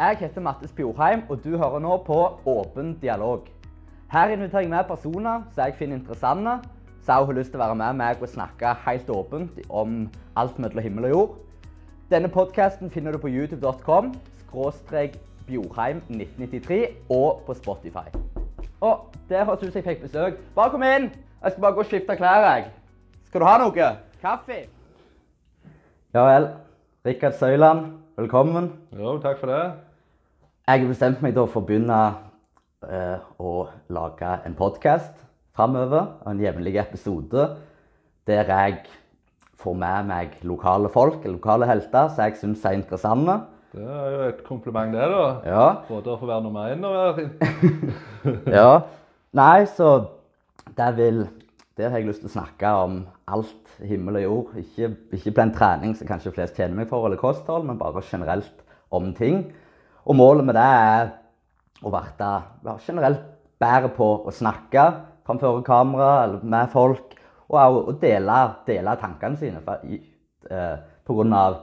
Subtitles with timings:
[0.00, 2.14] Jeg heter Mattis Bjorheim, og du hører nå på
[2.48, 3.42] Åpen dialog.
[4.08, 6.54] Her inviterer jeg med personer som jeg finner interessante,
[7.04, 9.98] som har lyst til å være med meg og snakke helt åpent om
[10.40, 11.34] alt mellom himmel og jord.
[12.08, 14.14] Denne podkasten finner du på youtube.com
[14.46, 15.18] skråstrek
[15.50, 16.80] Bjorheim 1993
[17.10, 18.08] og på Spotify.
[18.80, 20.40] Og der høres ut som jeg fikk besøk.
[20.56, 21.10] Bare kom inn!
[21.42, 22.72] Jeg skal bare gå og skifte klær, jeg.
[23.28, 23.92] Skal du ha noe?
[24.24, 24.64] Kaffe?
[26.16, 26.50] Ja vel.
[27.04, 27.86] Rikard Søyland,
[28.16, 28.72] velkommen.
[28.96, 29.89] Jo, takk for det.
[30.70, 31.96] Jeg har bestemt meg da for å begynne
[32.86, 33.52] eh, å
[33.90, 35.16] lage en podkast
[35.58, 36.04] framover.
[36.30, 37.46] En jevnlig episode
[38.30, 38.76] der jeg
[39.58, 43.34] får med meg lokale folk, lokale helter, som jeg syns er interessante.
[43.74, 45.24] Det er jo et kompliment, det, da.
[45.42, 45.64] Ja.
[45.88, 47.24] Både å få være nummer én og være
[48.60, 48.70] ja.
[49.40, 49.88] Nei, så
[50.78, 51.24] det vil
[51.80, 54.54] Der har jeg lyst til å snakke om alt himmel og jord.
[54.62, 58.62] Ikke, ikke en trening som kanskje flest tjener meg for, eller kosthold, men bare generelt
[58.94, 59.48] om ting.
[60.04, 61.12] Og målet med det er
[61.84, 63.24] å være generelt
[63.60, 64.84] bedre på å snakke
[65.26, 67.16] framfor kamera eller med folk.
[67.50, 69.82] Og også å dele, dele tankene sine for,
[70.50, 71.58] eh, på grunn av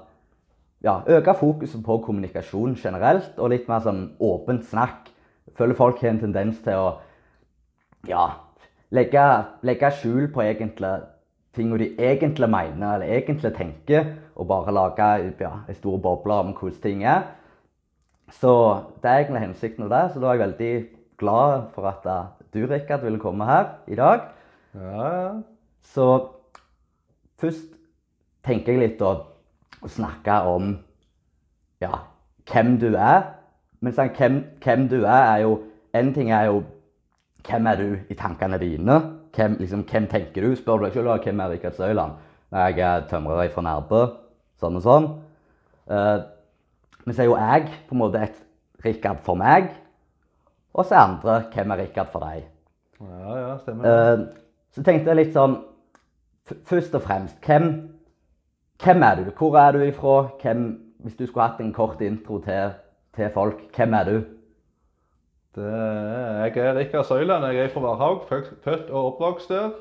[0.84, 5.10] ja, øke fokuset på kommunikasjon generelt, og litt mer sånn åpent snakk.
[5.48, 6.90] Jeg føler folk har en tendens til å
[8.08, 8.28] ja,
[8.92, 9.24] legge,
[9.64, 10.94] legge skjul på egentlig
[11.58, 15.08] ting de egentlig mener eller egentlig tenker, og bare lage
[15.40, 17.26] ja, en stor boble om hvordan ting er.
[18.34, 18.54] Så
[19.02, 20.04] det er egentlig hensikten med det.
[20.14, 20.74] Så da er jeg veldig
[21.18, 24.28] glad for at uh, du, Rikard, ville komme her i dag.
[24.76, 25.32] Ja.
[25.84, 26.08] Så
[27.40, 27.74] først
[28.46, 29.14] tenker jeg litt å,
[29.82, 30.76] å snakke om
[31.82, 32.04] ja,
[32.52, 33.34] hvem du er.
[33.80, 35.58] Men sånn, hvem, hvem du er, er jo
[35.96, 36.60] En ting er jo
[37.48, 38.98] hvem er du i tankene dine?
[39.36, 40.56] Hvem, liksom, hvem tenker du?
[40.56, 42.18] Spør du deg selv hvem er Rikard Søyland?
[42.52, 44.02] Jeg er tømrer fra Nærbø.
[44.60, 45.08] Sånn og sånn.
[45.88, 46.18] Eh,
[47.08, 48.40] men så er jo jeg på en måte et
[48.84, 49.70] Rikard for meg.
[50.76, 52.44] Og så er andre hvem er Rikard for deg?
[53.00, 53.88] ja, ja stemmer.
[53.88, 54.26] Eh,
[54.76, 55.56] så tenkte jeg litt sånn
[56.48, 57.66] Først og fremst, hvem,
[58.80, 59.26] hvem er du?
[59.36, 60.30] Hvor er du ifra?
[60.40, 60.62] Hvem,
[61.04, 62.70] hvis du skulle hatt en kort intro til,
[63.18, 64.14] til folk, hvem er du?
[65.58, 67.50] Det er, jeg er Rikard Søyland.
[67.52, 69.76] Jeg er fra Varhaug, født født og oppvokst der.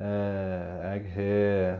[0.00, 1.78] Eh, jeg har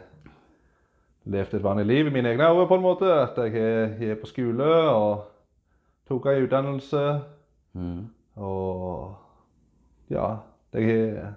[1.26, 3.08] levd et vanlig liv i mine egne øyne, på en måte.
[3.12, 5.24] At jeg er, på skole og
[6.08, 7.20] tok en utdannelse.
[7.74, 8.06] Mm.
[8.36, 9.16] Og
[10.10, 10.26] ja
[10.72, 11.32] Jeg er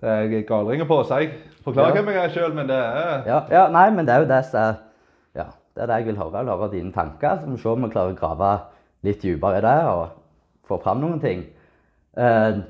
[0.00, 1.30] det er galringer på, så jeg
[1.64, 2.02] forklarer Ja.
[2.02, 4.44] hvem jeg er sjøl, men det er Ja, ja, nei, men det er jo det
[4.44, 4.74] som
[5.34, 6.36] Ja, det er det jeg vil høre.
[6.36, 7.38] Jeg vil høre dine tanker.
[7.40, 8.60] Så må vi se om vi klarer å grave
[9.02, 10.08] litt dypere i det og
[10.68, 11.44] få fram noen ting.
[12.16, 12.62] Uh,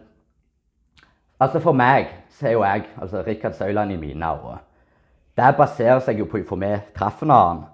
[1.40, 4.58] altså For meg så er jo jeg altså Rikard Søyland i mine øyne.
[5.40, 7.64] Det baserer seg jo på For vi traff annen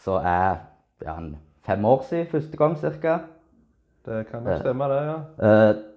[0.00, 0.62] så er
[1.04, 1.34] ja, en
[1.66, 3.18] fem år siden første gang cirka.
[4.06, 5.18] Det kan nok stemme, det, ja.
[5.44, 5.90] Uh,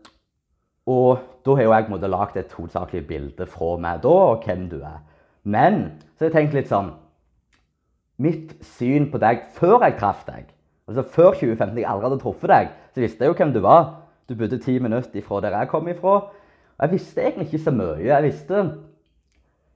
[0.91, 4.11] og da har jo jeg på en måte lagd et hovedsakelig bilde fra meg da,
[4.33, 4.99] og hvem du er.
[5.47, 5.79] Men
[6.17, 6.91] så har jeg tenkt litt sånn
[8.23, 10.51] Mitt syn på deg før jeg traff deg,
[10.87, 13.87] altså før 2015 jeg aldri hadde truffet deg, så visste jeg jo hvem du var.
[14.29, 16.19] Du bodde ti minutter ifra der jeg kom ifra.
[16.27, 18.03] Og jeg visste egentlig ikke så mye.
[18.05, 18.61] Jeg visste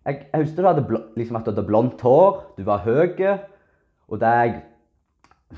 [0.07, 3.17] Jeg, jeg husker du hadde, liksom at du hadde blondt hår, du var høy,
[4.07, 4.53] og det jeg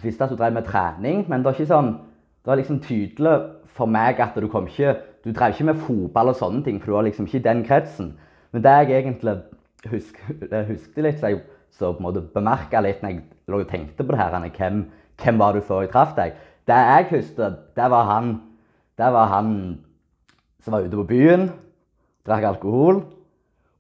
[0.04, 1.92] visste at du drev med trening, men det var ikke sånn
[2.40, 3.36] Det var liksom tydelig
[3.76, 4.96] for meg at du kom ikke
[5.26, 7.64] Du drev ikke med fotball og sånne ting, for du var liksom ikke i den
[7.68, 8.14] kretsen.
[8.52, 9.36] Men det jeg egentlig
[9.92, 10.22] husk,
[10.72, 11.42] husket litt, så jeg
[11.76, 14.86] så på en måte bemerka litt når jeg tenkte på det her, hvem,
[15.22, 16.34] hvem var du før jeg traff deg?
[16.66, 18.40] Det jeg husker, det var han
[18.98, 19.52] Det var han
[20.64, 21.50] som var ute på byen,
[22.28, 23.04] drakk alkohol.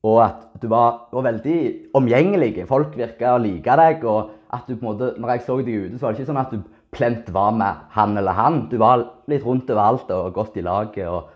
[0.08, 1.60] Og at du var, var veldig
[1.98, 2.54] omgjengelig.
[2.70, 4.06] Folk virka å like deg.
[4.08, 6.32] Og at du på en måte, når jeg så deg ute, så var det ikke
[6.32, 6.62] sånn at du
[6.96, 8.62] plent var med han eller han.
[8.72, 11.08] Du var litt rundt overalt og godt i laget.
[11.08, 11.30] og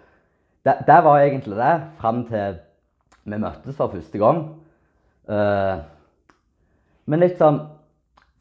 [0.66, 2.62] Det, det var egentlig det, fram til
[3.23, 4.41] vi møttes for første gang.
[5.28, 5.84] Uh,
[7.07, 7.62] men litt sånn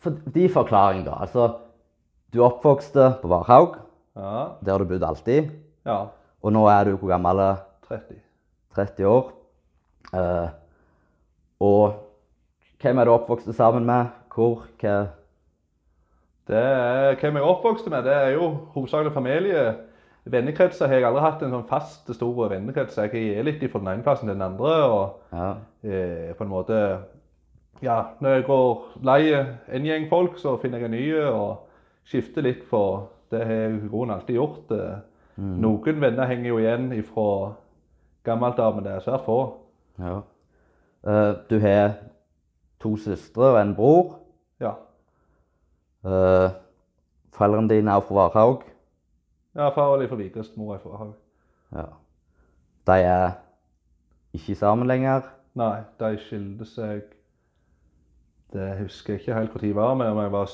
[0.02, 1.20] for, De forklaring, da.
[1.22, 1.44] Altså,
[2.34, 3.76] du oppvokste på Varhaug.
[4.18, 4.58] Ja.
[4.62, 5.52] Der har du bodd alltid.
[5.86, 6.00] ja.
[6.42, 7.38] Og nå er du hvor gammel?
[7.86, 8.16] 30.
[8.74, 9.28] 30 år.
[10.14, 10.48] Eh,
[11.60, 11.92] og
[12.82, 14.10] hvem er du oppvokst sammen med?
[14.34, 14.66] Hvor?
[14.80, 14.96] Hva?
[16.48, 19.62] Det er, hvem jeg er oppvokst med, det er jo hovedsakelig familie.
[20.24, 22.98] Vennekretser har jeg aldri hatt en sånn fast, stor vennekrets.
[22.98, 24.74] Jeg er litt fra den ene plassen til den andre.
[24.84, 25.54] og Ja.
[25.84, 26.98] eh, på en måte
[27.82, 31.58] Ja, når jeg går lei en gjeng folk, så finner jeg en ny og
[32.06, 34.68] skifter litt For Det har jeg i grunnen alltid gjort.
[35.36, 35.58] Mm.
[35.60, 37.54] Noen venner henger jo igjen fra
[38.24, 39.54] gammelt av, men det er svært få.
[39.98, 40.20] Ja.
[41.02, 41.94] Uh, du har
[42.80, 44.18] to søstre og en bror.
[44.60, 44.74] Ja.
[46.04, 46.50] Uh,
[47.32, 48.62] foreldrene dine er fra Varhaug.
[49.54, 51.14] Ja, far er fra Vigrest, mor er fra Varhaug.
[51.72, 51.88] Ja.
[52.86, 53.30] De er
[54.32, 55.28] ikke sammen lenger.
[55.54, 57.02] Nei, de skilte seg
[58.52, 60.48] Det husker jeg ikke helt når var, men jeg var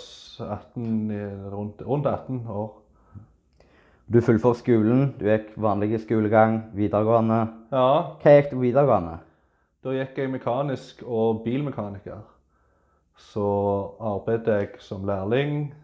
[0.53, 1.11] 18,
[1.53, 2.69] rundt, rundt 18 år.
[4.13, 7.41] Du fullførte skolen, du gikk vanlig skolegang, videregående.
[7.73, 7.89] Ja,
[8.23, 9.19] Hva gikk du på videregående?
[9.85, 12.23] Da gikk jeg mekanisk og bilmekaniker.
[13.19, 13.45] Så
[14.01, 15.75] arbeidet jeg som lærling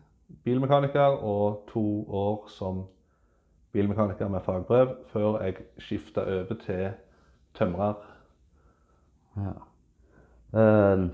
[0.44, 2.84] bilmekaniker og to år som
[3.72, 6.90] bilmekaniker med fagbrev før jeg skifta over til
[7.54, 7.94] tømrer.
[10.54, 11.04] Eh,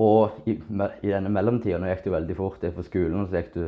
[0.00, 0.56] og i,
[1.02, 3.66] i denne mellomtida, gikk det veldig fort for skolen, så gikk du,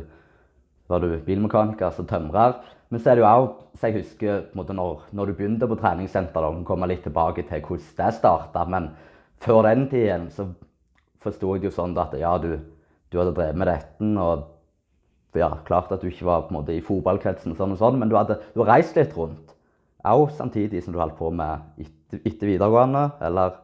[0.89, 2.57] var du bilmekaniker, altså tømrer.
[2.93, 5.33] Men så er det jo òg, så jeg husker på en måte, når, når du
[5.33, 8.91] begynte på treningssenter, da, vi kommer litt tilbake til hvordan det starta, men
[9.41, 10.45] før den tiden så
[11.23, 12.51] forsto jeg det jo sånn at ja, du,
[13.09, 16.77] du hadde drevet med dette, og ja, klart at du ikke var på en måte
[16.77, 19.57] i fotballkretsen og sånn og sånn, men du hadde, du reist litt rundt.
[20.05, 23.57] Òg samtidig som du holdt på med etter, etter videregående, eller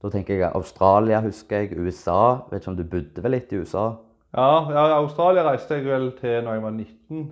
[0.00, 2.46] da tenker jeg Australia, husker jeg, USA.
[2.48, 3.90] Vet ikke om du bodde vel litt i USA?
[4.32, 7.26] Ja, ja, Australia reiste jeg vel til når jeg var 19.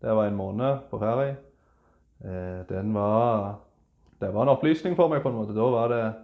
[0.00, 1.36] Det var en måned på ferie.
[2.24, 3.58] Eh, den var
[4.20, 5.54] Det var en opplysning for meg, på en måte.
[5.56, 6.14] Da var det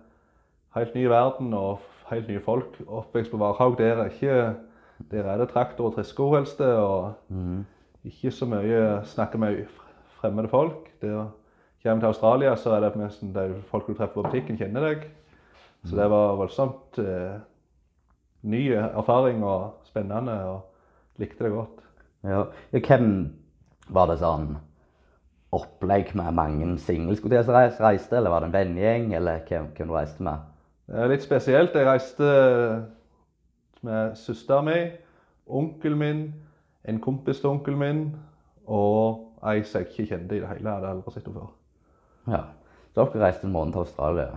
[0.76, 1.78] helt ny verden og
[2.11, 2.76] helt nye folk.
[2.87, 4.55] Oppvekst på Varhaug, der er ikke
[5.11, 7.12] Der er det traktor og tresko helst, og
[8.05, 9.67] ikke så mye snakke med
[10.17, 10.88] fremmede folk.
[11.02, 11.26] Der
[11.82, 15.11] kommer til Australia, så er det nesten de folk du treffer på butikken, kjenner deg.
[15.84, 17.37] Så det var voldsomt eh,
[18.43, 21.84] ny erfaring og spennende, og likte det godt.
[22.25, 22.44] Ja.
[22.73, 23.11] ja hvem
[23.93, 24.55] var det sånn
[25.56, 29.94] opplegg med mange singelskoler som reiste, eller var det en vennegjeng, eller hvem, hvem du
[29.97, 30.47] reiste med?
[30.87, 31.75] Det er litt spesielt.
[31.75, 32.31] Jeg reiste
[33.87, 34.91] med søsteren min,
[35.47, 36.25] onkelen min,
[36.87, 38.03] en kompis til onkelen min
[38.67, 40.67] og ei som jeg ikke kjente i det hele.
[40.67, 41.50] Jeg hadde aldri sett henne før.
[42.31, 42.43] Ja.
[42.94, 44.29] Så dere reiste en måned til Australia.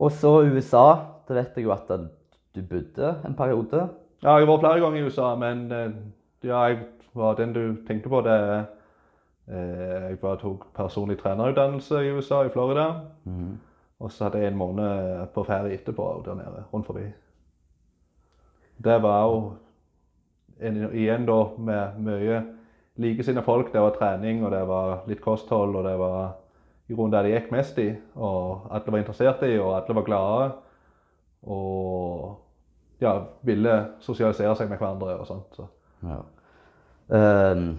[0.00, 0.86] Og så USA.
[1.28, 3.84] Da vet jeg jo at du bodde en periode.
[4.22, 5.92] Ja, jeg har vært flere ganger i USA, men eh,
[6.42, 6.80] ja, jeg
[7.14, 8.20] var den du tenkte på.
[8.20, 8.64] det er,
[9.48, 13.00] eh, Jeg bare tok personlig trenerutdannelse i USA, i Florida.
[14.00, 17.04] Og så hadde jeg en måned på ferie etterpå der nede, rundt forbi.
[18.84, 19.52] Det var jo
[20.60, 22.42] en, igjen da med mye
[22.96, 23.72] likesinnede folk.
[23.72, 26.32] Det var trening, og det var litt kosthold, og det var
[26.88, 27.90] i grunnen det de gikk mest i.
[28.16, 30.50] Og alle var interessert i, og alle var glade.
[31.42, 32.40] Og
[33.00, 35.56] ja, ville sosialisere seg med hverandre og sånt.
[35.56, 35.68] Så.
[36.02, 36.22] Ja.
[37.10, 37.78] Ehm,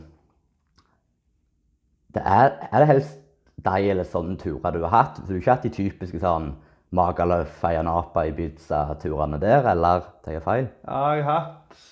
[2.13, 3.17] det er, er det helst
[3.61, 5.21] de eller sånne turer du har hatt?
[5.23, 6.51] Du har ikke hatt de typiske sånn
[6.91, 10.65] Magaluf, Ayanapa, Ibiza-turene der, eller tar jeg feil?
[10.87, 11.87] Ja, jeg har hatt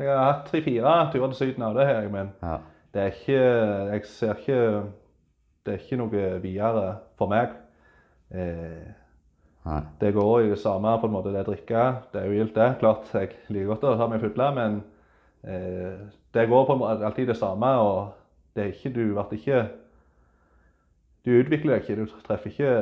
[0.00, 2.58] jeg har hatt tre-fire turer til Syden av det her, men Ja.
[2.94, 3.40] det er ikke
[3.92, 4.60] Jeg ser ikke
[5.66, 7.50] Det er ikke noe videre for meg.
[8.32, 8.86] Eh,
[9.66, 9.80] Nei.
[10.00, 11.82] det går i det samme på en måte, det drikke.
[12.12, 12.78] Det er jo gildt, det.
[12.80, 14.78] Klart jeg liker godt å ta meg fulle, men
[15.44, 15.98] eh,
[16.34, 17.66] det går på alltid det samme.
[17.66, 18.12] Og
[18.54, 19.68] det er ikke Du blir ikke
[21.24, 21.96] Du utvikler deg ikke.
[21.96, 22.74] Du treffer ikke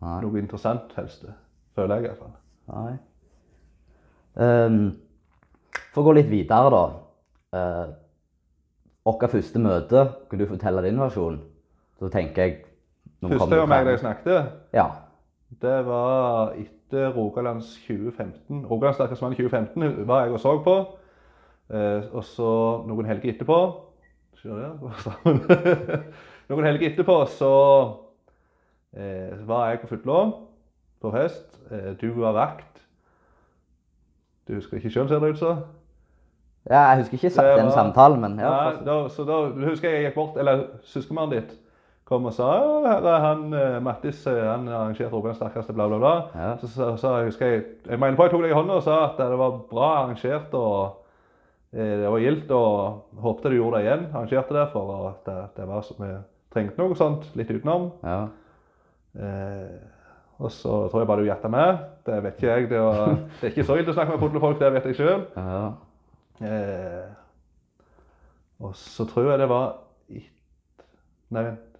[0.00, 0.20] Nei.
[0.22, 1.26] noe interessant, helst.
[1.74, 2.34] Føler jeg i hvert fall.
[2.72, 2.96] Nei.
[4.36, 4.96] Um,
[5.92, 6.84] for å gå litt videre, da.
[7.56, 7.94] Uh,
[9.06, 10.00] Vårt første møte,
[10.30, 11.36] kan du fortelle din versjon?
[12.00, 12.56] Så tenker jeg
[13.22, 14.86] Første gang jeg snakket Ja.
[15.62, 18.66] Det var etter Rogalands 2015.
[18.66, 20.74] Rogalands sterkeste mann 2015 var jeg og så på.
[21.66, 22.48] Eh, og så
[22.86, 23.58] noen helger etterpå?
[26.46, 27.52] Noen helger etterpå så
[28.94, 30.18] eh, var jeg på Futlå
[31.02, 31.56] på fest.
[31.72, 32.84] Eh, du var vakt.
[34.46, 35.64] Du husker ikke sjøl, ser det ut som?
[36.70, 36.84] ja.
[36.92, 38.50] Jeg husker ikke Det den samtalen, men ja.
[38.50, 41.56] Nei, da, så da husker jeg jeg gikk bort, eller søskenmannen ditt
[42.06, 42.52] kom og sa
[42.86, 43.40] her er han
[43.82, 46.14] Mattis, han arrangerte Rogalands sterkeste, bla, bla, bla.
[46.38, 46.52] Ja.
[46.60, 49.00] Så, så, så husker jeg Jeg mener på jeg tok deg i hånda og sa
[49.08, 51.02] at det var bra arrangert og
[51.76, 54.06] det var gildt og håpte du gjorde det igjen.
[54.12, 56.12] Arrangerte det for at det, det var som vi
[56.54, 57.90] trengte noe sånt litt utenom.
[58.06, 58.22] ja.
[59.16, 59.76] Eh,
[60.36, 61.78] og så tror jeg bare du gjetta med.
[62.04, 62.66] Det vet ikke jeg.
[62.68, 65.22] Det, var, det er ikke så ille å snakke med fotballfolk, det vet jeg sjøl.
[65.36, 65.60] ja.
[66.44, 67.06] Eh,
[68.60, 69.70] og så tror jeg det var
[71.32, 71.78] Nei, vent.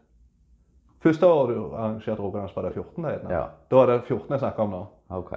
[1.05, 3.05] Første året du arrangerte Rogalandsbadet, var det 14?
[3.29, 3.35] det?
[3.37, 3.43] Ja.
[3.71, 4.81] Da er det 14 jeg snakker om nå.
[5.21, 5.35] OK.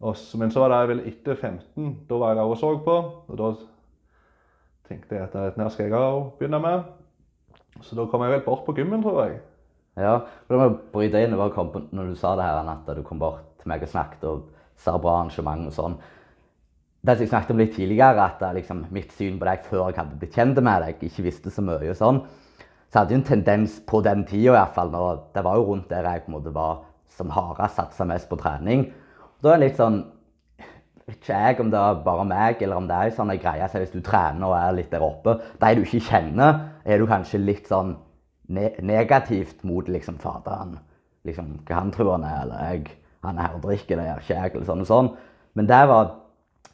[0.00, 1.90] Og så, men så var det vel etter 15.
[2.08, 2.96] Da var jeg også og så på.
[3.28, 3.50] Og da
[4.88, 6.88] tenkte jeg at dette skal jeg òg begynne med.
[7.84, 9.40] Så da kom jeg vel bort på gymmen, tror jeg.
[10.00, 10.16] Ja,
[10.46, 13.20] for da må bryte inn over kampen når du sa det her, at du kom
[13.20, 14.48] bort til meg og snakket og
[14.80, 15.96] sa bra arrangement og sånn.
[17.00, 19.96] det som jeg snakket om litt tidligere, at liksom, mitt syn på deg før jeg
[19.96, 22.18] hadde blitt kjent med deg, ikke visste så mye og sånn,
[22.92, 26.08] så hadde jeg en tendens på den tida iallfall, når det var jo rundt der
[26.08, 26.82] jeg på en måte var
[27.16, 28.90] som hardest satsa mest på trening.
[29.40, 30.02] Da er det litt sånn
[31.10, 33.66] ikke jeg om det er bare meg, eller om det er sånn greie.
[33.70, 37.08] Så hvis du trener og er litt der oppe, de du ikke kjenner, er du
[37.10, 37.96] kanskje litt sånn
[38.50, 40.78] ne negativt mot liksom faderen.
[41.26, 44.24] Liksom, hva han tror han er, eller jeg, han er her og drikker, det gjør
[44.24, 45.10] ikke jeg, eller sånn og sånn.
[45.58, 46.14] Men det var,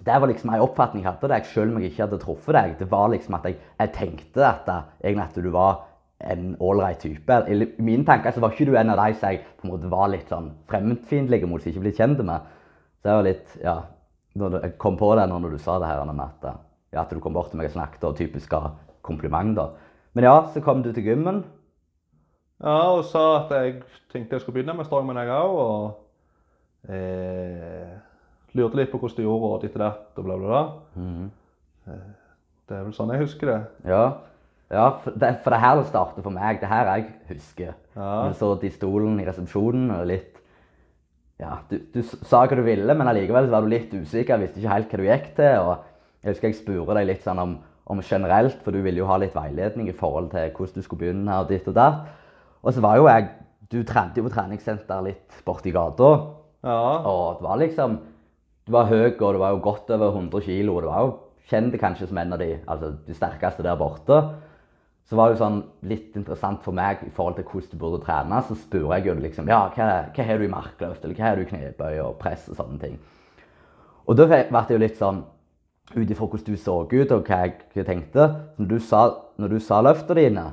[0.06, 2.58] det var liksom en oppfatning jeg hadde av deg, selv om jeg ikke hadde truffet
[2.58, 2.78] deg.
[2.80, 5.84] Det var liksom at jeg, jeg tenkte at, egentlig at du var
[6.26, 7.40] en ålreit type.
[7.52, 9.90] I mine tanker så var ikke du en av de som jeg på en måte
[9.92, 12.52] var litt sånn fremmedfiendtlig mot, som ikke ble kjent med.
[13.00, 13.76] Så det var litt, ja,
[14.36, 16.48] jeg kom på det når du sa det her med at,
[16.92, 18.72] ja, at du kom bort til meg og snakket og typisk ga
[19.06, 19.56] kompliment.
[19.56, 19.68] da.
[20.16, 21.44] Men ja, så kom du til gymmen.
[22.62, 23.80] Ja, og sa at jeg
[24.12, 25.56] tenkte jeg skulle begynne med strongman, jeg òg.
[25.62, 27.96] Og eh,
[28.56, 30.62] lurte litt på hvordan du gjorde og ditt og datt og bla, bla, bla.
[30.96, 31.26] Mm.
[32.66, 33.58] Det er vel sånn jeg husker det.
[33.92, 34.04] Ja,
[34.72, 36.62] ja for, det, for det her starter for meg.
[36.62, 37.76] Det her jeg husker.
[37.96, 38.10] Ja.
[38.24, 40.35] Vi så i stolen i resepsjonen og litt
[41.40, 44.40] ja, du, du sa hva du ville, men allikevel var du litt usikker.
[44.40, 45.66] Visste ikke helt hva du gikk til.
[45.66, 47.56] og Jeg husker jeg spurte deg litt sånn om,
[47.92, 51.02] om, generelt, for du ville jo ha litt veiledning i forhold til hvordan du skulle
[51.04, 51.42] begynne.
[51.42, 52.08] Og ditt og datt.
[52.64, 53.34] Og så var jo jeg
[53.66, 56.10] Du trente jo på treningssenter litt borti gata.
[56.62, 56.80] Ja.
[57.02, 57.96] Og det var liksom
[58.66, 60.70] Du var høy, og du var jo godt over 100 kg.
[60.82, 61.14] Du var jo
[61.50, 64.22] kjent kanskje som en av de, altså, de sterkeste der borte
[65.06, 68.02] så var det jo sånn litt interessant for meg i forhold til hvordan du burde
[68.02, 68.40] trene.
[68.42, 71.38] Så spør jeg jo liksom ja, hva, hva har du i markløft, eller hva har
[71.38, 72.96] du i knebøy og press og sånne ting.
[74.06, 75.22] Og da ble det jo litt sånn
[75.94, 78.26] ut ifra hvordan du så ut og hva jeg tenkte.
[78.58, 79.04] Når du sa,
[79.38, 80.46] når du sa løftene dine,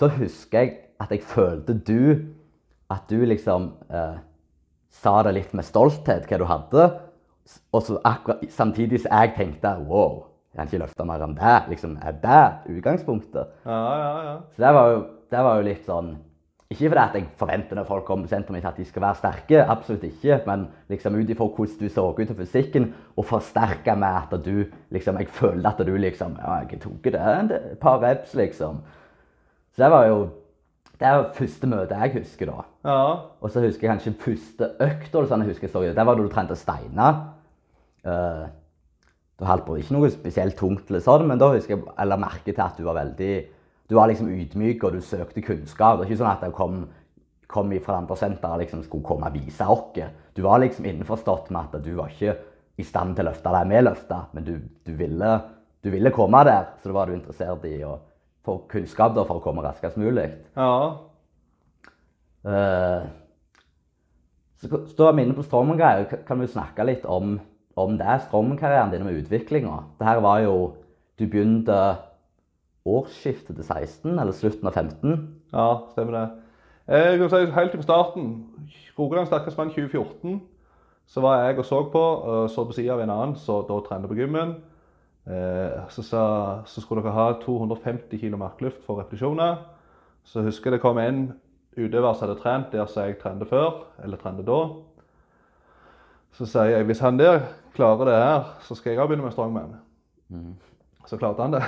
[0.00, 2.30] så husker jeg at jeg følte du
[2.90, 4.16] At du liksom eh,
[4.92, 6.82] sa det litt med stolthet hva du hadde.
[7.72, 10.22] Og så akkurat samtidig som jeg tenkte wow
[10.54, 11.54] jeg kan ikke løfte mer enn det.
[11.72, 13.56] Liksom, er det utgangspunktet?
[13.66, 14.34] Ja, ja, ja.
[14.54, 15.00] Så det var, jo,
[15.34, 16.12] det var jo litt sånn
[16.70, 19.18] Ikke fordi at jeg forventer når folk kommer på senteret mitt at de skal være
[19.18, 20.38] sterke, absolutt ikke.
[20.46, 24.70] Men liksom ut ifra hvordan du så ut av fysikken, og forsterka med at du
[24.94, 27.26] liksom Jeg følte at du liksom Ja, jeg tok det
[27.58, 28.80] et par reps, liksom.
[29.74, 30.24] Så det var jo
[30.94, 32.64] det er første møte jeg husker, da.
[32.86, 32.98] ja.
[33.42, 35.10] Og så husker jeg kanskje første økt.
[35.10, 37.18] Sånn jeg husker, sorry, det var da du trente steiner.
[38.06, 38.46] Uh,
[39.40, 42.52] da holdt på ikke noe spesielt tungt, eller sånn, men da husker jeg eller merke
[42.52, 43.34] til at du var veldig
[43.88, 45.98] du var liksom ydmyk, og du søkte kunnskap.
[45.98, 46.78] Det er ikke sånn at jeg kom,
[47.52, 49.98] kom fra andre senter og liksom skulle komme og vise oss.
[50.34, 52.36] Du var liksom innforstått med at du var ikke
[52.80, 54.54] i stand til å løfte det vi løfta, men du,
[54.88, 55.34] du, ville,
[55.84, 56.72] du, ville, komme der.
[56.80, 57.98] Så da var du interessert i å
[58.44, 60.30] få kunnskap da, for å komme raskest mulig.
[60.56, 60.72] Ja.
[62.44, 63.04] Uh,
[64.60, 66.24] så, så da er vi inne på Strongman-greier.
[66.26, 67.36] Kan vi snakke litt om
[67.76, 69.82] om det er Strømmen-karrieren din med utviklinga.
[69.98, 70.74] Det her var jo
[71.18, 71.96] Du begynte
[72.84, 75.12] årsskiftet til 16, eller slutten av 15?
[75.52, 76.24] Ja, stemmer det.
[76.88, 78.32] Jeg kan si Helt fra starten,
[78.98, 80.42] Rogaland sterkeste mann 2014,
[81.06, 83.78] så var jeg og så på, og så på sida av en annen som da
[83.86, 84.56] trente på gymmen.
[85.26, 86.24] Eh, så sa
[86.66, 89.56] så skulle dere ha 250 kg markluft for repetisjoner.
[90.24, 91.32] Så husker jeg det kom en
[91.76, 94.60] utøver som hadde trent der som jeg trente før, eller trente da.
[96.34, 97.40] Så sier jeg hvis han der
[97.74, 99.76] klarer det her, så skal jeg òg begynne med strongman.
[100.32, 100.54] Mm.
[101.06, 101.62] Så klarte han det.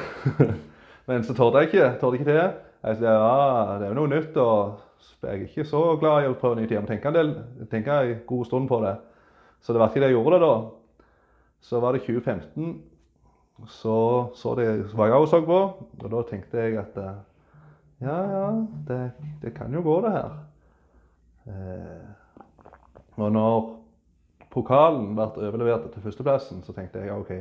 [1.09, 1.91] Men så torde jeg ikke.
[2.01, 2.47] Torde ikke det.
[2.87, 4.79] Jeg sa ja, det er jo noe nytt, og
[5.23, 6.83] jeg er ikke så glad i å prøve nye tider.
[6.83, 7.33] Men tenker en del,
[7.71, 8.97] tenker en god stund på det.
[9.61, 10.57] Så det var ikke det jeg gjorde det da.
[11.67, 12.77] Så var det 2015.
[13.73, 13.97] Så,
[14.37, 15.61] så, det, var jeg også så på,
[16.05, 16.99] og da tenkte jeg at
[18.05, 18.49] ja, ja,
[18.89, 18.99] det,
[19.43, 20.35] det kan jo gå, det her.
[21.49, 23.76] Eh, og når
[24.57, 27.33] pokalen ble overlevert til førsteplassen, så tenkte jeg OK,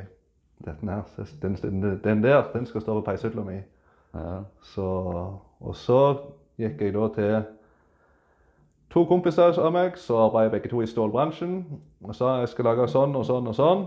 [0.64, 1.56] denne her, den,
[2.04, 3.60] den der den skal stå på peishylla mi.
[4.14, 4.40] Ja.
[4.62, 4.86] Så,
[5.60, 6.00] og så
[6.60, 7.36] gikk jeg da til
[8.92, 11.58] to kompiser av meg som arbeider begge to i stålbransjen.
[12.04, 13.86] Og sa jeg skal lage sånn og sånn og sånn.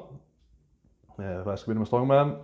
[1.19, 2.36] Eh, for jeg skal begynne med strongman.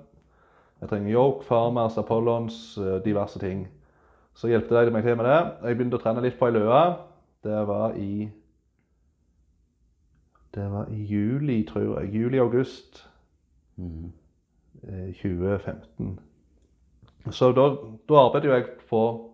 [0.81, 3.67] Jeg trenger yoke, farmers, apollons, eh, diverse ting.
[4.35, 5.41] Så hjelpte de meg til med det.
[5.63, 6.81] Jeg begynte å trene litt på ei løe.
[7.45, 8.27] Det var i
[10.55, 12.13] det var i juli, tror jeg.
[12.13, 13.03] Juli-august
[13.75, 14.11] Mm.
[15.21, 16.19] 2015.
[17.31, 17.69] Så da,
[18.09, 19.31] da arbeidet jeg på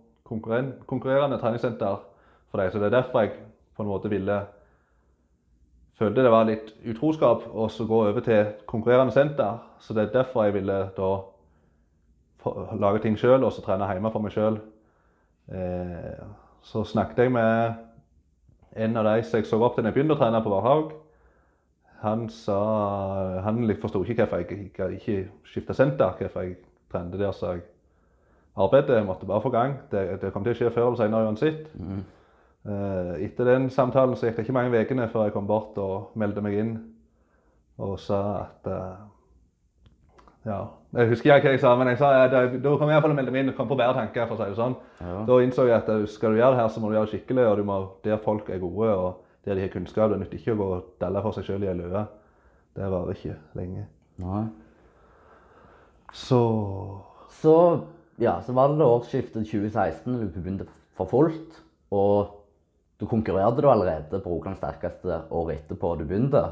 [0.87, 1.99] konkurrerende treningssenter
[2.49, 2.71] for deg.
[2.71, 3.31] Så det er derfor jeg
[3.75, 4.41] på en måte ville
[6.01, 9.59] Følte det var litt utroskap å gå over til konkurrerende senter.
[9.77, 11.09] Så det er derfor jeg ville da
[12.81, 14.57] lage ting sjøl og så trene hjemme for meg sjøl.
[15.53, 16.23] Eh,
[16.65, 17.75] så snakket jeg med
[18.81, 20.95] en av de som jeg så opp til da jeg begynte å trene på Varhaug
[22.01, 26.55] han sa Han forsto ikke hvorfor jeg ikke, ikke skifta senter, hvorfor jeg
[26.91, 27.61] trente der så jeg
[28.57, 28.95] arbeidet.
[28.95, 29.75] Jeg måtte bare få gang.
[29.91, 31.69] Det, det kom til å skje før eller senere uansett.
[32.61, 36.11] Eh, etter den samtalen så gikk det ikke mange ukene før jeg kom bort og
[36.19, 36.75] meldte meg inn
[37.81, 38.99] og sa at eh,
[40.45, 40.59] Ja,
[40.97, 42.97] jeg husker ikke hva jeg sa, men jeg sa at da da kom jeg i
[42.97, 44.27] hvert fall og meldte meg inn og kom på bedre tanker.
[44.27, 44.77] for å si det sånn.
[44.99, 45.17] Ja.
[45.25, 47.15] Da innså jeg at eh, skal du gjøre det her, så må du gjøre det
[47.15, 49.11] skikkelig, og du må, der folk er gode og
[49.45, 50.11] der de har kunnskap.
[50.11, 52.03] Det nytter ikke å gå og dalle for seg sjøl i ei løe.
[52.75, 53.87] Det varer ikke lenge.
[54.21, 54.43] Nei.
[56.13, 56.41] Så
[57.31, 57.55] Så,
[58.19, 60.67] ja, så var det da årsskiftet 2016 du begynte
[60.99, 61.61] for fullt.
[61.91, 62.37] Og
[62.99, 66.43] du konkurrerte du allerede på Rogalands sterkeste året etterpå du begynte.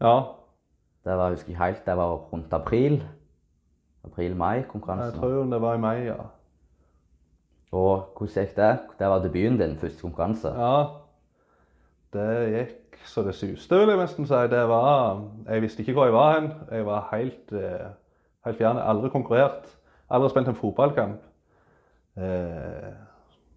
[0.00, 0.22] ja,
[1.04, 3.02] Det var, jeg husker ikke helt, det var rundt april.
[4.04, 6.16] April-mai jeg tror det var i mai, ja.
[7.72, 8.78] Og hvordan gikk det?
[8.98, 10.48] Det var debuten din, første konkurranse.
[10.48, 10.86] Ja,
[12.14, 14.44] det gikk så det suste, vil jeg nesten si.
[14.50, 16.52] Det var Jeg visste ikke hvor jeg var hen.
[16.70, 17.90] Jeg var helt, eh,
[18.44, 18.78] helt fjern.
[18.78, 19.68] Aldri konkurrert.
[20.10, 21.20] Aldri spilt en fotballkamp.
[22.16, 22.92] Eh,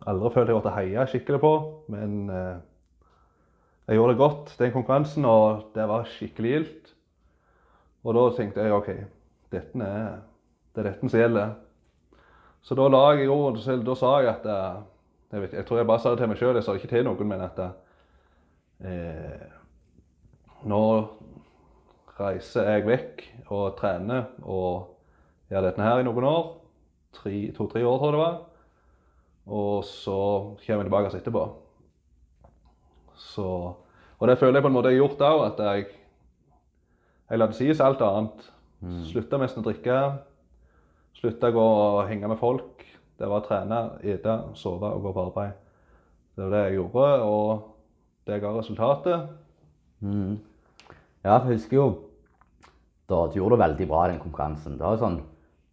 [0.08, 1.53] aldri følt jeg måtte heia skikkelig på.
[1.89, 2.58] Men eh,
[3.88, 6.93] jeg gjorde det godt, den konkurransen, og det var skikkelig gildt.
[8.03, 8.89] Og da tenkte jeg OK,
[9.51, 10.22] dette er,
[10.75, 11.53] det er dette som gjelder.
[12.62, 14.81] Så da la jeg i ord, selv, da sa jeg at eh,
[15.31, 16.96] jeg, vet, jeg tror jeg bare sa det til meg sjøl, jeg sa det ikke
[16.96, 17.60] til noen, men at
[18.85, 19.47] eh,
[20.69, 20.81] Nå
[22.19, 24.97] reiser jeg vekk og trener og
[25.50, 26.43] gjør dette her i noen år.
[27.17, 28.38] To-tre år, tror jeg det var.
[29.51, 30.19] Og så
[30.61, 31.43] kommer jeg tilbake etterpå.
[33.17, 33.47] Så,
[34.19, 35.88] og det føler jeg på en måte jeg har gjort òg, at jeg,
[37.29, 38.45] jeg lar det sies alt annet.
[39.09, 39.97] Slutta nesten å drikke.
[41.17, 42.85] Slutta å gå og henge med folk.
[43.19, 45.57] Det var å trene, ete, sove og gå på arbeid.
[46.33, 47.70] Det var det jeg gjorde, og
[48.27, 49.29] det ga resultatet.
[50.01, 50.39] Mm.
[51.23, 51.87] Ja, for jeg husker jo
[53.11, 54.77] da du gjorde det veldig bra i den konkurransen.
[54.77, 55.21] Det var jo sånn,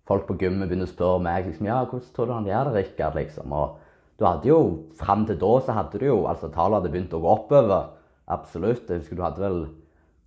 [0.08, 2.78] Folk på gymmet begynner å spørre meg liksom, ja, hvordan tror du han gjør det,
[2.78, 3.16] Rikard.
[3.18, 3.52] Liksom.
[3.52, 3.74] Og
[4.16, 4.60] du hadde jo,
[4.96, 7.90] Fram til da så hadde du jo altså Tallene hadde begynt å gå oppover.
[8.32, 8.88] Absolutt.
[8.88, 9.60] Jeg husker du hadde vel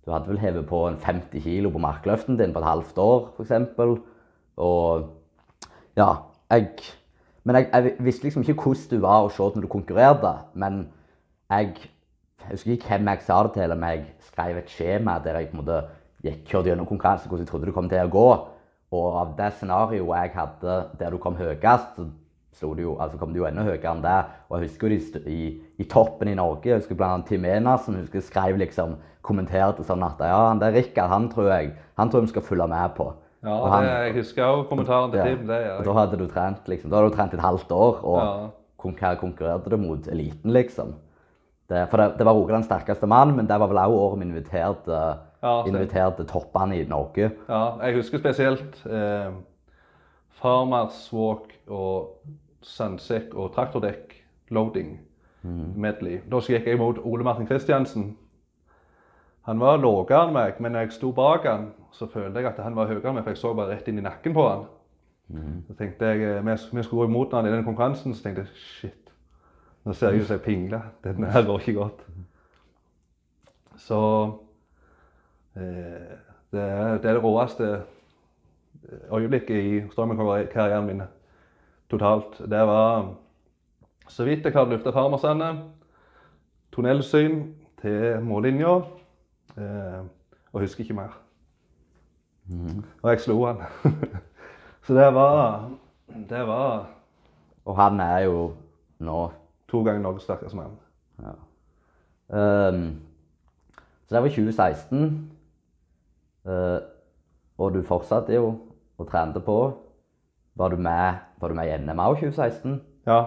[0.02, 3.28] du hadde vel hevet på en 50 kilo på markløften din på et halvt år,
[3.38, 3.52] f.eks.
[4.62, 5.10] Og
[5.98, 6.08] ja,
[6.50, 6.70] jeg
[7.44, 10.30] Men jeg, jeg visste liksom ikke hvordan du var å se når du konkurrerte.
[10.54, 10.84] Men
[11.50, 11.88] jeg
[12.48, 15.38] jeg husker ikke hvem jeg sa det til, eller om jeg skrev et skjema der
[15.38, 15.82] jeg på en måte
[16.22, 18.26] gikk, kjørte gjennom konkurransen, hvordan jeg trodde det kom til å gå.
[18.92, 22.02] Og av det scenarioet jeg hadde der du kom høyest,
[22.52, 24.18] så du jo, altså kom du jo enda høyere enn det.
[24.50, 24.98] Og jeg husker de
[25.32, 27.44] i, i toppen i Norge, jeg husker annet Tim
[27.96, 32.10] husker jeg skrev liksom, kommenterte sånn at ja, han der Rikard, han tror jeg, han
[32.10, 33.12] tror vi skal følge med på.
[33.42, 35.24] Ja, Og han- det, jeg husker også kommentaren til Ja.
[35.24, 35.46] Tim.
[35.46, 35.78] Det ja.
[35.78, 38.48] Og da hadde du trent liksom, da hadde du trent et halvt år, og Ja.
[39.16, 40.94] konkurrerte du mot eliten, liksom.
[41.70, 44.26] Det, for det, det var Rogalands sterkeste mann, men det var vel også året vi
[44.28, 44.98] inviterte,
[45.42, 47.30] Ja, inviterte toppene i Norge.
[47.48, 49.30] Ja, jeg husker spesielt eh,
[50.42, 52.18] Farmers Walk og
[52.62, 54.14] sandsekk og traktordekk
[54.50, 54.98] loading
[55.42, 56.20] medley.
[56.30, 58.12] Da gikk jeg mot Ole Martin Kristiansen.
[59.48, 62.60] Han var lavere enn meg, men når jeg sto bak han, så følte jeg at
[62.62, 64.68] han var høyere enn meg, for jeg så bare rett inn i nakken på han.
[65.66, 68.54] Så tenkte jeg, eh, vi skulle gå imot han i den konkurransen, så tenkte jeg
[68.54, 69.01] shit.
[69.84, 70.90] Nå ser jeg ut som jeg pingler.
[71.04, 72.04] Denne her går ikke godt.
[73.82, 73.98] Så
[75.56, 76.12] eh,
[76.52, 77.72] det, er, det er det råeste
[79.12, 81.02] øyeblikket i strømmekarrieren min
[81.90, 82.38] totalt.
[82.38, 83.14] Det var
[84.08, 85.62] så vidt jeg hadde lufta farmersandet,
[86.72, 87.42] tunnelsyn
[87.80, 88.78] til mållinja,
[89.56, 90.00] eh,
[90.52, 91.18] og husker ikke mer.
[93.02, 93.62] Og jeg slo han.
[94.86, 95.70] så det var
[96.30, 96.88] Det var
[97.64, 98.52] Og han er jo
[98.98, 99.32] nå
[99.72, 100.76] to ganger Norges sterkeste mann.
[102.32, 103.00] ehm,
[104.06, 105.30] Så det var 2016.
[106.44, 106.80] Uh,
[107.58, 108.58] og du fortsatte jo
[108.98, 109.58] og trente på.
[110.54, 112.80] Var du med, var du med i NM òg 2016?
[113.06, 113.24] Ja.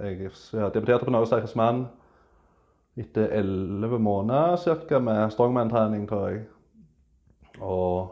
[0.00, 1.86] Jeg, jeg debuterte på Norges sterkeste mann
[2.98, 6.40] etter elleve måneder cirka, med strongman-trening, tror jeg.
[7.60, 8.10] Og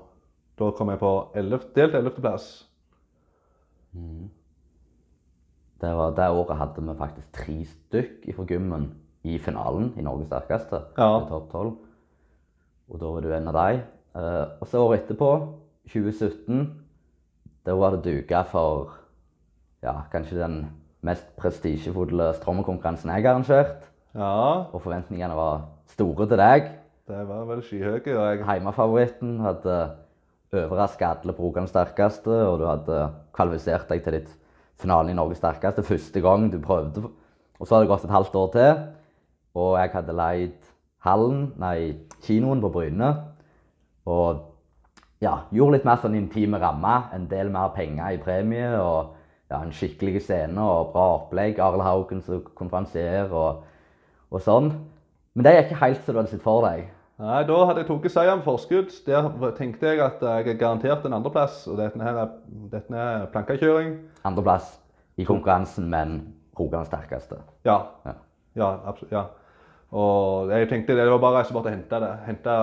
[0.59, 2.46] da kom jeg på 11, delt ellevteplass.
[5.81, 8.87] Det, var, det året hadde vi faktisk tre stykk fra gymmen
[9.27, 10.81] i finalen i Norges sterkeste.
[10.97, 11.11] Ja.
[11.21, 11.75] i topp 12.
[12.87, 13.83] Og da var du en av de.
[14.17, 15.31] Uh, og så året etterpå,
[15.93, 16.62] 2017,
[17.67, 18.95] da var det duka for
[19.85, 20.57] ja, kanskje den
[21.07, 23.91] mest prestisjefulle strømmekonkurransen jeg har arrangert.
[24.17, 26.71] Ja, Og forventningene var store til deg.
[27.07, 28.01] det var vel skyhøye.
[28.07, 29.77] Jeg, Hjemmefavoritten hadde
[30.57, 33.03] overraska alle på Rogalands sterkeste, og du hadde
[33.37, 34.33] kvalifisert deg til ditt
[34.81, 37.07] finalen i Norges sterkeste første gang du prøvde.
[37.57, 38.83] Og så hadde det gått et halvt år til,
[39.57, 40.73] og jeg hadde leid
[41.07, 41.79] hallen, nei,
[42.27, 43.12] kinoen på Bryne.
[44.07, 44.43] Og
[45.23, 47.09] ja, gjorde litt mer sånn intime rammer.
[47.17, 48.69] En del mer penger i premie.
[48.81, 49.15] Og
[49.51, 51.61] ja, en skikkelig scene og bra opplegg.
[51.62, 53.65] Arild Haugen som konferansier og,
[54.31, 54.73] og sånn.
[55.37, 56.87] Men det gikk ikke helt som du hadde sett for deg.
[57.16, 58.90] Nei, da hadde jeg tatt seieren med forskudd.
[59.07, 61.62] Der tenkte jeg at jeg er garantert en andreplass.
[61.70, 62.35] Og dette her er,
[62.74, 63.94] dette er plankekjøring.
[64.29, 64.74] Andreplass
[65.16, 66.18] i konkurransen, men
[66.59, 67.38] Rogalands sterkeste.
[67.64, 67.79] Ja.
[68.05, 68.12] Ja.
[68.57, 69.12] Ja, absolutt.
[69.12, 69.24] Ja.
[69.96, 72.12] Og jeg tenkte det var bare å hente det.
[72.26, 72.59] Hente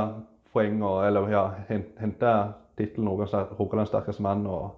[0.53, 2.33] poeng og Eller ja, hente
[2.77, 4.71] tittelen Rogalands sterkeste mann og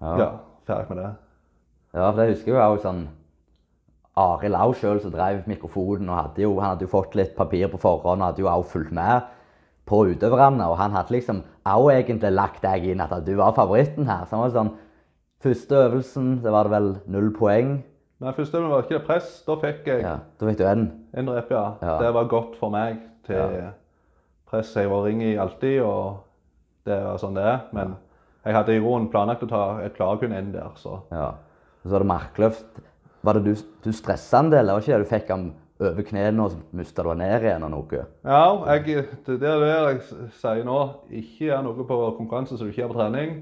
[0.00, 0.30] Ja.
[0.66, 1.12] ferdig med det.
[1.94, 3.08] Ja, for det husker jeg jo også sånn
[4.16, 7.68] Arild Au sjøl som drev mikrofonen, og hadde jo, han hadde jo fått litt papir
[7.68, 9.26] på forhånd og hadde jo også fulgt med
[9.86, 10.64] på utøverne.
[10.70, 14.24] Og han hadde liksom òg egentlig lagt deg inn at du var favoritten her.
[14.26, 14.74] Så han var sånn
[15.44, 17.74] Første øvelsen, det var det vel null poeng.
[18.24, 19.42] Nei, første øvelsen var ikke det press.
[19.46, 20.86] Da fikk jeg Ja, Da fikk du en.
[21.14, 21.74] en rep, ja.
[21.82, 21.98] Ja.
[22.00, 23.68] Det var godt for meg til Ja.
[24.50, 26.24] press jeg var ring i alltid, og
[26.86, 27.60] det var sånn det er.
[27.72, 27.96] Men
[28.46, 31.28] jeg hadde i roen planlagt å ta Jeg klarer kun én der, så Ja.
[31.28, 32.80] Og så var det markløft.
[33.26, 34.70] Var det du, du stressa en del?
[34.70, 35.48] Ikke det du fikk ham
[35.80, 38.02] over knærne, og så mista du han ned igjen og noe?
[38.24, 40.76] Ja, jeg, det er det jeg sier nå.
[41.10, 43.34] Ikke gjør noe på konkurranse som du ikke gjør på trening.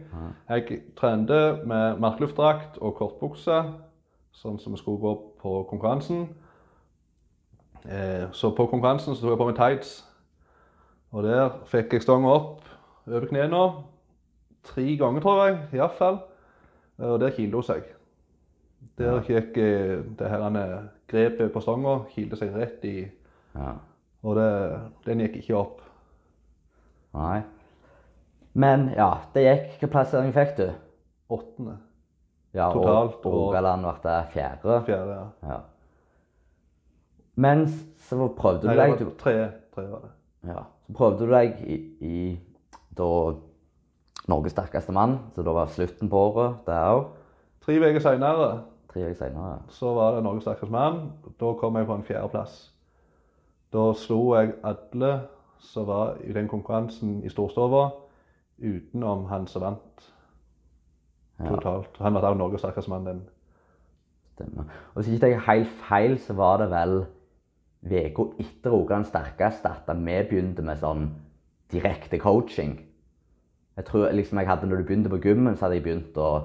[0.49, 3.61] Jeg trente med markluftdrakt og kortbukse,
[4.35, 6.27] sånn som vi skulle gå på konkurransen.
[7.85, 9.97] Eh, så på konkurransen så tok jeg på meg tights.
[11.15, 12.65] Og der fikk jeg stanga opp
[13.07, 13.67] over knærne.
[14.65, 16.23] Tre ganger, tror jeg, iallfall.
[16.99, 17.94] Og der hun seg.
[18.99, 23.11] Der gikk eh, det her grepet på stanga, kilte seg rett i
[23.55, 23.73] Ja.
[24.23, 25.81] og det, den gikk ikke opp.
[27.15, 27.43] Nei.
[28.55, 29.67] Men ja, det gikk.
[29.75, 30.69] Hvilken plassering fikk du?
[31.31, 31.77] Åttende.
[32.55, 34.83] Ja, Totalt, Og, og og- Rogaland ble fjerde.
[34.87, 35.49] Fjerde, ja.
[35.49, 35.61] Ja.
[37.37, 37.67] Men
[37.99, 39.35] så prøvde du deg Nei, det var tre,
[39.75, 40.11] tre var det.
[40.53, 42.41] ja, Så prøvde du deg i, i
[42.97, 43.09] da
[44.29, 47.09] Norges sterkeste mann, så da var slutten på året, det òg.
[47.65, 48.63] Tre uker seinere
[48.95, 49.59] Tre uker seinere.
[49.69, 51.13] så var det Norges sterkeste mann.
[51.41, 52.71] Da kom jeg på en fjerdeplass.
[53.73, 55.21] Da slo jeg alle
[55.59, 57.91] som var i den konkurransen i storstova,
[58.63, 60.11] utenom han som vant
[61.41, 61.49] Ja.
[61.49, 61.97] totalt.
[61.99, 63.23] Han var også Norges sterkeste mann den.
[64.35, 64.65] Stemmer.
[64.95, 67.07] Og hvis ikke jeg tar helt feil, så var det vel
[67.85, 71.11] uka etter Rogaland sterkeste at vi begynte med sånn
[71.73, 72.81] direkte coaching.
[73.77, 76.43] Jeg tror liksom jeg hadde, når du begynte på gymmen, så hadde jeg begynt å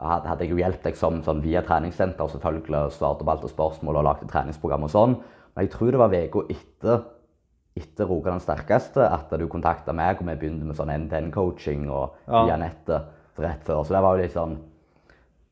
[0.00, 4.00] hadde, jeg jo hjulpet deg som sånn via treningssenter selvfølgelig, og svarte på alle spørsmål
[4.00, 5.16] og lagde treningsprogram og sånn.
[5.54, 7.02] Men jeg tror det var uka etter,
[7.76, 12.44] etter Rogaland sterkeste at du kontakta meg, og vi begynte med sånn end-to-end-coaching og Ja.
[12.46, 13.02] via nettet
[13.38, 13.84] rett før.
[13.84, 14.58] Så det var jo litt sånn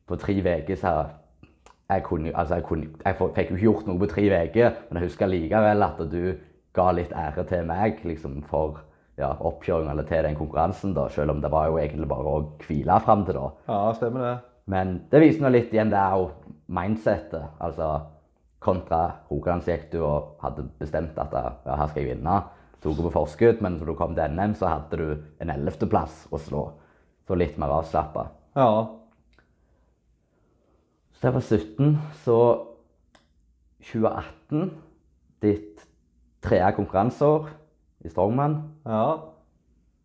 [0.08, 1.11] På tre uker så
[1.90, 5.02] jeg, kunne, altså jeg, kunne, jeg fikk jo ikke gjort noe på tre uker, men
[5.02, 6.34] jeg husker likevel at du
[6.72, 8.80] ga litt ære til meg liksom for
[9.18, 13.00] ja, oppkjøringa til den konkurransen, da, selv om det var jo egentlig bare å hvile
[13.04, 13.48] fram til da.
[13.68, 14.37] Ja, stemmer det.
[14.68, 16.28] Men det viser nå litt igjen det er jo
[16.76, 17.57] mindsettet.
[17.64, 17.88] Altså
[18.62, 19.00] kontra
[19.31, 22.37] Rogaland så gikk du og hadde bestemt at ja, her skal jeg vinne.
[22.83, 25.09] Tok du på forskudd, men når du kom til NM, så hadde du
[25.42, 26.62] en ellevteplass å slå.
[27.26, 28.28] Så litt mer avslappa.
[28.59, 28.70] Ja.
[31.16, 31.96] Så det var 17.
[32.22, 32.38] Så
[33.88, 34.70] 2018,
[35.42, 35.83] ditt
[36.44, 37.50] tredje konkurranseår
[38.07, 38.61] i Strongman.
[38.88, 39.09] Ja.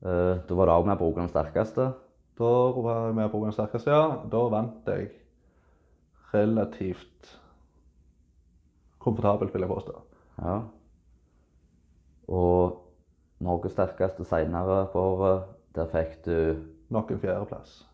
[0.03, 1.91] Eh, da var da med på Rogaland sterkeste.
[2.37, 4.23] Da var jeg med på den sterkeste, ja.
[4.31, 5.09] Da vant jeg
[6.33, 7.39] relativt
[8.99, 9.95] komfortabelt, vil jeg påstå.
[10.41, 10.59] Ja.
[12.27, 12.79] Og
[13.43, 16.37] Norges sterkeste seinere på året, der fikk du
[16.93, 17.87] Nok en fjerdeplass.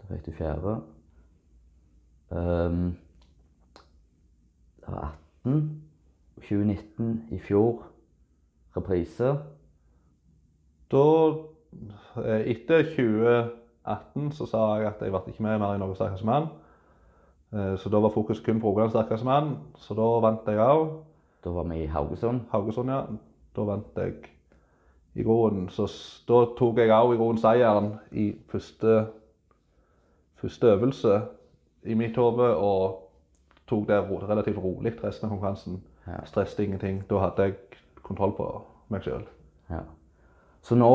[0.00, 0.72] Der fikk du fjerde.
[2.28, 2.96] Um,
[4.80, 5.62] det var 18.
[6.36, 7.86] 2019 i fjor.
[8.76, 9.30] Reprise.
[10.92, 11.02] Da,
[12.22, 16.26] eh, etter 2018, så sa jeg at jeg ble ikke med mer i Norges sterkeste
[16.26, 16.48] mann.
[17.52, 19.58] Eh, Så da var fokus kun på Rogalands sterkeste mann.
[19.76, 20.88] Så da vant jeg òg.
[21.44, 22.40] Da var vi i Haugesund.
[22.50, 23.02] Haugesund, ja.
[23.56, 24.14] Da vant jeg
[25.14, 25.68] i grunnen.
[25.68, 25.86] Så
[26.28, 29.06] da tok jeg òg i grunnen seieren i første,
[30.36, 31.22] første øvelse
[31.84, 33.02] i mitt hode, og
[33.66, 35.82] tok det relativt rolig resten av konkurransen.
[36.06, 36.24] Ja.
[36.24, 37.04] Stresset ingenting.
[37.10, 37.54] Da hadde jeg
[38.02, 39.24] kontroll på meg sjøl.
[39.70, 39.80] Ja.
[40.66, 40.90] Så nå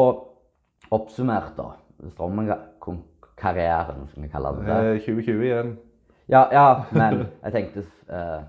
[0.91, 1.69] oppsummert, da.
[2.12, 4.65] Strømmen-karrieren, som vi kaller det.
[4.67, 5.03] det.
[5.05, 5.77] 2020 igjen.
[6.31, 8.41] Ja, ja, men jeg tenkte eh,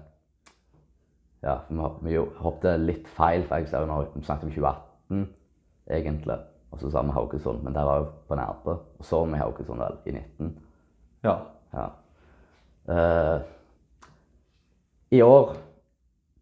[1.43, 5.29] Ja, vi, vi hoppet litt feil, for jeg ser jo nå vi snakket om 2018,
[5.99, 6.39] egentlig.
[6.73, 8.77] Og så sa vi Haugesund, men der var jo på nærme.
[8.99, 10.53] Og så vi Haugesund vel, i 19.
[11.27, 11.37] Ja.
[11.75, 11.87] Ja.
[12.95, 13.39] Eh,
[15.19, 15.55] I år,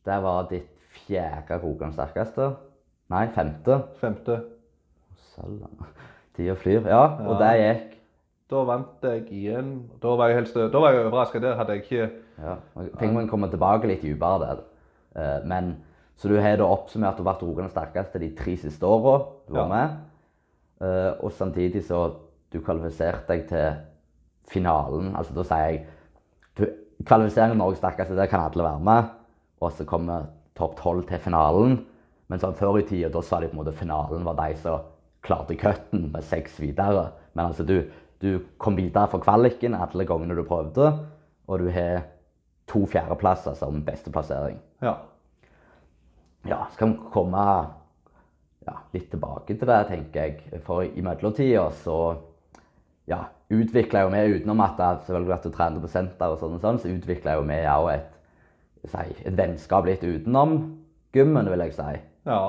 [0.07, 0.73] det var ditt
[1.05, 2.49] fjerde Rogaland sterkeste.
[3.11, 3.83] Nei, femte.
[4.01, 4.38] Femte.
[5.40, 5.62] Sølv.
[6.37, 6.87] Tida flyr.
[6.88, 7.38] Ja, og Ja.
[7.44, 7.96] det gikk
[8.50, 9.68] Da vant jeg igjen.
[10.03, 11.38] Da var jeg, helst, da var jeg overraska.
[11.40, 12.11] Der hadde jeg ikke
[12.42, 12.57] Ja,
[13.12, 14.62] man kommer tilbake litt dypere der.
[15.16, 15.76] Eh, men,
[16.18, 19.62] så du har da oppsummert og vært Rogalands sterkeste de tre siste åra du var
[19.62, 19.68] Ja.
[19.68, 19.96] med.
[20.83, 22.14] Eh, og samtidig så
[22.53, 23.76] du kvalifiserte deg til
[24.50, 25.14] finalen.
[25.16, 25.87] Altså da sier jeg
[26.59, 26.66] du,
[27.07, 29.05] Kvalifisering av Norges sterkeste, der kan alle være med.
[29.62, 30.26] Og så kommer
[30.59, 31.79] topp tolv til finalen.
[32.29, 34.81] Men sånn før i tida, da sa de på en måte finalen var de som
[35.27, 37.11] klarte cutten med seks videre.
[37.33, 37.83] Men altså du,
[38.23, 40.93] du kom videre for kvaliken alle gangene du prøvde.
[41.51, 42.07] Og du har
[42.71, 44.61] to fjerdeplasser som beste plassering.
[44.83, 44.97] Ja.
[46.49, 47.43] Ja, skal vi komme
[48.65, 50.63] ja, litt tilbake til det, tenker jeg.
[50.65, 51.99] For i mellomtida så
[53.11, 56.57] ja, utvikla jo vi, utenom at det selvfølgelig at du trener på senter og sånn,
[56.57, 58.15] og sånn, så utvikla jo vi òg et,
[58.87, 60.57] si, et vennskap litt utenom
[61.17, 61.91] gymmen, vil jeg si.
[62.31, 62.43] Ja.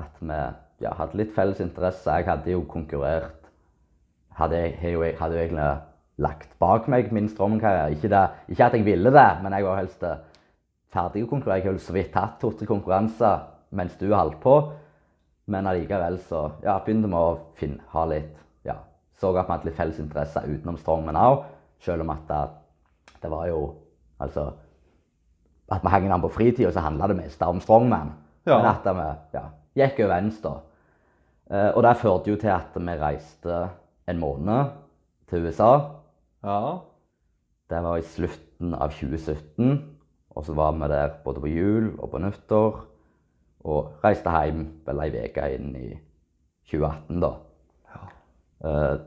[0.00, 0.40] At vi
[0.80, 2.08] ja, hadde litt felles interesse.
[2.10, 3.36] Jeg hadde jo konkurrert
[4.40, 5.80] Hadde, jeg- hadde jo egentlig
[6.18, 7.90] lagt bak meg min strongman-karriere.
[7.92, 10.16] Ikke, det- ikke at jeg ville det, men jeg var helst eh,
[10.94, 11.62] ferdig å konkurrere.
[11.62, 13.40] Jeg jo så vidt hatt to-tre konkurranser
[13.72, 14.72] mens du holdt på.
[15.46, 18.76] Men allikevel så ja, begynte vi å finne, ha litt ja,
[19.20, 21.44] Så at vi hadde litt felles interesse utenom strømmen òg.
[21.80, 22.48] Selv om at det,
[23.22, 23.74] det var jo
[24.20, 24.52] Altså
[25.70, 28.12] At vi hang sammen på fritida, så handla det mest om strongman.
[28.46, 28.56] Ja.
[28.58, 29.44] Men at vi ja,
[29.76, 30.60] gikk overens, da.
[31.50, 33.56] Eh, og det førte jo til at vi reiste
[34.10, 34.76] en måned
[35.30, 35.72] til USA.
[36.46, 36.60] Ja.
[37.70, 39.74] Det var i slutten av 2017.
[40.30, 42.80] Og så var vi der både på jul og på nyttår.
[43.66, 45.88] Og reiste hjem vel ei uke inn i
[46.70, 47.32] 2018, da.
[48.60, 48.98] Eh,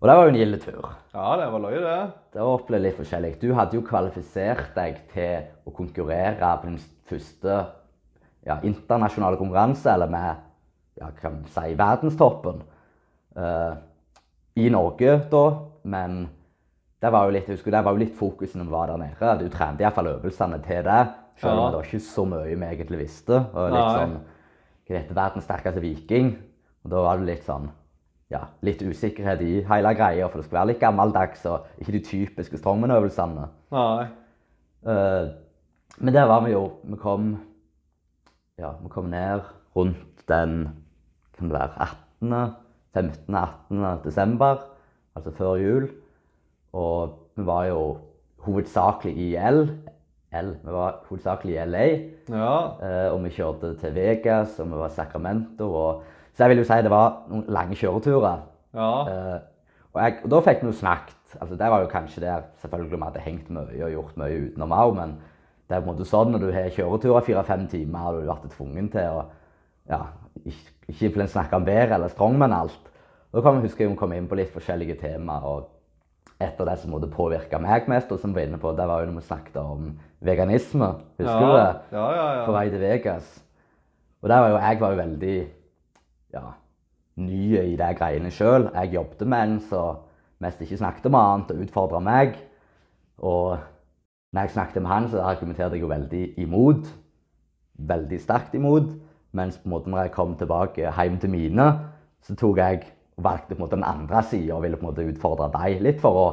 [0.00, 0.86] og det var jo en gild tur.
[1.12, 2.12] ja, det var løye, det.
[2.32, 3.32] Det var opplevd litt forskjellig.
[3.42, 6.78] Du hadde jo kvalifisert deg til å konkurrere på den
[7.10, 7.56] første
[8.46, 10.46] ja, internasjonale konkurranse, eller med
[11.00, 12.62] ja, kan vi si verdenstoppen.
[13.36, 13.74] uh,
[14.56, 15.44] I Norge, da.
[15.84, 16.28] Men
[17.00, 19.34] det var jo litt, husker, det var jo litt fokus når vi var der nede.
[19.40, 21.00] Du trente iallfall øvelsene til det.
[21.40, 21.66] Selv om Ja.
[21.70, 23.38] det var ikke så mye vi egentlig visste.
[23.54, 24.16] Og litt sånn,
[24.88, 26.34] hva heter verdens sterkeste viking.
[26.84, 27.70] Og da var det litt sånn
[28.30, 32.00] ja, litt usikkerhet i hele greia, for det skulle være litt gammeldags og ikke de
[32.06, 33.48] typiske strongman-øvelsene.
[33.72, 34.04] Nei.
[34.86, 35.30] Eh,
[35.98, 37.40] men der var vi jo Vi kom
[38.58, 39.40] ja, vi kom ned
[39.76, 40.68] rundt den
[41.40, 41.88] kan det være
[42.20, 42.54] 18.,
[42.96, 44.04] 15.-18.
[44.04, 44.64] desember,
[45.16, 45.88] altså før jul.
[46.72, 47.82] Og vi var jo
[48.44, 49.64] hovedsakelig i L.
[50.32, 50.50] L.
[50.62, 51.86] Vi var hovedsakelig i LA.
[52.30, 52.56] Ja.
[52.82, 55.70] Eh, og vi kjørte til Vegas, og vi var i Sacramento.
[55.74, 56.02] Og,
[56.34, 58.44] så jeg vil jo si det var noen lange kjøreturer.
[58.74, 58.90] Ja.
[59.10, 59.40] Eh,
[59.90, 61.16] og, jeg, og da fikk vi jo snakket.
[61.40, 64.74] Altså, det var jo kanskje der selvfølgelig vi hadde hengt mye og gjort mye utenom
[64.74, 65.18] òg, men
[65.70, 68.40] det er på en måte sånn når du har kjøreturer fire-fem timer og du har
[68.40, 69.20] vært tvungen til å
[69.90, 70.00] ja,
[70.42, 72.90] ikke, ikke for snakke om vær eller strongman alt.
[73.30, 75.44] Da kan vi huske hun kom inn på litt forskjellige temaer.
[75.46, 75.68] og
[76.40, 79.02] et av det som måtte påvirke meg mest, og som var inne på, det var
[79.02, 79.90] jo når vi snakket om
[80.24, 80.88] veganisme.
[81.20, 81.72] Husker du det?
[81.92, 82.44] Ja, ja, ja.
[82.46, 83.28] på vei til Vegas.
[84.22, 85.34] Og der var jo, jeg var jo veldig
[86.32, 86.44] ja,
[87.20, 88.70] ny i de greiene sjøl.
[88.72, 90.00] Jeg jobbet med en som
[90.40, 92.40] mest ikke snakket om annet og utfordra meg.
[93.20, 93.58] Og
[94.32, 96.88] når jeg snakket med han, så argumenterte jeg jo veldig imot.
[97.92, 98.94] Veldig sterkt imot.
[99.32, 101.66] Mens på en måte når jeg kom tilbake hjem til mine,
[102.22, 102.82] så tok jeg
[103.20, 106.00] valgte på en måte den andre sida og ville på en måte utfordre deg litt
[106.02, 106.28] for å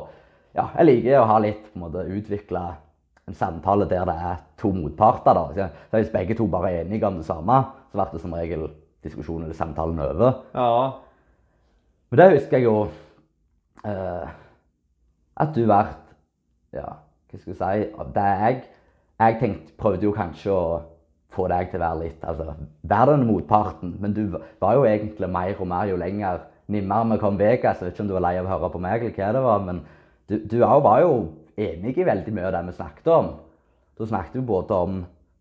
[0.58, 2.62] Ja, jeg liker å ha litt på en måte utvikla
[3.28, 5.34] en samtale der det er to motparter.
[5.36, 5.44] da.
[5.54, 7.58] Så så Hvis begge to bare er enige om det samme,
[7.92, 8.70] så blir det som regel
[9.04, 10.34] diskusjonen eller samtalen over.
[10.56, 10.92] Ja.
[12.10, 12.88] Men det husker jeg jo
[13.86, 14.28] eh,
[15.38, 15.86] At du ble
[16.74, 16.90] Ja,
[17.30, 18.64] hva skal jeg si Det jeg
[19.20, 20.82] Jeg tenkte, prøvde jo kanskje å
[21.36, 22.54] få deg til å være litt altså,
[22.88, 27.20] Være den motparten, men du var jo egentlig mer og mer jo lenger nimmere vi
[27.22, 27.82] kom Vegas.
[27.82, 29.44] Jeg vet ikke om du var lei av å høre på meg, eller hva det
[29.44, 29.84] var, men
[30.28, 31.12] du, du var jo
[31.58, 33.30] enig i veldig mye av det vi snakket om.
[33.98, 34.98] Da snakket vi både om,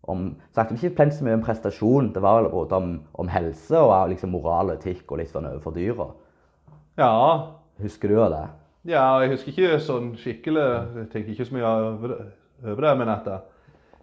[0.07, 3.79] om snakket vi ikke så mye om prestasjon, det var vel både om, om helse
[3.79, 6.11] og liksom moral og etikk og litt sånn overfor dyra.
[6.97, 7.13] ja.
[7.77, 8.45] Husker du av det?
[8.89, 10.63] Ja, jeg husker ikke sånn skikkelig
[10.97, 12.17] Jeg tenker ikke så mye over det,
[12.63, 13.35] over det men at det,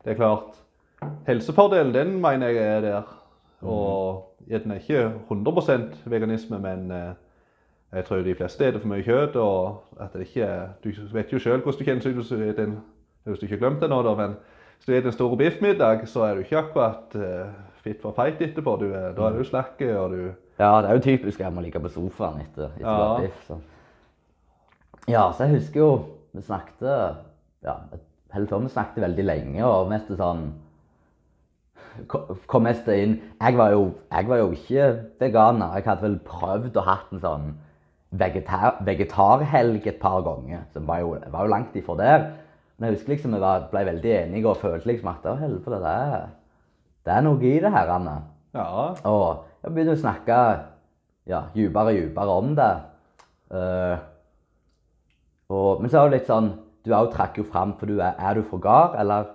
[0.05, 0.61] det er klart
[1.27, 3.03] Helsefordelen, den mener jeg er der.
[3.63, 7.13] Og gjerne er ikke 100% veganisme, men eh,
[7.95, 9.37] jeg tror de fleste spiser for mye kjøtt.
[9.41, 12.35] Og at det ikke er Du vet jo sjøl hvordan du kjennes ut hvis du
[12.37, 12.81] spiser en
[13.25, 16.03] hvis du ikke har glemt det nå, da, men hvis du spiser en stor biffmiddag,
[16.09, 18.75] så er du ikke akkurat eh, fit for fight etterpå.
[18.83, 20.19] Du er, da er du slakk, og du
[20.59, 23.21] Ja, det er jo typisk at man ligger på sofaen etter, etter Ja.
[23.23, 23.47] biff.
[23.49, 23.57] Så.
[25.09, 25.89] Ja, så jeg husker jo
[26.35, 26.85] Vi snakket
[27.65, 27.75] ja,
[28.35, 30.45] Helt før vi snakket veldig lenge, og mest sånn
[32.09, 34.87] kom mest inn jeg var, jo, jeg var jo ikke
[35.21, 35.77] veganer.
[35.79, 37.51] Jeg hadde vel prøvd å hatt en sånn
[38.19, 40.65] vegetar, vegetarhelg et par ganger.
[40.73, 42.27] Så jeg var jo, jeg var jo langt ifra der.
[42.77, 45.93] Men jeg husker liksom var, ble veldig enige og følte liksom at å helvete, det
[45.93, 46.25] er,
[47.07, 48.17] det er noe i det her, Anne.
[48.55, 48.67] Ja.
[49.07, 50.41] Og jeg begynte å snakke
[51.31, 52.73] ja, dypere og dypere om det.
[53.55, 53.97] Uh,
[55.53, 56.47] og, men så er det litt sånn
[56.83, 59.31] Du òg trakk jo fram, for du er, er du fra gard, eller?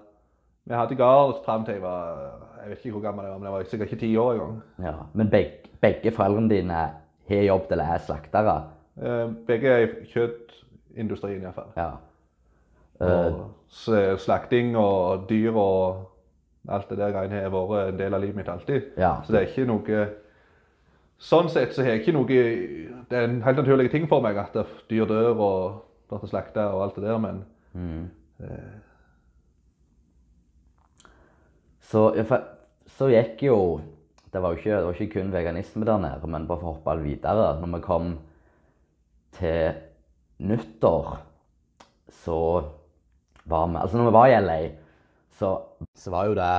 [0.69, 3.47] Vi hadde gard fram til jeg var Jeg vet ikke hvor gammel jeg var, men
[3.47, 4.57] jeg var sikkert ikke ti år engang.
[4.85, 4.91] Ja.
[5.17, 6.73] Men begge, begge foreldrene dine
[7.29, 8.53] har jobbet eller er slaktere?
[9.01, 11.71] Eh, begge er i kjøttindustrien iallfall.
[11.77, 11.87] Ja.
[13.01, 16.05] Eh, Og slakting og dyr og
[16.69, 18.91] alt det der greiene har vært en del av livet mitt alltid.
[18.97, 19.15] ja.
[19.25, 20.07] Så det er ikke noe
[21.19, 22.27] Sånn sett så har jeg ikke noe
[23.09, 24.53] Det er en helt naturlig ting for meg at
[24.89, 28.09] dyr dør og blir slakta og alt det der, men Mm.
[31.79, 32.43] Så, ja, for,
[32.99, 33.59] så gikk jo
[34.29, 36.93] det var jo ikke, var ikke kun veganisme der nede, men bare for å hoppe
[36.99, 37.53] litt videre.
[37.57, 38.09] Når vi kom
[39.39, 39.79] til
[40.45, 41.15] nyttår,
[42.21, 42.41] så
[43.49, 44.59] var vi Altså, når vi var i LA,
[45.39, 45.55] så,
[45.97, 46.51] så var jo det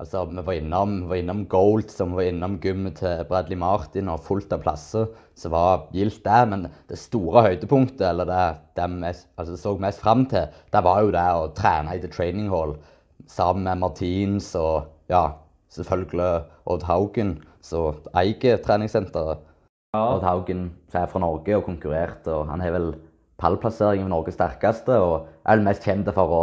[0.00, 4.08] Altså, vi var innom, vi var innom Gold, som var innom gymmet til Bradley Martin,
[4.08, 5.10] og fullt av plasser.
[5.36, 8.46] Så var gildt det, men det store høydepunktet, eller det
[8.78, 12.08] det vi altså, så mest fram til, det var jo det å trene i The
[12.08, 12.78] Training Hall
[13.28, 15.26] sammen med Martins og ja,
[15.74, 16.30] selvfølgelig
[16.70, 19.46] Odd Haugen, som eier treningssenteret.
[19.96, 22.92] Odd Haugen er fra Norge og konkurrerte, og han har vel
[23.40, 26.42] pallplassering ved Norges sterkeste, og er mest kjent for å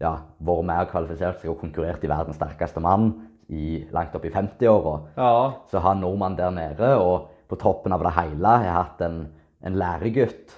[0.00, 3.12] ja, være mer kvalifisert seg og konkurrert i verdens sterkeste mann
[3.50, 4.96] i, langt opp i 50-åra.
[5.18, 5.52] ja.
[5.70, 9.20] Så har nordmann der nede, og på toppen av det hele har jeg hatt en,
[9.66, 10.56] en læregutt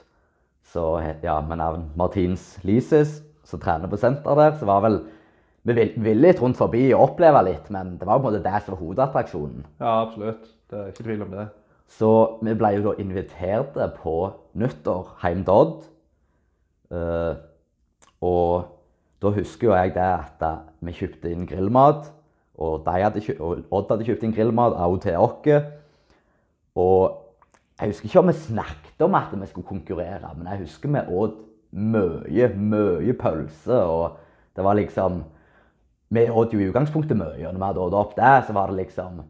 [0.72, 4.54] så, ja, med navn Martins Lises, som trener på senter der.
[4.56, 5.00] Så var vel
[5.64, 8.42] Vi vil- ville litt rundt forbi og oppleve litt, men det var på en måte
[8.42, 9.64] det som var hovedattraksjonen.
[9.80, 10.48] ja, absolutt.
[10.70, 11.48] Det er ikke tvil om det.
[11.88, 15.82] Så vi ble jo da invitert på nyttår hjem til Odd.
[16.90, 17.34] Eh,
[18.22, 18.64] og
[19.22, 20.02] da husker jo jeg det
[20.42, 22.10] at vi kjøpte inn grillmat.
[22.58, 25.62] Og, de hadde kjøpt, og Odd hadde kjøpt inn grillmat og til oss.
[26.76, 27.18] Og
[27.80, 31.16] jeg husker ikke om vi snakket om at vi skulle konkurrere, men jeg husker vi
[31.16, 31.34] åt
[31.72, 33.78] mye, mye pølse.
[33.82, 34.16] Og
[34.56, 35.22] det var liksom
[36.12, 38.82] Vi åt jo i utgangspunktet mye, når vi hadde åt opp det, så var det
[38.82, 39.22] liksom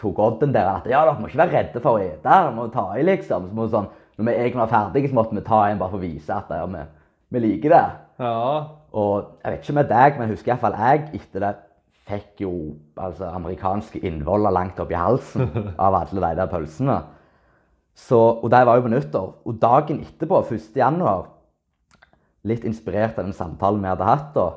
[0.00, 2.22] tok Odden der at ja, dere må ikke være redde for å ete.
[2.24, 3.48] Dere må ta i, liksom.
[3.50, 3.88] Så må sånn,
[4.18, 6.52] når vi egentlig var ferdige, så måtte vi ta en bare for å vise at
[6.56, 6.84] ja, vi,
[7.34, 7.82] vi liker det.
[8.20, 8.52] Ja.
[9.00, 11.52] Og jeg vet ikke med deg, men jeg husker iallfall jeg etter det
[12.10, 12.52] fikk jo
[12.98, 15.50] altså, amerikanske innvoller langt opp i halsen
[15.84, 16.96] av alle de der pølsene.
[18.00, 19.28] Så, og det var jo på nyttår.
[19.46, 20.72] Og dagen etterpå, 1.
[20.80, 21.28] januar,
[22.48, 24.48] litt inspirert av den samtalen vi hadde hatt da,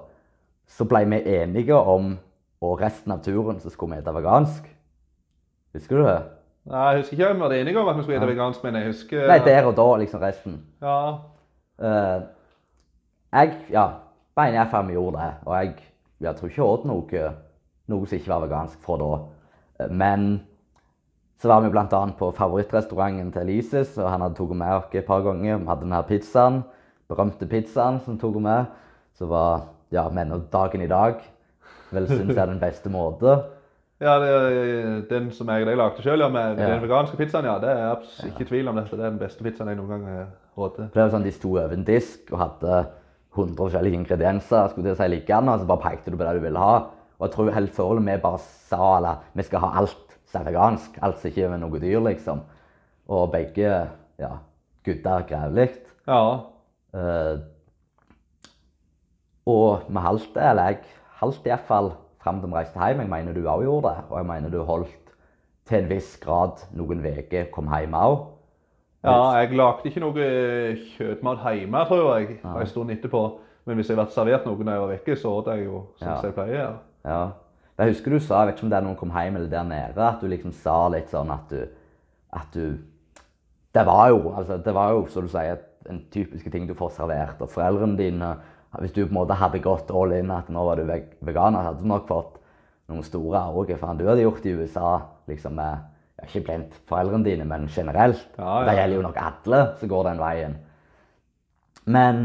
[0.67, 2.13] så ble vi enige om
[2.63, 4.69] og resten av turen så skulle vi spise vegansk.
[5.75, 6.19] Husker du det?
[6.69, 8.75] Nei, Jeg husker ikke om vi var enige om at vi skulle spise vegansk, men
[8.75, 10.61] jeg husker Nei, der og da, liksom resten.
[10.81, 10.99] Ja.
[11.83, 12.21] Uh,
[13.33, 13.87] jeg ja,
[14.37, 15.33] beina iallfall vi gjorde det.
[15.45, 15.73] Og jeg,
[16.23, 17.27] jeg tror ikke jeg åt noe,
[17.91, 19.11] noe som ikke var vegansk fra da.
[19.91, 20.29] Men
[21.41, 22.01] så var vi bl.a.
[22.15, 25.57] på favorittrestauranten til Elises, og han hadde tatt med oss et par ganger.
[25.59, 26.61] Vi hadde den her pizzaen,
[27.11, 28.71] berømte pizzaen som tok med.
[29.19, 31.21] Som var ja, men dagen i dag
[31.93, 33.37] vel syns er den beste måte.
[34.03, 36.71] Ja, det Den som jeg deg lagde sjøl, ja, med Ja.
[36.73, 37.59] den veganske pizzaen, ja.
[37.61, 38.01] Det er
[38.31, 38.97] ikke tvil om dette.
[38.97, 40.25] Det er den beste pizzaen jeg noen gang har
[40.57, 40.93] spist.
[40.93, 42.87] det var sånn, De sto over en disk og hadde
[43.35, 44.69] 100 forskjellige ingredienser.
[44.69, 46.75] skulle til å si liggende, og Så bare pekte du på det du ville ha.
[47.19, 50.51] Og jeg tror helt forholdet vi bare sa eller, vi skal ha alt som er
[50.51, 50.97] vegansk.
[51.01, 52.41] Alt som ikke er noe dyr, liksom.
[53.09, 53.87] Og begge
[54.19, 54.31] ja,
[54.83, 55.69] gutta grevlig.
[56.07, 56.41] Ja.
[56.93, 57.37] Eh,
[59.45, 60.77] og vi holdt det, eller jeg
[61.19, 61.91] holdt iallfall
[62.23, 62.99] fram til vi reiste hjem.
[63.03, 64.03] Jeg mener du òg gjorde det.
[64.09, 65.13] Og jeg mener du holdt
[65.67, 68.17] til en viss grad noen uker, kom hjem òg.
[69.03, 70.27] ja, jeg lagde ikke noe
[70.95, 73.23] kjøttmat hjemme, tror jeg, en stund etterpå.
[73.65, 76.07] Men hvis jeg ble servert noe når jeg var vekke, så åt jeg jo som
[76.07, 76.21] Ja.
[76.23, 76.55] jeg pleier.
[76.55, 76.71] Ja.
[77.05, 77.21] Ja.
[77.77, 79.63] Jeg husker du sa, jeg vet ikke om det er noen kom hjem eller der
[79.63, 81.65] nede, at du liksom sa litt sånn at du
[82.33, 82.77] At du
[83.73, 85.57] Det var jo, altså, det var jo, som du sier,
[85.89, 87.41] en typiske ting du får servert.
[87.41, 88.35] Og foreldrene dine
[88.79, 91.67] Hvis du på en måte hadde gått all in at nå var du veg- veganer,
[91.67, 92.39] hadde du nok fått
[92.89, 93.77] noen store auger.
[93.77, 94.93] For du hadde gjort i USA
[95.29, 95.89] liksom med
[96.23, 98.21] Ikke blant foreldrene dine, men generelt.
[98.37, 98.65] Ja, ja.
[98.69, 100.53] Det gjelder jo nok alle som går den veien.
[101.85, 102.19] Men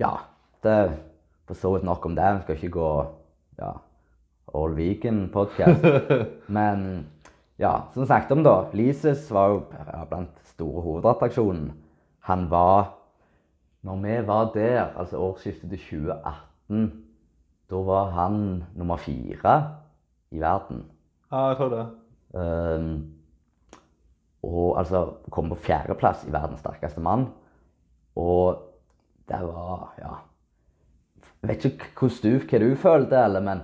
[0.00, 0.12] ja,
[0.64, 0.94] det er
[1.46, 2.30] for så vidt nok om det.
[2.38, 2.88] Vi skal ikke gå
[3.60, 3.72] ja,
[4.54, 5.84] All Vegan-podkast.
[6.56, 7.06] Men
[7.60, 8.54] ja, som sagt om da.
[8.72, 9.60] Lises var jo
[10.08, 11.68] blant store hovedattraksjonen.
[12.30, 12.94] Han var
[13.84, 17.04] Når vi var der, altså årsskiftet til 2018,
[17.70, 19.54] Da var han nummer fire
[20.30, 20.84] i verden.
[21.32, 21.86] Ja, jeg tror det.
[22.34, 23.14] Um,
[24.42, 27.26] og altså kom på fjerdeplass i verdens sterkeste mann.
[28.16, 28.62] Og
[29.28, 30.14] det var Ja.
[31.42, 33.60] Jeg vet ikke hvordan du, hva du følte, eller, men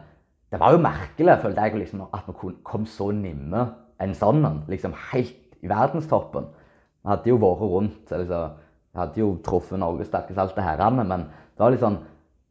[0.52, 3.68] det var jo merkelig følte jeg, liksom, at vi kom så nimme
[4.00, 4.64] en sånn en.
[4.68, 6.44] Liksom helt i verdenstoppen.
[7.02, 8.10] Vi hadde jo vært rundt.
[8.10, 8.50] liksom,
[8.90, 12.00] Vi hadde jo truffet Norges sterkeste alt det herrene, men det var litt sånn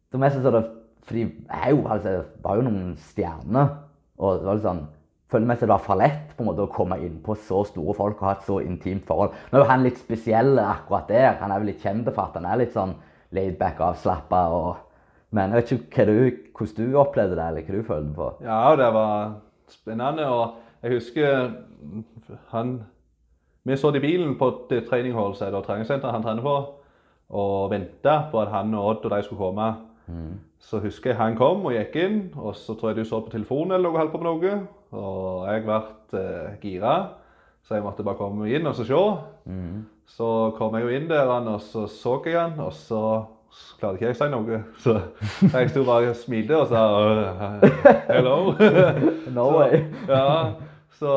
[0.09, 0.63] det var mest sånn det,
[1.05, 2.13] For de er jo, altså,
[2.43, 3.75] var jo noen stjerner.
[4.19, 4.87] Og det var litt sånn
[5.29, 7.93] føler mest det var for lett på en måte å komme inn på så store
[7.97, 9.35] folk og ha et så intimt forhold.
[9.51, 11.35] Nå er jo han litt spesiell akkurat der.
[11.41, 12.95] Han er jo litt kjent for at han er litt sånn
[13.35, 14.85] laidback, avslappa og
[15.29, 16.13] Men jeg vet ikke du,
[16.57, 18.29] hvordan du opplevde det, eller hva du følte på.
[18.41, 19.35] Ja, det var
[19.69, 20.25] spennende.
[20.25, 21.51] Og jeg husker
[22.49, 22.71] han
[23.67, 26.55] Vi satt i bilen på det som er det treningssenteret han trener på,
[27.29, 29.73] og venta på at han og Odd og de skulle komme.
[30.59, 33.31] Så husker jeg han kom og gikk inn, og så tror jeg du så på
[33.31, 34.61] telefonen eller noe, holdt på med noe.
[34.91, 35.79] Og jeg ble
[36.19, 36.95] eh, gira,
[37.63, 39.03] så jeg måtte bare komme inn og så se.
[40.09, 43.03] Så kom jeg jo inn der, og så så jeg han, og så
[43.79, 44.61] klarte ikke jeg å si noe.
[44.81, 44.95] Så
[45.53, 47.45] jeg sto bare og smilte og sa uh,
[48.09, 48.35] hello.
[49.35, 49.83] No way.
[50.09, 50.51] ja,
[50.99, 51.11] så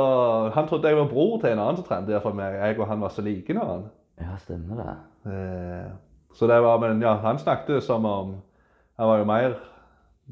[0.55, 2.55] han trodde jeg var bror til en annen som trente for meg.
[2.55, 3.85] Jeg og han var så like når han.
[4.23, 4.95] Ja, stemmer det.
[5.33, 5.89] Eh,
[6.35, 8.37] så det var, men ja, han snakket som om
[8.99, 9.55] Han var jo mer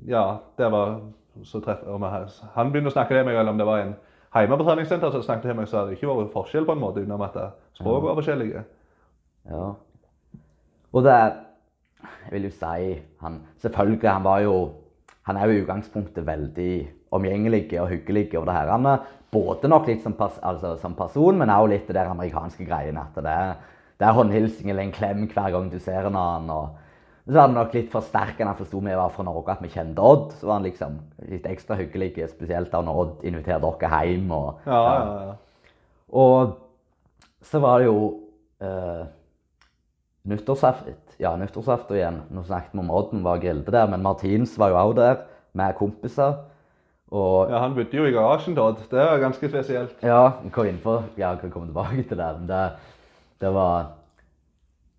[0.06, 1.00] Ja, det var
[1.44, 3.94] så treff, om jeg, Han begynte å snakke til meg, eller om det var en
[4.34, 6.82] hjemme på treningssenter som snakket til meg, så hadde det ikke vært forskjell på en
[6.82, 7.38] måte, utenom at
[7.74, 8.64] språket var forskjellige.
[9.50, 9.70] Ja.
[10.92, 11.16] Og det
[12.00, 14.74] Jeg vil jo si han Selvfølgelig, han var jo
[15.26, 19.00] Han er jo i utgangspunktet veldig omgjengelig og hyggelig og det her.
[19.30, 23.04] Både nok litt som, pers altså, som person, men også litt det amerikanske greiene.
[23.06, 23.36] At det
[24.00, 26.50] det er håndhilsing eller en klem hver gang du ser en annen.
[26.50, 26.78] og
[27.26, 28.48] så var det nok litt forsterkende.
[28.48, 30.32] Han forsto vi var fra Norge, at vi kjente Odd.
[30.40, 30.96] Så var han liksom
[31.28, 34.32] litt ekstra hyggelig, spesielt da når Odd inviterte dere hjem.
[34.32, 35.34] Og, Ja, ja, ja.
[36.16, 36.56] og
[37.44, 38.00] så var det jo
[38.64, 39.04] eh,
[40.32, 40.96] nyttårsaften.
[41.20, 42.22] Ja, nyttårsaften igjen.
[42.32, 45.22] Nå snakket vi om Odden var gilde der, men Martins var jo òg der
[45.52, 46.40] med kompiser.
[47.10, 48.84] Og ja, han bodde jo i garasjen, Todd.
[48.90, 49.96] Det er ganske spesielt.
[50.02, 52.28] ja, vi kom inn på Ja, vi kan komme tilbake til det.
[52.38, 52.60] Men det,
[53.42, 53.96] det var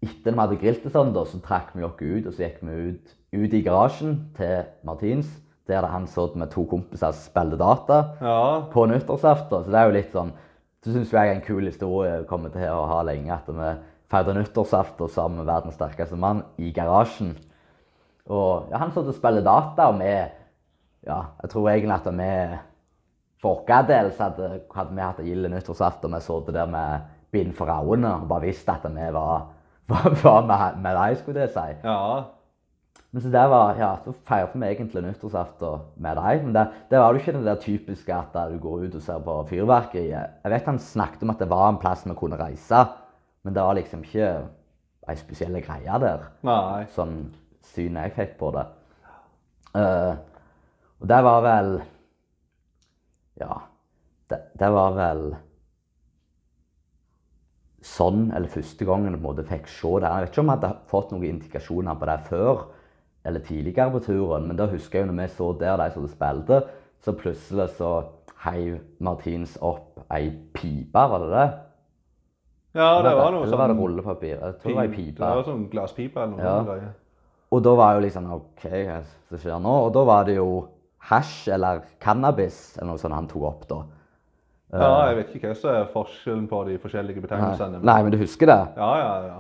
[0.02, 2.64] Etter vi hadde grilt det sånn, da, så trakk vi oss ut, og så gikk
[2.66, 5.30] vi ut, ut i garasjen til Martins.
[5.70, 8.00] Der han satt med to kompiser og spilte data.
[8.20, 8.40] Ja,
[8.74, 9.62] på nyttårsaften.
[9.64, 10.34] Så det er jo litt sånn
[10.82, 13.30] Det syns jeg er en kul historie jeg komme til å ha lenge.
[13.38, 13.70] At vi
[14.12, 17.36] feirer nyttårsaften sammen med verdens sterkeste mann i garasjen.
[18.28, 20.16] Og ja, han satt og spilte data, og vi
[21.08, 22.34] Ja, jeg tror egentlig at vi
[23.42, 26.14] for vår del hadde, hadde vi hatt gild nyttårsaften.
[26.14, 29.48] og Vi satt der med bind for øynene og bare visste at vi var,
[29.92, 31.74] var, var med, med dem, skulle jeg si.
[31.84, 32.22] ja.
[33.12, 36.46] Men så det var, ja, så feirte vi egentlig nyttårsaften med deg.
[36.46, 39.20] Men det, det var jo ikke det der typiske at du går ut og ser
[39.26, 40.38] på fyrverkeriet.
[40.46, 42.86] Jeg vet han snakket om at det var en plass vi kunne reise,
[43.44, 44.30] men det var liksom ikke
[45.12, 46.24] ei spesiell greie der.
[46.48, 46.86] Nei.
[46.96, 47.18] Sånn
[47.74, 48.64] synet jeg fikk på det.
[49.76, 50.14] Eh,
[51.02, 51.72] og det var vel
[53.42, 53.56] Ja,
[54.30, 55.24] det, det var vel
[57.82, 60.10] sånn, eller første gangen jeg på en måte fikk se det.
[60.12, 62.62] Jeg vet ikke om jeg hadde fått noen indikasjoner på det før
[63.26, 66.08] eller tidligere på turen, men da husker jeg jo når vi så der de som
[66.10, 66.62] spilte,
[67.02, 67.92] så plutselig så
[68.46, 71.48] heiv Martins opp ei pipe, var det det?
[72.78, 74.38] Ja, det var noe Eller var det sånn rullepapir?
[74.38, 75.22] Jeg tror det var ei Det pipe.
[75.36, 76.92] var sånn glasspipe eller noe Ja.
[77.52, 79.74] Og da var jo liksom OK, hva er det skjer nå?
[79.88, 80.46] Og da var det jo
[81.10, 83.82] hasj eller cannabis eller noe sånt han tok opp da.
[84.72, 87.72] Ja, jeg vet ikke hva som er forskjellen på de forskjellige betegnelsene.
[87.80, 88.60] men- Nei, men du husker det?
[88.78, 89.40] Ja, ja, ja.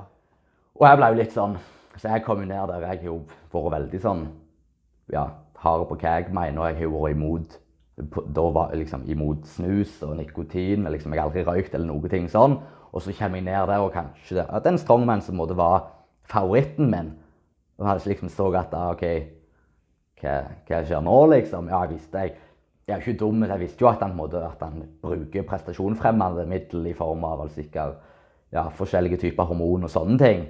[0.75, 1.57] Og jeg ble jo litt sånn
[1.97, 2.79] Så jeg kom jo ned der.
[2.81, 3.21] Jeg har jo
[3.53, 4.27] vært veldig sånn
[5.11, 5.27] ja,
[5.59, 6.67] hard på hva jeg mener.
[6.69, 7.57] Jeg har jo vært imot
[8.33, 10.83] Da var liksom imot snus og nikotin.
[10.83, 12.59] Men liksom jeg har aldri røykt eller noe ting sånn.
[12.93, 15.83] Og så kommer jeg ned der, og kanskje det at en strongman som måtte være
[16.25, 17.13] favoritten min.
[17.79, 19.03] Og hadde liksom så at da, OK,
[20.21, 21.69] hva, hva skjer nå, liksom?
[21.71, 22.37] Ja, jeg visste jeg.
[22.87, 26.47] Jeg er ikke dum, men jeg visste jo at han, måtte, at han bruker prestasjonsfremmende
[26.49, 27.63] middel i form av altså
[28.51, 30.43] ja, forskjellige typer hormon og sånne ting.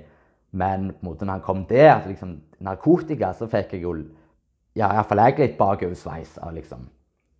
[0.51, 3.93] Men på en måte når han kom der, til liksom, narkotika, så fikk jeg jo
[4.75, 6.87] ja, iallfall jeg litt bakoversveis av liksom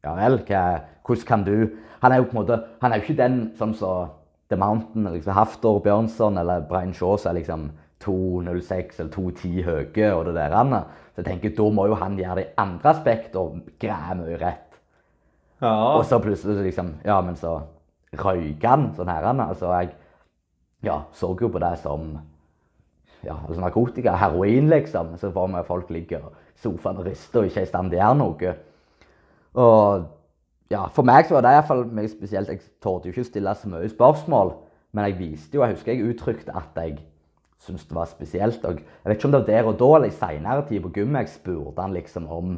[0.04, 0.64] Ja vel, hva,
[1.08, 3.76] hvordan kan du Han er jo på en måte Han er jo ikke den sånn
[3.78, 4.10] som
[4.52, 7.70] The Mountain, liksom Haftor Bjørnson eller Brian Shaw som er liksom
[8.04, 10.56] 2,06 eller 2,10 høye og det der.
[10.58, 10.84] Anna.
[11.12, 14.40] Så jeg tenker da må jo han gjøre det i andre aspekter og greie mye
[14.42, 14.68] rett.
[15.62, 17.60] Ja, Og så plutselig så liksom Ja, men så
[18.18, 19.30] røyker han sånn her.
[19.32, 19.52] Anna.
[19.54, 19.94] Altså jeg
[20.84, 22.16] ja, så jo på det som
[23.22, 25.14] ja, altså narkotika, heroin, liksom.
[25.18, 26.32] Så får vi folk ligger i
[26.62, 28.56] sofaen og rister og ikke er i stand til å gjøre noe.
[29.62, 30.08] Og
[30.72, 33.70] ja, for meg så var det iallfall meg spesielt Jeg torde jo ikke stille så
[33.70, 34.54] mye spørsmål,
[34.96, 37.02] men jeg viste jo Jeg husker jeg uttrykte at jeg
[37.62, 38.66] syntes det var spesielt.
[38.66, 40.94] Og jeg vet ikke om det var der og da eller i seinere tid på
[40.98, 42.56] gymmet jeg spurte han liksom om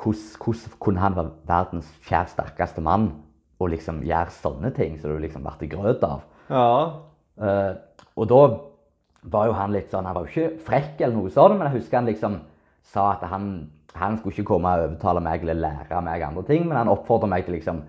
[0.00, 3.10] hvordan, kunne han være verdens fjerde sterkeste mann
[3.62, 6.24] og liksom gjøre sånne ting som du liksom ble grøt av.
[6.50, 6.70] Ja.
[7.38, 7.72] Uh,
[8.18, 8.40] og da
[9.24, 11.80] var jo han litt sånn Han var jo ikke frekk, eller noe sånt, men jeg
[11.80, 12.36] husker han liksom
[12.84, 13.48] sa at han,
[13.96, 17.30] han skulle ikke komme og overtale meg eller lære meg andre ting, men han oppfordra
[17.30, 17.82] meg til liksom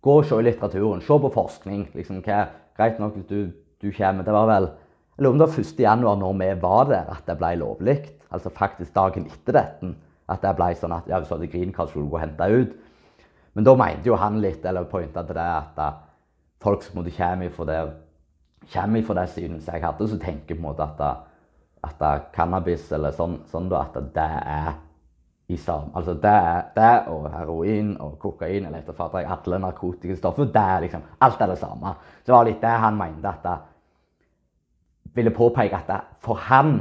[0.00, 1.90] Gå og se i litteraturen, se på forskning.
[1.92, 3.50] liksom hva, Greit nok hvis du,
[3.82, 4.24] du kommer.
[4.24, 4.68] Det var vel
[5.20, 5.80] Jeg lurer om det var 1.
[5.84, 7.94] januar når vi var der, at det ble lovlig.
[8.32, 9.90] Altså faktisk dagen etter dette.
[10.32, 12.46] At det ble sånn at ja, hvis du hadde green skulle du gå og hente
[12.48, 12.70] ut.
[13.52, 15.90] Men da mente jo han litt, eller pointa til det, at da,
[16.64, 17.80] folk som måtte komme fra det
[19.20, 21.10] det synet jeg hadde, så tenker på en måte at, da,
[21.84, 24.72] at da cannabis eller sånn, sånn da, at det er
[25.50, 26.36] i samme Altså det,
[26.76, 31.02] det og heroin og kokain eller etter fatter jeg, alle narkotiske stoffer, det er liksom
[31.20, 31.94] Alt er det samme.
[32.22, 33.58] Så det var litt det han mente at det,
[35.20, 36.80] ville påpeke at for han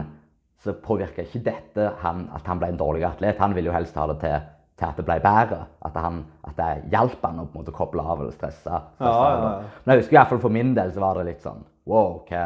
[0.63, 3.37] så påvirka ikke dette han, at han ble en dårlig atlet.
[3.39, 4.41] Han ville jo helst ha det til,
[4.79, 5.61] til at det ble bedre.
[5.87, 6.17] At, han,
[6.47, 8.81] at det hjalp han å på en måte koble av eller stresse.
[8.97, 9.53] stresse Ja, ja, ja.
[9.85, 12.19] Men jeg husker i hvert fall for min del så var det litt sånn Wow,
[12.27, 12.43] hva,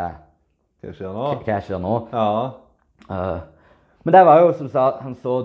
[0.83, 1.25] Hva skjer nå?
[1.41, 1.95] hva skjer nå?
[2.13, 2.27] Ja.
[3.09, 3.39] Eh,
[4.05, 5.37] men det var jo som sa, han så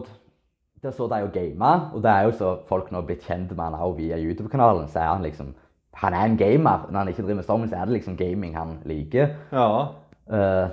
[0.83, 3.51] Der så de jo game, og det er jo så folk nå har blitt kjent
[3.51, 4.87] med han via YouTube-kanalen.
[4.93, 5.55] Så er han liksom
[5.99, 6.85] Han er en gamer.
[6.91, 9.33] Når han ikke driver med stormen, så er det liksom gaming han liker.
[9.51, 9.89] Ja.
[10.29, 10.69] Eh,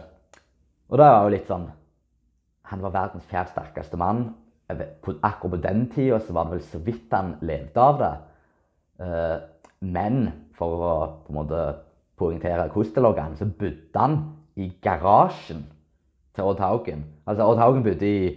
[0.90, 1.70] og det var jo litt sånn
[2.70, 4.28] Han var verdens fjerde sterkeste mann.
[4.68, 8.14] Akkurat på den tida så var det vel så vidt han levde av det.
[8.96, 9.38] Uh,
[9.86, 10.24] men
[10.58, 10.94] for å
[11.28, 11.60] på en måte
[12.18, 14.16] poengtere hvordan så bodde han
[14.58, 15.62] i garasjen
[16.34, 17.04] til Odd Haugen.
[17.28, 18.34] Altså Odd Haugen bodde i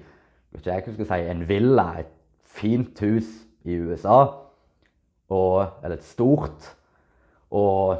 [0.59, 2.13] ikke jeg skal si, en villa, et
[2.45, 3.29] fint hus
[3.65, 4.21] i USA.
[5.29, 6.71] Og, eller et stort.
[7.51, 7.99] Og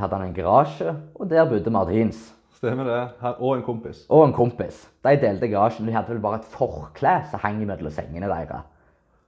[0.00, 2.24] hadde han en garasje, og der bodde Martins.
[2.60, 3.30] Stemmer det.
[3.38, 4.02] Og en kompis.
[4.12, 4.82] Og en kompis.
[5.04, 5.86] De delte garasjen.
[5.88, 8.66] De hadde vel bare et forkle som hang mellom sengene deres.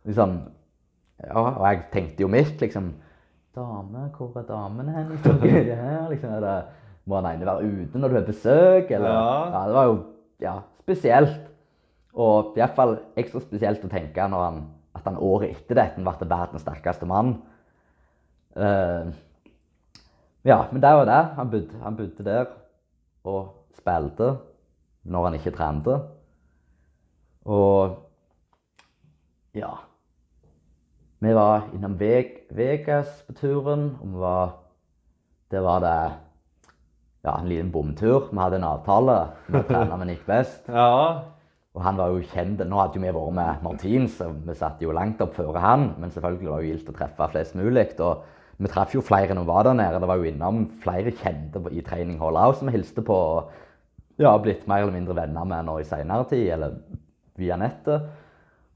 [0.05, 0.35] Liksom,
[1.23, 2.91] ja, og jeg tenkte jo mitt, liksom
[3.53, 5.11] Dame, hvor er damene hen?
[5.13, 6.07] Er her?
[6.09, 6.31] Liksom,
[7.05, 8.91] må han ene være ute når du har besøk?
[8.91, 9.11] Eller?
[9.13, 9.65] Ja.
[9.67, 9.97] det var jo
[10.41, 11.51] ja, spesielt.
[12.13, 14.63] Og iallfall ekstra spesielt å tenke når han,
[14.97, 17.35] at han året etter dette ble verdens sterkeste mann.
[18.57, 19.13] Eh,
[20.45, 21.21] ja, men det var det.
[21.37, 22.47] Han bodde, han bodde der
[23.25, 24.35] og spilte
[25.03, 25.99] når han ikke trente.
[27.45, 27.99] Og
[29.55, 29.73] ja
[31.19, 34.53] Vi var innom Vegas på turen, og vi var
[35.51, 36.13] Der var det
[37.25, 38.31] ja, en liten bomtur.
[38.33, 39.17] Vi hadde en avtale
[39.47, 40.67] med å trene med Nick Best.
[40.73, 41.23] Ja.
[41.73, 42.61] Og han var jo kjent.
[42.69, 45.93] Nå hadde jo vi vært med Martin, så vi satt jo langt opp før han.
[46.03, 47.87] Men selvfølgelig var det jo gildt å treffe flest mulig.
[48.05, 48.25] Og
[48.63, 50.01] vi traff jo flere når vi var der nede.
[50.03, 53.17] Det var jo innom flere kjente i Training Hall også, som vi hilste på.
[53.17, 56.77] Og ja, blitt mer eller mindre venner med nå i seinere tid, eller
[57.41, 58.11] via nettet.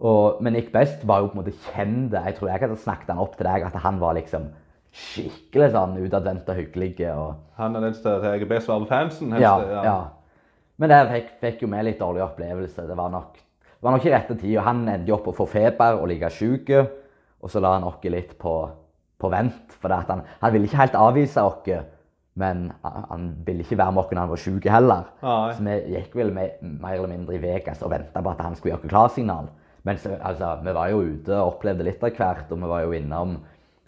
[0.00, 2.12] Og, men Nick Best var jo på en måte kjent.
[2.12, 4.50] Jeg tror jeg hadde snakket han opp til deg, at han var liksom
[4.96, 6.92] skikkelig sånn utadvendt og hyggelig.
[7.12, 9.32] og Han er den tar best på fansen.
[9.32, 9.96] helst, ja, ja.
[10.76, 12.84] Men det fikk, fikk jo vi litt dårlig opplevelse.
[12.88, 14.56] Det var nok, det var nok ikke rette tid.
[14.58, 16.72] Og han endte jo opp å få feber og ligge syk.
[17.40, 18.54] Og så la han oss litt på,
[19.20, 19.76] på vent.
[19.80, 21.68] For det at han, han ville ikke helt avvise oss,
[22.36, 25.06] men han, ville ikke være med oss når han var syk heller.
[25.24, 25.52] Nei.
[25.56, 28.58] Så vi gikk vel med, mer eller mindre i Vegas og venta på at han
[28.58, 29.48] skulle gjøre klarsignal.
[29.86, 32.50] Men så, altså, vi var jo ute og opplevde litt av hvert.
[32.52, 33.38] Og vi var jo innom,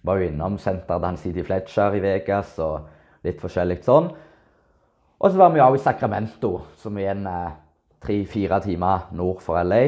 [0.07, 2.89] var jo innom senteret til han City Fletcher i Vegas og
[3.27, 4.13] litt forskjellig sånn.
[5.19, 7.57] Og så var vi jo også i Sacramento, som igjen er
[8.01, 9.83] tre-fire timer nord for LA.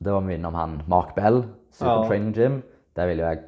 [0.00, 2.06] Da var vi innom han Mark Bell, Super Ja.
[2.08, 2.62] Training Gym.
[2.96, 3.44] Det ville jo jeg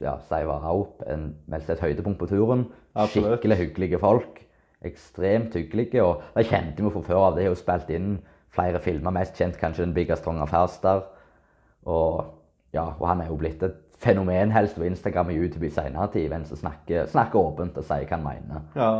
[0.00, 2.66] ja, Seiva også en, vel et høydepunkt på turen.
[2.94, 3.38] Absolutt.
[3.38, 4.40] Skikkelig hyggelige folk.
[4.86, 6.04] Ekstremt hyggelige.
[6.04, 7.36] Og jeg kjente meg fra før av.
[7.36, 8.14] De har jo spilt inn
[8.50, 11.04] flere filmer, mest kjent kanskje den biggest Stronger Faster.
[11.86, 12.24] Og,
[12.74, 16.08] ja, og han er jo blitt et fenomen helst på Instagram og YouTube i senere
[16.14, 16.32] tid.
[16.32, 18.64] En som snakker, snakker åpent og sier hva han mener.
[18.78, 18.92] Ja.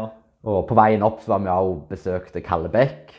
[0.51, 3.17] Og på veien opp så var vi også besøkte Kalle Beck.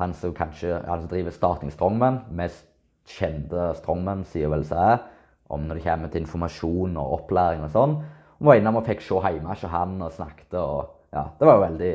[0.00, 2.22] Han som kanskje han som driver Starting Strongman.
[2.32, 2.66] Mest
[3.08, 5.04] kjente strongman, sier vel seg.
[5.48, 7.96] Om når det kommer til informasjon og opplæring og sånn.
[8.38, 10.54] Hun var innom og fikk se hjemme hos han og snakket.
[10.54, 11.92] og ja, Det var jo veldig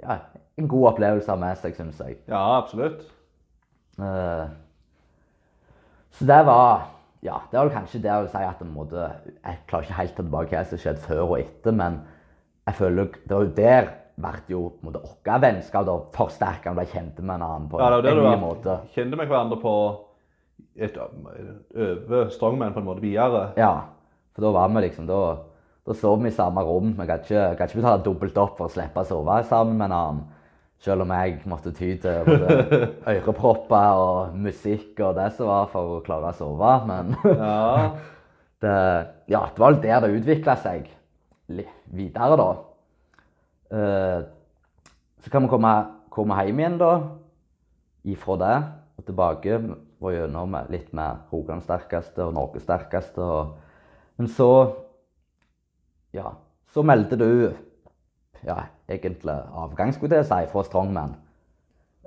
[0.00, 0.16] ja,
[0.58, 2.16] en god opplevelse av med seg, syns jeg.
[2.28, 3.04] ja, absolutt.
[4.00, 4.48] Uh,
[6.16, 6.88] så det var
[7.22, 9.10] Ja, det var kanskje det jeg vil si at en måte,
[9.44, 12.00] Jeg klarer ikke helt å ta tilbake hva som skjedde før og etter, men
[12.66, 16.72] jeg føler det var jo der ble jo på en måte vårt vennskap forsterka.
[16.72, 18.76] Vi ble kjent med hverandre på Ja, det var det en ny måte.
[18.94, 19.74] Kjente med hverandre på
[20.80, 23.50] et over strongman på en måte videre.
[23.60, 23.72] Ja,
[24.34, 25.20] for da var vi liksom Da,
[25.86, 26.94] da sov vi i samme rom.
[26.98, 29.90] Vi kan ikke, kan ikke betale dobbelt opp for å slippe å sove sammen med
[29.90, 30.22] en annen.
[30.80, 32.54] Selv om jeg måtte ty til både
[33.12, 36.72] ørepropper og musikk og det som var for å klare å sove.
[36.88, 37.90] Men Ja.
[38.64, 38.78] det,
[39.28, 40.88] ja, det var vel der det utvikla seg
[41.90, 42.50] videre, da.
[43.76, 44.18] Eh,
[45.20, 45.74] så kan vi komme,
[46.12, 46.92] komme hjem igjen, da.
[48.08, 48.56] Ifra det
[49.00, 49.60] og tilbake.
[50.00, 53.20] Var gjennom litt med Rogalands sterkeste og Norges sterkeste.
[53.20, 53.56] Og,
[54.20, 54.50] men så
[56.10, 56.32] Ja,
[56.72, 57.52] så meldte du
[58.42, 58.56] ja,
[58.90, 61.12] egentlig avgang, skulle jeg si, fra Strongman.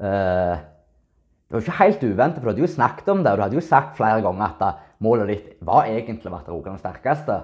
[0.02, 0.58] Eh,
[1.48, 3.60] det var ikke helt uventet, for du hadde jo snakket om det, og du hadde
[3.60, 7.38] jo sagt flere ganger at målet ditt var egentlig å være Rogalands sterkeste.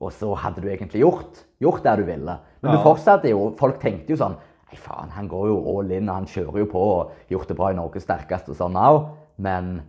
[0.00, 2.36] Og så hadde du egentlig gjort, gjort det du ville.
[2.62, 3.50] Men du fortsatte jo.
[3.60, 4.38] Folk tenkte jo sånn
[4.70, 7.56] Nei, faen, han går jo all in, og han kjører jo på og gjort det
[7.58, 9.00] bra i Norges sterkeste og sånn òg.
[9.40, 9.80] Men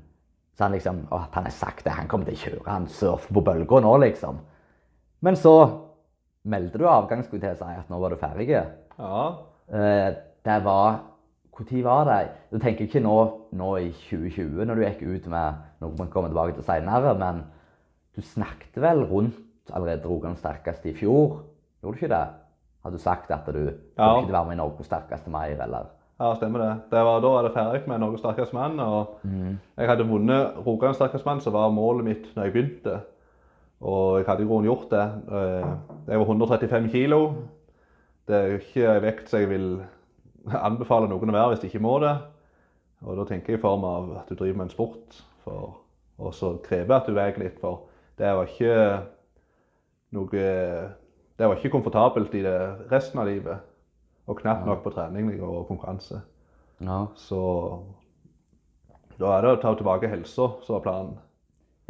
[0.57, 1.93] så han liksom Å, han sagt det.
[1.97, 4.39] Han kommer til å kjøre, han surfer på bølga nå, liksom.
[5.25, 5.53] Men så
[6.49, 8.49] meldte du avgang, skulle jeg til å si, at nå var du ferdig.
[8.51, 9.23] ja.
[9.71, 10.09] Eh,
[10.43, 10.99] det var
[11.53, 12.31] Når var det?
[12.51, 13.13] Du tenker ikke nå,
[13.53, 17.43] nå i 2020, når du gikk ut med noe man kommer tilbake til senere, men
[18.15, 21.43] du snakket vel rundt allerede Rogaland sterkeste i fjor?
[21.83, 22.23] Gjorde du ikke det?
[22.83, 23.59] Hadde du sagt at du
[23.97, 24.17] Ja.
[24.19, 25.85] ikke være med i Norges sterkeste mer, eller?
[26.21, 26.71] Ja, stemmer det.
[26.91, 28.75] det var, da var det ferdig med Norges sterkeste mann.
[28.79, 29.15] Og
[29.81, 32.99] jeg hadde vunnet Rogalands sterkeste mann, som var målet mitt når jeg begynte.
[33.81, 35.05] Og jeg hadde i grunnen gjort det.
[35.31, 35.71] Eh,
[36.11, 37.21] Jeg var 135 kilo.
[38.27, 39.65] Det er ikke en vekt som jeg vil
[40.53, 42.13] anbefale noen å være hvis de ikke må det.
[43.01, 45.73] Og da tenker jeg i form av at du driver med en sport, for,
[46.21, 47.57] og så krever at du veier litt.
[47.59, 47.87] For
[48.21, 48.77] det var ikke
[50.13, 50.29] noe
[51.37, 52.57] Det var ikke komfortabelt i det
[52.91, 53.57] resten av livet.
[54.31, 56.21] Og knapt nok på trening og konkurranse.
[56.79, 57.01] Ja.
[57.19, 57.41] Så
[59.19, 61.19] da er det å ta tilbake helsa som var planen.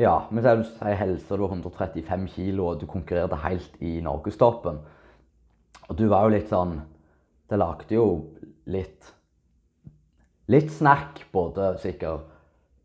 [0.01, 3.77] Ja, men selv om du sier helse, du er 135 kilo, og du konkurrerte helt
[3.83, 4.79] i norgestoppen.
[5.87, 6.79] Og du var jo litt sånn
[7.51, 8.05] Det lagde jo
[8.71, 9.09] litt
[10.51, 12.25] Litt snakk, både sikkert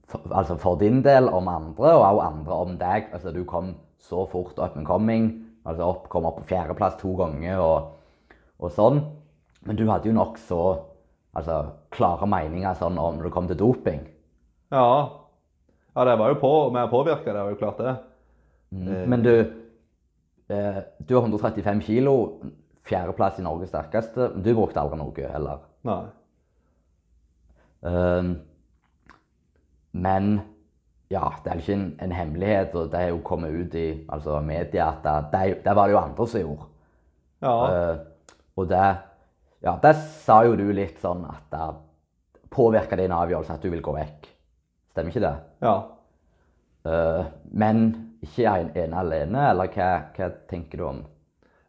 [0.07, 3.09] for, altså for din del om andre, og også andre om deg.
[3.15, 5.31] Altså, du kom så fort up and coming.
[5.67, 9.01] Altså opp, kom opp på fjerdeplass to ganger og, og sånn.
[9.67, 10.61] Men du hadde jo nokså
[11.37, 11.61] altså,
[11.95, 14.05] klare meninger sånn om når det kom til doping.
[14.75, 14.87] Ja.
[15.95, 17.95] ja, det var jo på, mer påvirka, det var jo klart det.
[18.75, 19.03] Mm.
[19.13, 19.35] Men du,
[20.51, 22.17] eh, du har 135 kilo,
[22.87, 24.33] fjerdeplass i Norges sterkeste.
[24.35, 25.65] Men du brukte aldri noe, eller?
[25.87, 26.03] Nei.
[27.87, 28.35] Eh,
[29.97, 30.37] men
[31.13, 33.87] ja, det er jo ikke en, en hemmelighet, og det er jo kommet ut i
[34.13, 36.67] altså, media at det, det, det var det jo andre som gjorde.
[37.45, 37.55] Ja.
[37.55, 37.97] Uh,
[38.57, 38.87] og det
[39.67, 41.67] Ja, det sa jo du litt sånn at det
[42.55, 44.29] påvirka din avgjørelse at du vil gå vekk.
[44.95, 45.37] Stemmer ikke det?
[45.67, 45.77] ja.
[46.87, 47.89] Uh, men
[48.23, 51.01] ikke en, ene alene, eller hva, hva tenker du om?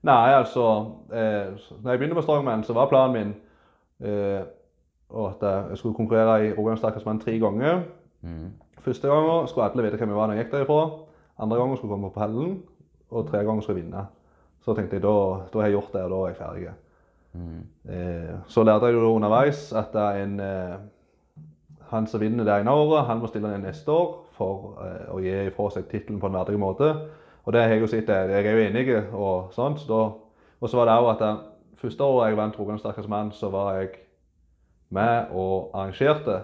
[0.05, 0.63] Nei, altså
[1.09, 3.33] eh, Når jeg begynte med Strongman, så var planen min
[4.07, 4.45] eh,
[5.07, 7.81] at jeg skulle konkurrere i Rogaland sterkeste tre ganger.
[8.21, 8.53] Mm.
[8.85, 10.81] Første gangen skulle alle vite hvem jeg var når jeg gikk derifra.
[11.39, 12.57] Andre gangen skulle jeg komme på pallen.
[13.09, 14.03] Og tre ganger skulle jeg vinne.
[14.63, 15.15] Så tenkte jeg da,
[15.51, 16.75] da har jeg gjort det, og da er jeg ferdig.
[17.37, 17.63] Mm.
[17.93, 20.77] Eh, så lærte jeg jo underveis at en eh,
[21.91, 25.21] han som vinner det ene året, han må stille ned neste år for eh, å
[25.23, 26.89] gi ifra seg tittelen på en verdig måte.
[27.47, 29.79] Og det har jeg jo sett, jeg er jo enig og sånt.
[29.79, 30.01] Så da,
[30.59, 33.49] og så var det òg at det første året jeg vant Rogalands sterkeste mann, så
[33.53, 33.93] var jeg
[34.91, 36.41] med og arrangerte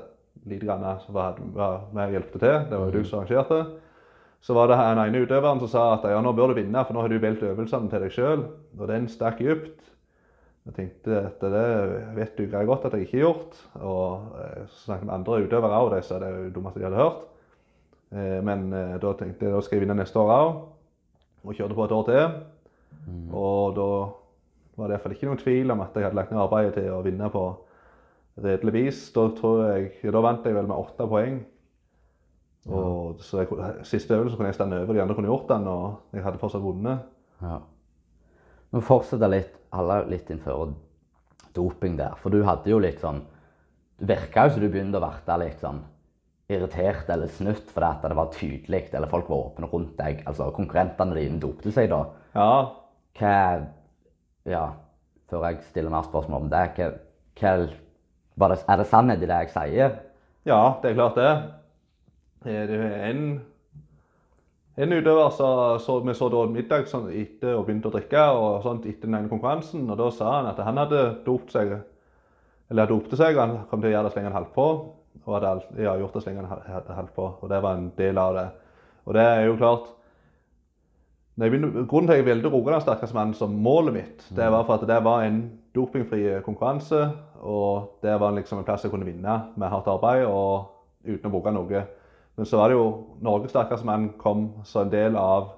[0.47, 0.85] lite grann.
[1.03, 2.55] Så var, var med hjelpte til.
[2.69, 3.65] Det var jo du som arrangerte.
[4.43, 6.95] Så var det en ene utøveren som sa at ja, nå bør du vinne, for
[6.95, 8.47] nå har du valgt øvelsene til deg sjøl.
[8.79, 9.92] Og den stakk dypt.
[10.63, 11.63] Jeg tenkte at det
[12.15, 13.57] vet du greit godt at jeg ikke har gjort.
[13.83, 16.79] Og jeg så snakket jeg med andre utøvere òg, de sa det er det dummeste
[16.79, 17.25] de hadde hørt.
[18.13, 20.51] Eh, Men eh, da tenkte jeg da skal jeg vinne neste år òg.
[21.43, 22.37] Og kjørte på et år til.
[23.35, 23.89] Og da
[24.77, 27.01] var det iallfall ikke noen tvil om at jeg hadde lagt ned arbeidet til å
[27.03, 27.43] vinne på
[28.43, 29.01] redelig vis.
[29.13, 31.41] Da tror jeg, ja, da vant jeg vel med åtte poeng.
[32.71, 33.49] Og så jeg,
[33.83, 36.63] Siste øvelse kunne jeg stande over, de andre kunne gjort den, og jeg hadde fortsatt
[36.63, 37.03] vunnet.
[37.43, 37.59] Ja.
[38.71, 40.73] Men fortsetter litt, alle litt innenfor
[41.55, 42.15] doping der.
[42.21, 43.23] For du hadde jo litt sånn
[43.99, 45.83] Det virka jo som du begynte å bli litt sånn
[46.51, 50.23] irritert eller snutt fordi at det var tydelig, eller folk var åpne rundt deg.
[50.27, 52.05] Altså konkurrentene dine dopte seg da.
[52.35, 52.49] Ja,
[53.19, 53.35] Hva
[54.49, 54.63] Ja,
[55.29, 56.89] før jeg stiller mer spørsmål om det, hva,
[57.39, 57.53] hva
[58.35, 59.95] var det, Er det sannhet i det jeg sier?
[60.45, 61.31] Ja, det er klart det.
[62.43, 63.23] Det er en
[64.75, 65.47] En utøver så,
[65.79, 69.19] så vi så da middag sånn, etter og begynte å drikke og sånt etter den
[69.19, 69.85] ene konkurransen.
[69.85, 71.75] Og da sa han at han hadde dopt seg.
[72.73, 74.67] Eller dopte seg, og han kom til å gjøre det så lenge han holdt på.
[75.23, 75.51] Og hadde
[75.83, 77.27] ja, gjort det så lenge han holdt på.
[77.43, 78.47] Og det var en del av det.
[79.05, 79.91] Og det er jo klart
[81.37, 84.77] begynner, Grunnen til at jeg valgte Rogaland sterkeste mann som målet mitt, det var for
[84.77, 85.39] at det var en
[85.75, 87.07] dopingfri konkurranse.
[87.41, 90.71] Og det var liksom en plass jeg kunne vinne med hardt arbeid og
[91.05, 91.85] uten å bruke noe.
[92.35, 92.85] Men så var det jo
[93.21, 95.51] Norges sterkeste mann kom som en del av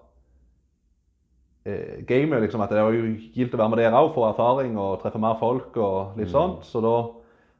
[1.66, 2.42] eh, gamet.
[2.42, 5.22] liksom, At det var jo gildt å være med der òg, få erfaring og treffe
[5.22, 6.66] mer folk og litt sånt.
[6.68, 6.96] Så da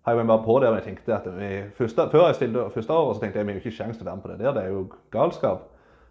[0.06, 2.94] har jeg vært på der og jeg tenkte at vi, første, Før jeg stilte første
[2.94, 4.58] året, så tenkte jeg vi har ikke sjanse til å være med på det der.
[4.58, 4.84] Det er jo
[5.16, 5.70] galskap.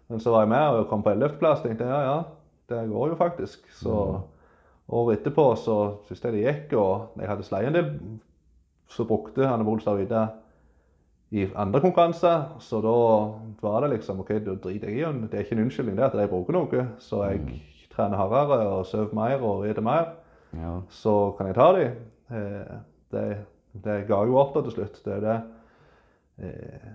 [0.09, 1.61] Men så var jeg med og kom på 11.-plass.
[1.61, 2.23] tenkte jeg, ja, ja,
[2.73, 3.69] det går jo faktisk.
[3.73, 3.99] Så
[4.87, 5.77] året etterpå så
[6.07, 8.17] syntes jeg det gikk, og jeg hadde sleien en del.
[8.89, 10.25] Så brukte Hanne Bolstad Wide
[11.31, 12.97] i andre konkurranser, så da
[13.61, 15.23] var det liksom OK, da driter jeg i den.
[15.23, 17.41] Det er ikke en unnskyldning det at jeg bruker noe, så jeg
[17.95, 20.13] trener hardere og sover mer og spiser mer.
[20.55, 20.75] Ja.
[20.89, 21.87] Så kan jeg ta de.
[22.31, 22.75] Eh,
[23.11, 23.25] det,
[23.83, 25.01] det ga jo opp da til slutt.
[25.05, 25.39] Det er det.
[26.45, 26.93] Eh,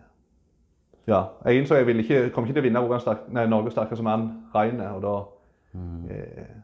[1.10, 4.90] ja, jeg innså jeg ville ikke, kom ikke til å vinne Norges sterkeste mann regnet,
[4.94, 5.14] og da
[6.14, 6.56] eh,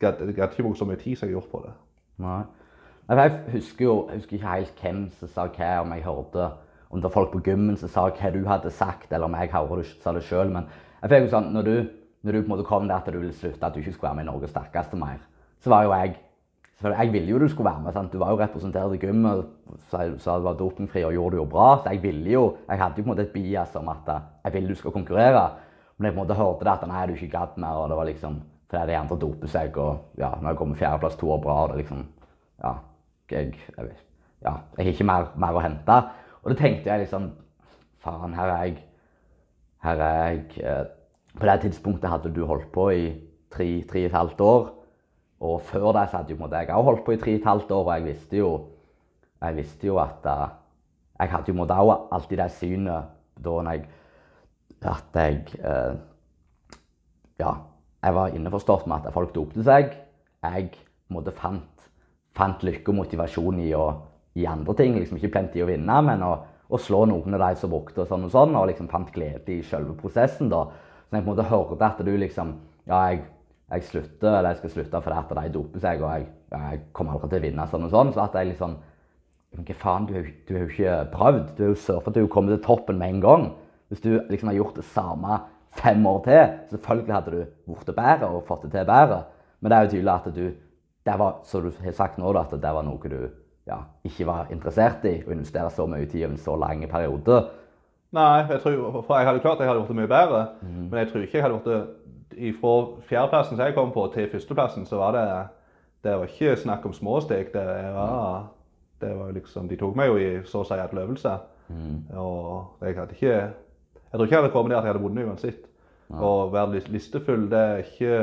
[0.00, 1.74] gadd jeg ikke brukt så mye tid som jeg gjort på det.
[2.24, 2.42] Nei,
[3.08, 6.50] Jeg husker jo jeg husker ikke helt hvem som sa hva, om jeg hørte
[7.00, 9.82] det var folk på gymmen som sa hva du hadde sagt, eller om jeg hører
[9.82, 10.52] du sa det sjøl.
[10.52, 10.66] Men
[11.02, 11.74] jeg fikk jo sånn, når du,
[12.22, 14.10] når du på en måte kom der at du ville slutte, at du ikke skulle
[14.10, 15.18] være med i Norges sterkeste mer,
[15.64, 16.20] så var jo jeg
[16.84, 17.92] Jeg ville jo du skulle være med.
[17.94, 18.12] sant?
[18.12, 19.46] Du var jo representert i gymmet,
[19.88, 21.68] sa du var dopingfri og gjorde det jo bra.
[21.80, 24.20] Så jeg ville jo Jeg hadde jo på en måte et bias om at eh,
[24.44, 25.44] jeg ville du skal konkurrere.
[25.96, 27.96] Men jeg på en måte hørte det at nei, du ikke gadd mer, og det
[27.96, 31.40] var liksom fordi de andre doper seg, og ja, når jeg kommer fjerdeplass to år
[31.40, 32.04] bra, og det liksom
[32.64, 32.72] Ja,
[33.30, 33.96] jeg, jeg,
[34.42, 35.96] ja, jeg har ikke mer, mer å hente.
[36.44, 37.30] Og da tenkte jeg liksom
[38.04, 38.76] Faen, her er jeg
[39.84, 40.84] Her er jeg eh,
[41.38, 43.04] På det tidspunktet hadde du holdt på i
[43.50, 44.68] tre, tre og et halvt år.
[45.40, 47.70] Og før det så hadde jo jeg òg holdt på i tre og et halvt
[47.70, 48.50] år, og jeg visste jo
[49.42, 50.48] jeg visste jo at eh,
[51.20, 53.12] jeg hadde jo også alltid det synet
[53.44, 53.86] da når jeg
[54.84, 55.94] at jeg eh,
[57.40, 57.52] ja,
[58.04, 59.94] jeg var innforstått med at folk dopte seg.
[60.44, 61.86] Jeg på en måte fant,
[62.36, 63.86] fant lykke og motivasjon i, å,
[64.34, 64.94] i andre ting.
[64.98, 66.32] liksom Ikke plenty å vinne, men å,
[66.70, 68.56] å slå noen av de som brukte og sånn og sånn.
[68.58, 70.48] Og liksom fant glede i selve prosessen.
[70.52, 70.64] da.
[71.08, 72.56] Så jeg på en måte hørte at du liksom
[72.86, 73.22] Ja, jeg,
[73.70, 77.14] jeg slutter, eller jeg skal slutte fordi at de doper seg, og jeg, jeg kommer
[77.14, 78.10] aldri til å vinne sånn og sånn.
[78.12, 78.74] Så at jeg liksom
[79.54, 81.56] hva faen, du har jo- du ikke prøvd.
[81.56, 83.44] Du har jo surfet, du har kommet til toppen med en gang.
[83.88, 88.28] Hvis du liksom har gjort det samme fem år til, selvfølgelig hadde du blitt bedre
[88.28, 89.24] og fått det til bedre.
[89.60, 90.54] Men det er jo tydelig at du
[91.04, 93.30] det var, som du har sagt nå, at det var noe du
[93.66, 97.38] ja, ikke var interessert i, å investere så mye tid over en så lang periode.
[98.14, 100.42] Nei, jeg tror, for jeg hadde klart jeg hadde blitt mye bedre.
[100.62, 102.00] Men jeg tror ikke jeg hadde blitt
[102.60, 102.74] Fra
[103.06, 105.26] fjerdeplassen som jeg kom på, til førsteplassen, så var det
[106.02, 107.52] Det var ikke snakk om småsteg.
[107.52, 108.48] Det var,
[109.00, 111.38] det var liksom, De tok meg jo i så å si alle øvelser.
[112.18, 115.26] Og jeg hadde ikke Jeg tror ikke jeg hadde kommet der at jeg hadde vunnet
[115.26, 115.64] uansett.
[116.10, 118.18] Å være listefull, det er ikke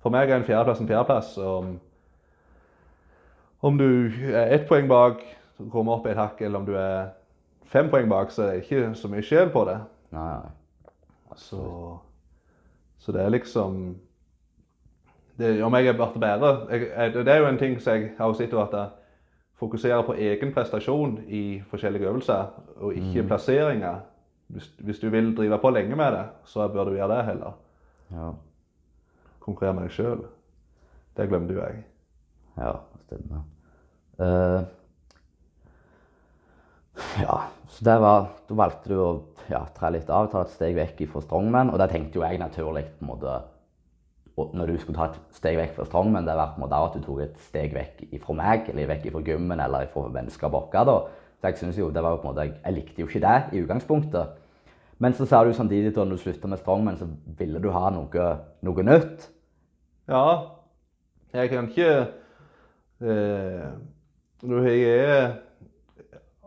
[0.00, 1.36] For meg er en fjerdeplass en fjerdeplass.
[1.38, 1.74] Om,
[3.60, 5.24] om du er ett poeng bak,
[5.56, 7.10] så kommer opp et hakk, eller om du er
[7.70, 9.76] fem poeng bak, så er det ikke så mye sjel på det.
[10.16, 10.54] Nei, nei.
[11.38, 11.64] Så,
[12.98, 13.74] så det er liksom
[15.38, 18.32] det, Om jeg er blitt bedre jeg, Det er jo en ting som jeg har
[18.34, 18.88] sett at jeg
[19.60, 22.50] fokuserer på egen prestasjon i forskjellige øvelser,
[22.80, 24.00] og ikke plasseringer.
[24.50, 27.52] Hvis, hvis du vil drive på lenge med det, så bør du gjøre det heller.
[28.10, 28.30] Ja,
[29.40, 30.24] Konkurrere med deg sjøl.
[31.16, 31.84] Det glemte jo jeg.
[32.58, 32.74] Ja
[33.06, 33.46] stemmer.
[34.20, 34.62] Uh,
[37.22, 37.36] ja,
[37.68, 39.10] så det var, da valgte du å
[39.50, 41.72] ja, tre litt av, ta et steg vekk fra strongman.
[41.72, 43.38] Og det tenkte jo jeg naturlig på en måte
[44.56, 46.94] når du skulle ta et steg vekk fra strongman, det var på en måte at
[46.96, 50.76] du tok et steg vekk fra meg, eller vekk fra gymmen eller fra vennskap vårt.
[51.40, 53.34] Så jeg synes jo, det var på en måte, jeg, jeg likte jo ikke det
[53.52, 54.38] i utgangspunktet.
[55.00, 58.30] Men så sa du samtidig da du slutta med strongman, så ville du ha noe,
[58.64, 59.28] noe nytt.
[60.08, 60.24] Ja,
[61.36, 61.90] jeg kan ikke
[63.00, 65.30] Når jeg er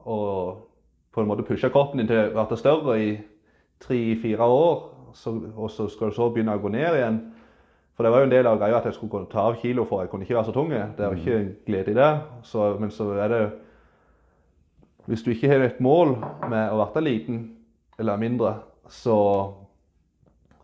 [0.03, 0.69] og
[1.13, 3.11] på en måte pushe kroppen din til å bli større i
[3.83, 4.83] tre-fire år,
[5.13, 7.19] så, og så skal du så begynne å gå ned igjen
[7.93, 10.01] For det var jo en del av greia at jeg skulle ta av kilo for
[10.01, 10.71] jeg kunne ikke være så tung.
[10.73, 12.11] Det er jo ikke en glede i det.
[12.49, 13.41] Så, men så er det
[15.05, 16.15] Hvis du ikke har et mål
[16.49, 17.43] med å bli liten
[17.99, 18.55] eller mindre,
[18.89, 19.17] så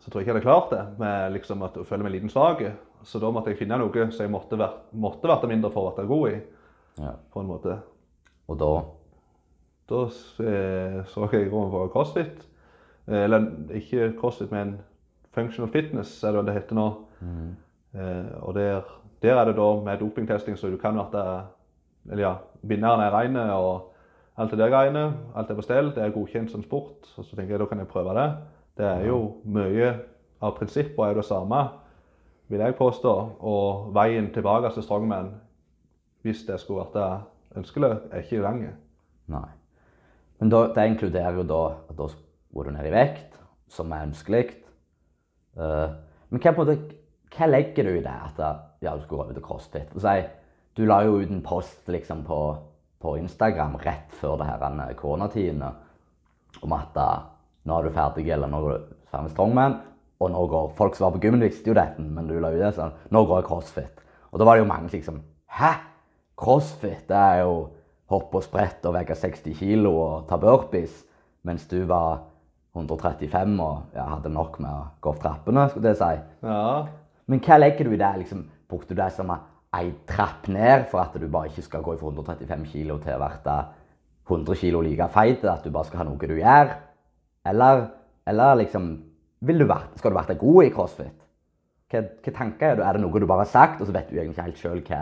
[0.00, 2.32] så tror jeg ikke jeg hadde klart det med liksom at å føle meg liten
[2.32, 2.62] svak.
[3.04, 5.94] Så da måtte jeg finne noe som jeg måtte være, måtte vært mindre for å
[5.96, 6.40] være god i.
[7.00, 7.14] Ja.
[7.32, 7.78] på en måte.
[8.50, 8.70] Og da
[9.90, 12.44] Da eh, så jeg rommet for crossfit.
[13.08, 14.76] Eh, Eller ikke crossfit, men
[15.34, 16.88] Functional Fitness, er det det heter nå.
[17.94, 18.84] Eh, og der,
[19.22, 21.46] der er det da med dopingtesting, så du kan være
[22.10, 23.92] Eller ja, vinneren er reine, og
[24.36, 25.12] alt det der greiene.
[25.34, 25.90] Alt er på stell.
[25.94, 27.10] Det er godkjent som sport.
[27.16, 28.30] Og så tenker jeg da kan jeg prøve det.
[28.78, 29.90] Det er jo mye
[30.40, 31.58] av prinsippene er jo det samme,
[32.50, 33.14] vil jeg påstå.
[33.40, 35.32] Og veien tilbake til strongman,
[36.26, 38.64] hvis det skulle vært ønskelig, er ikke lang.
[39.30, 39.48] Nei.
[40.40, 42.08] Men da, det inkluderer jo da at da
[42.54, 43.36] går du ned i vekt,
[43.70, 44.46] som er ønskelig.
[45.58, 45.92] Uh,
[46.30, 46.76] men hva, måte,
[47.34, 48.40] hva legger du i det at
[48.80, 49.92] ja, du skulle over til crossfit?
[50.00, 50.16] Si,
[50.78, 52.40] du la jo ut en post liksom, på,
[53.02, 55.70] på Instagram rett før det her eh, koronatidene
[56.64, 57.08] om at da,
[57.66, 59.76] nå er du ferdig, eller nå er du ferdig med strongman.
[60.20, 62.60] Og nå går folk som var på gymmen, visste jo dette, men du la ut
[62.60, 62.92] det sånn.
[63.14, 64.02] Nå går jeg crossfit.
[64.30, 65.70] Og da var det jo mange som liksom Hæ?
[66.40, 67.06] Crossfit?
[67.08, 67.54] Det er jo
[68.10, 70.92] hoppe og sprette og veie 60 kilo og ta burpees.
[71.46, 72.26] Mens du var
[72.76, 76.12] 135 og ja, hadde nok med å gå opp trappene, skulle jeg si.
[76.46, 76.86] Ja.
[77.30, 78.10] Men hva legger du i det?
[78.22, 81.96] Liksom, brukte du det som ei trapp ned for at du bare ikke skal gå
[81.98, 83.58] fra 135 kilo til å bli
[84.30, 85.44] 100 kilo like feit?
[85.44, 86.74] At du bare skal ha noe du gjør?
[87.50, 87.86] Eller,
[88.28, 88.92] eller liksom
[89.40, 91.26] du vært, Skal du være god i crossfit?
[91.90, 92.86] Hva, hva tanker er det?
[92.86, 94.82] Er det noe du bare har sagt, og så vet du egentlig ikke helt sjøl
[94.86, 95.00] hva,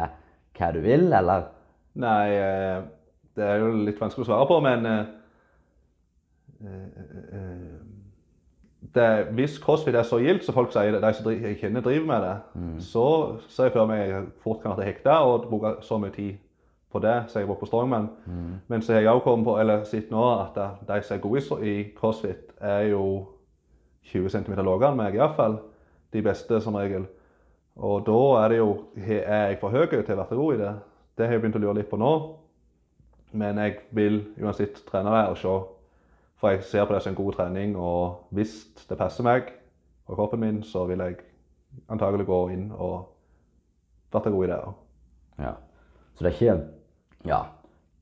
[0.57, 1.51] hva, du vil, eller?
[1.99, 2.81] Nei, eh,
[3.37, 5.05] det er jo litt vanskelig å svare på, men eh,
[6.65, 7.77] eh,
[8.95, 12.25] det, Hvis crossfit er så gildt som folk sier, de som jeg kjenner driver med
[12.25, 12.75] det, mm.
[12.81, 13.07] så
[13.51, 16.39] ser jeg for meg jeg fort kan bli hekta og bruke så mye tid
[16.89, 18.09] på det som jeg bruker på strongman.
[18.25, 18.53] Mm.
[18.71, 20.57] Men så har jeg også kommet på, eller sett nå at
[20.89, 23.03] de som er gode i crossfit, er jo
[24.05, 25.59] 20 cm lavere enn meg, iallfall.
[26.13, 27.07] De beste, som regel.
[27.79, 30.75] Og da er det jo Er jeg for høy til å være god i det?
[31.17, 32.13] Det har jeg begynt å lure litt på nå.
[33.33, 35.55] Men jeg vil uansett trene det og se.
[36.39, 39.51] For jeg ser på det som en god trening, og hvis det passer meg
[40.07, 41.19] og kroppen min, så vil jeg
[41.91, 43.09] antagelig gå inn og
[44.15, 44.59] bli god i det.
[45.39, 45.55] Ja.
[46.15, 46.67] Så det er ikke
[47.27, 47.43] Ja.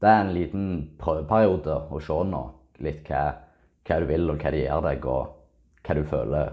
[0.01, 2.42] Det er en liten prøveperiode å se nå
[2.84, 3.32] litt hva,
[3.88, 5.26] hva du vil, og hva det gjør deg, og
[5.87, 6.53] hva du føler,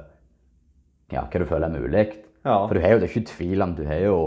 [1.13, 2.07] ja, hva du føler er mulig.
[2.43, 2.57] Ja.
[2.67, 4.17] For du har jo, det er ikke tvil om Du har jo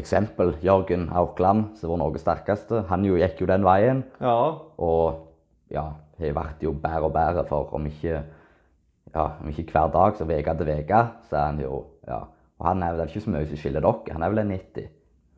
[0.00, 2.86] eksempel Jørgen Aukland, som var Norges sterkeste.
[2.88, 4.04] Han jo gikk jo den veien.
[4.20, 4.36] Ja.
[4.80, 5.28] Og
[5.72, 8.22] ja, har vært jo bedre og bedre for om ikke,
[9.12, 12.22] ja, om ikke hver dag, så uke til uke, så er han jo ja.
[12.62, 14.14] Og han er vel ikke så mye som skiller dere.
[14.14, 14.90] Han er vel en 90.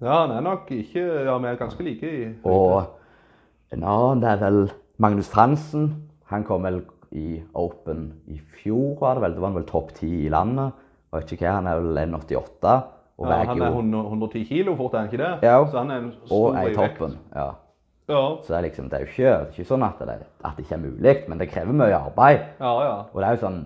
[0.04, 2.82] Ja, han er nok ikke Ja, vi er ganske like i Og
[3.72, 6.10] en annen, er vel Magnus Fransen.
[6.28, 6.82] Han kom vel
[7.14, 9.36] i Open i fjor, var det vel.
[9.36, 10.80] Da var han vel topp ti i landet.
[11.14, 12.74] Og ikke hva, han er vel 1,88.
[13.22, 15.34] Og ja, han er 110 kilo fort, er han ikke det?
[15.46, 17.14] Ja, så han er en stor og er i toppen.
[17.34, 17.46] Ja.
[18.10, 18.22] ja.
[18.42, 20.74] Så det er, liksom, det er jo ikke, ikke sånn at det, at det ikke
[20.74, 22.48] er mulig, men det krever mye arbeid.
[22.58, 22.96] Ja, ja.
[23.12, 23.60] Og det er jo sånn,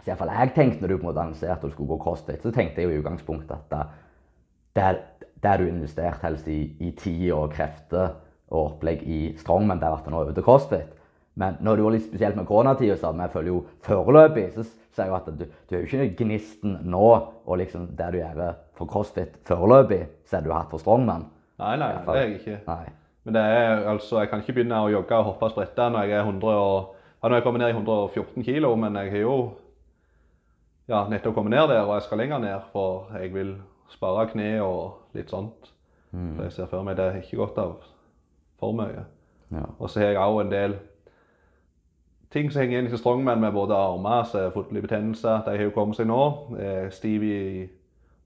[0.00, 2.42] så iallfall jeg tenkte når du på en måte annonserte at du skulle gå crossfit,
[2.42, 3.94] så tenkte jeg jo i utgangspunktet at
[4.80, 5.00] der,
[5.44, 8.16] der du investert helst i, i tid og krefter
[8.50, 10.96] og opplegg i strongman, der ble det nå over til crossfit.
[11.40, 15.06] Men når det var litt spesielt med koronatida, så jeg føler jo foreløpig så sier
[15.06, 18.40] jeg at du, du er jo ikke gnisten nå og liksom det du gjør
[18.76, 21.28] for crossfit foreløpig, er du hatt for strongman.
[21.60, 22.58] Nei, nei, det er jeg ikke.
[22.66, 22.92] Nei.
[23.24, 26.08] Men det er, altså, jeg kan ikke begynne å jogge og hoppe og sprette når
[26.08, 29.10] jeg er 100 og ja, Nå har jeg kommet ned i 114 kilo, men jeg
[29.12, 29.34] har jo
[30.88, 33.50] ja, nettopp kommet ned der, og jeg skal lenger ned, for jeg vil
[33.92, 35.68] spare kne og litt sånt.
[36.16, 36.30] Mm.
[36.38, 37.74] Så jeg ser for meg det er ikke godt av
[38.60, 39.04] for mye.
[39.52, 39.66] Ja.
[39.76, 40.78] Og så har jeg òg en del
[42.32, 45.36] ting som henger igjen i strongman med både armer så har betennelser, betennelse.
[45.46, 46.20] De har jo kommet seg nå.
[46.94, 47.40] Stiv i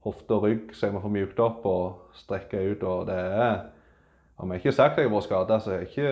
[0.05, 2.83] hofte og rygg, så jeg må få mykt opp og strekke ut.
[2.83, 3.63] og det er...
[4.37, 6.09] Om jeg ikke har sagt at jeg har vært skada, så har jeg ikke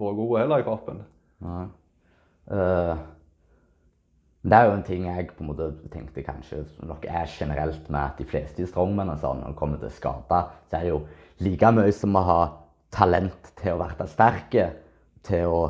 [0.00, 1.02] vært god heller i kroppen.
[1.44, 1.64] Nei.
[2.50, 3.02] Uh,
[4.40, 8.00] det er jo en ting jeg på en måte tenkte kanskje nok er generelt med
[8.00, 10.94] at de fleste i strongmen og sånn, når det kommer til skader, så er det
[10.94, 11.02] jo
[11.44, 12.40] like mye som å ha
[12.90, 14.66] talent til å være sterke,
[15.28, 15.60] til å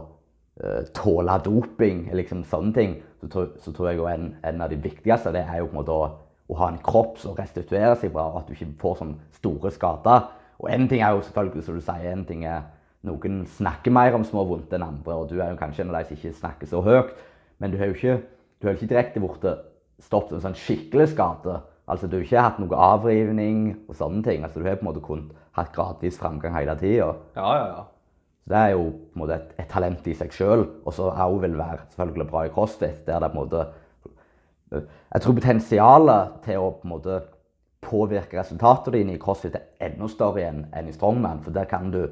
[0.96, 5.32] tåle doping, liksom sånne ting, så tror, så tror jeg en, en, av de viktigste
[5.32, 6.10] det er jo på en måte å,
[6.50, 9.72] å ha en kropp som restituerer seg bra, og at du ikke får sånne store
[9.74, 10.28] skader.
[10.60, 12.66] Og en ting er jo selvfølgelig, som du sier, en ting er
[13.08, 16.00] noen snakker mer om små vondt enn andre, og du er jo kanskje en av
[16.00, 17.14] de som ikke snakker så høyt,
[17.60, 18.18] men du har jo ikke,
[18.64, 19.46] har ikke direkte blitt
[20.04, 21.60] stoppet en sånn skikkelig skade.
[21.90, 24.44] Altså, Du har ikke hatt noe avrivning og sånne ting.
[24.44, 27.14] Altså, Du har på en måte kun hatt gradvis framgang hele tida.
[27.36, 27.84] Ja, ja, ja.
[28.50, 31.36] Det er jo på en måte et, et talent i seg sjøl, og så òg
[31.44, 33.04] vil være selvfølgelig bra i crossfit.
[33.06, 33.66] der det på en måte
[35.12, 37.20] Jeg tror potensialet til å på en måte
[37.82, 41.42] påvirke resultatene dine i crossfit er enda større enn, enn i strongman.
[41.42, 42.06] For der, kan du,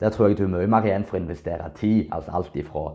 [0.00, 2.06] der tror jeg du er mye mer igjen for å investere tid.
[2.12, 2.92] Altså alt ifra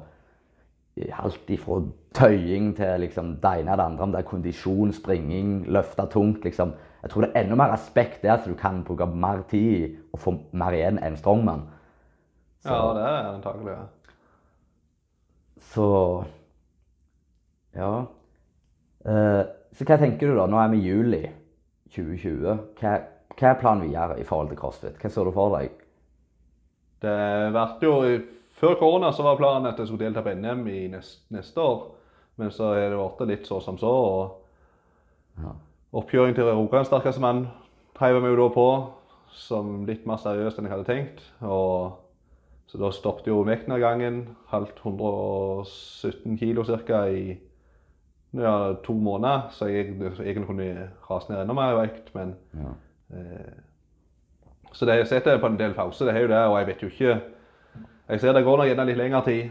[1.15, 1.79] alt ifra
[2.15, 6.43] tøying til liksom det ene og det andre, om det er kondisjon, springing, løfte tungt.
[6.43, 6.73] liksom.
[7.01, 9.97] Jeg tror det er enda mer respekt der, så du kan bruke mer tid i
[10.13, 11.67] og få mer igjen enn strongman.
[12.59, 13.71] Så, Ja, det er antagelig.
[13.71, 13.85] Ja.
[15.59, 16.25] så
[17.75, 18.05] Ja.
[19.05, 19.43] Eh,
[19.73, 20.47] så hva tenker du da?
[20.49, 21.21] Nå er vi i juli
[21.93, 22.57] 2020.
[22.81, 22.95] Hva,
[23.37, 24.97] hva er planen videre i forhold til CrossFit?
[24.99, 25.71] Hva ser du for deg?
[26.99, 27.15] Det
[27.55, 28.19] ble jo
[28.59, 31.85] Før korona så var planen at jeg skulle delta på NM i neste, neste år.
[32.35, 33.87] Men så har det blitt litt så som så.
[33.87, 35.53] og Ja.
[35.93, 37.47] Oppkjøring til Rogaland sterkeste mann
[37.99, 38.67] heiv vi jo da på
[39.31, 41.23] som litt mer seriøst enn jeg hadde tenkt.
[41.41, 41.95] Og,
[42.69, 43.43] så da stoppet jo
[43.81, 47.05] gangen, Halvt 117 kilo ca.
[47.09, 47.37] i
[48.33, 49.47] ja, to måneder.
[49.51, 52.13] Så jeg egentlig kunne rase ned enda mer vekt.
[52.15, 52.69] Men Ja.
[53.17, 53.53] Eh,
[54.71, 56.81] Så det setter jeg på en del pause, det er jo det, og jeg vet
[56.83, 57.21] jo ikke
[58.09, 59.49] Jeg ser det går nok gjerne litt lengre tid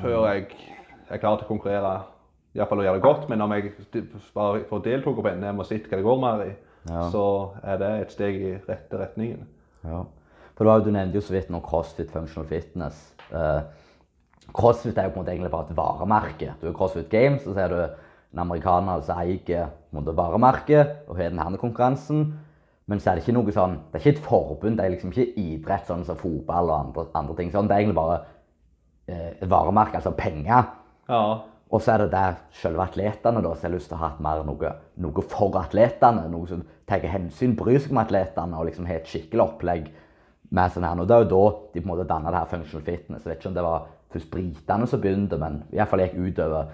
[0.00, 0.46] før jeg
[1.10, 2.02] er klar til å konkurrere.
[2.54, 3.72] Iallfall å gjøre det godt, men om jeg
[4.34, 6.52] bare får deltok på NM og sett hva det går mer i,
[6.88, 7.10] Ja.
[7.10, 9.46] så er det et steg i rette retningen.
[9.84, 10.04] Ja.
[10.60, 12.98] For du, nevnte jo så vidt nå CrossFit Functional Fitness.
[13.32, 13.60] Eh,
[14.52, 16.50] CrossFit er jo på en måte egentlig bare et varemerke.
[16.60, 21.60] Du er CrossFit Games, så er du en amerikaner som eier varemerket og har denne
[21.62, 22.26] konkurransen.
[22.92, 25.14] Men så er det ikke noe sånn, det er ikke et forbund, det er liksom
[25.14, 27.54] ikke idrett sånn som fotball og andre, andre ting.
[27.54, 28.20] Sånn, det er egentlig bare
[29.08, 30.68] eh, et varemerke, altså penger.
[31.08, 31.22] Ja.
[31.72, 34.44] Og så er det der selve atletene da, som har lyst til å ha mer
[34.44, 36.28] noe, noe for atletene.
[36.28, 39.92] Noe som tar hensyn, bryr seg om atletene og liksom har et skikkelig opplegg.
[40.50, 41.00] Med sånn her.
[41.00, 41.42] Og det er jo da
[41.72, 43.24] de på en måte danna functional fitness.
[43.24, 46.18] Jeg vet ikke om det var først britene som begynte, men i hvert fall gikk
[46.18, 46.70] utover.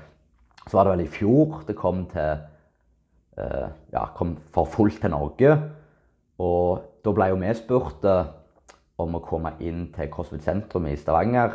[0.67, 2.45] Så var det vel i fjor det kom til
[3.39, 5.53] uh, Ja, kom for fullt til Norge.
[6.43, 8.27] Og da ble jo vi spurt eh,
[9.01, 11.55] om å komme inn til CrossFit sentrum i Stavanger,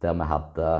[0.00, 0.70] der vi hadde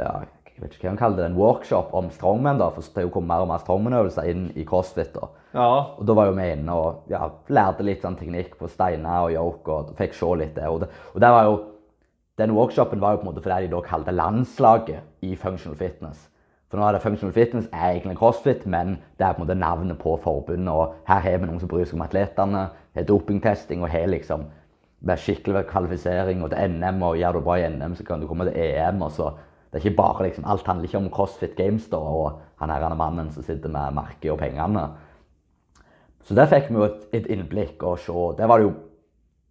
[0.00, 0.14] ja,
[0.60, 2.58] jeg vet ikke hva man kaller det, en workshop om strongman.
[2.58, 5.14] da, For det er jo kommet mer og mer strongman-øvelser inn i CrossFit.
[5.14, 5.30] da.
[5.54, 5.68] Ja.
[5.98, 9.34] Og da var jo vi inne og ja, lærte litt sånn teknikk på steiner og
[9.34, 10.68] yoke, og fikk se litt det.
[10.70, 11.56] Og, det, og det jo,
[12.40, 16.28] den workshopen var jo på en måte fordi de da kalte landslaget i functional fitness.
[16.70, 19.58] For nå er det functional fitness er egentlig crossfit, men det er på en måte
[19.58, 20.70] navnet på forbundet.
[20.70, 24.46] Og her har vi noen som bryr seg om atletene, har dopingtesting og har liksom
[25.18, 27.02] skikkelig kvalifisering og til NM.
[27.02, 29.02] Og gjør du bra i NM, så kan du komme til EM.
[29.02, 29.32] og så
[29.70, 32.82] det er ikke bare liksom, Alt handler ikke om CrossFit Games da, og han her
[32.82, 34.88] er mannen som sitter med merket og pengene.
[36.26, 38.14] Så der fikk vi jo et, et innblikk og se.
[38.38, 38.74] Der var det jo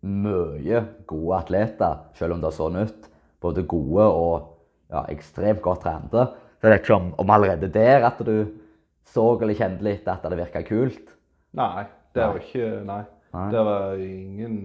[0.06, 3.10] mye gode atleter, selv om det så nytt.
[3.42, 4.50] Både gode og
[4.92, 6.28] ja, ekstremt godt trente.
[6.60, 8.52] Så jeg vet ikke om, om allerede der at du
[9.10, 11.16] så eller kjente litt at det virka kult.
[11.58, 13.02] Nei, det var ikke Nei.
[13.34, 13.50] Nei.
[13.54, 14.56] Det var ingen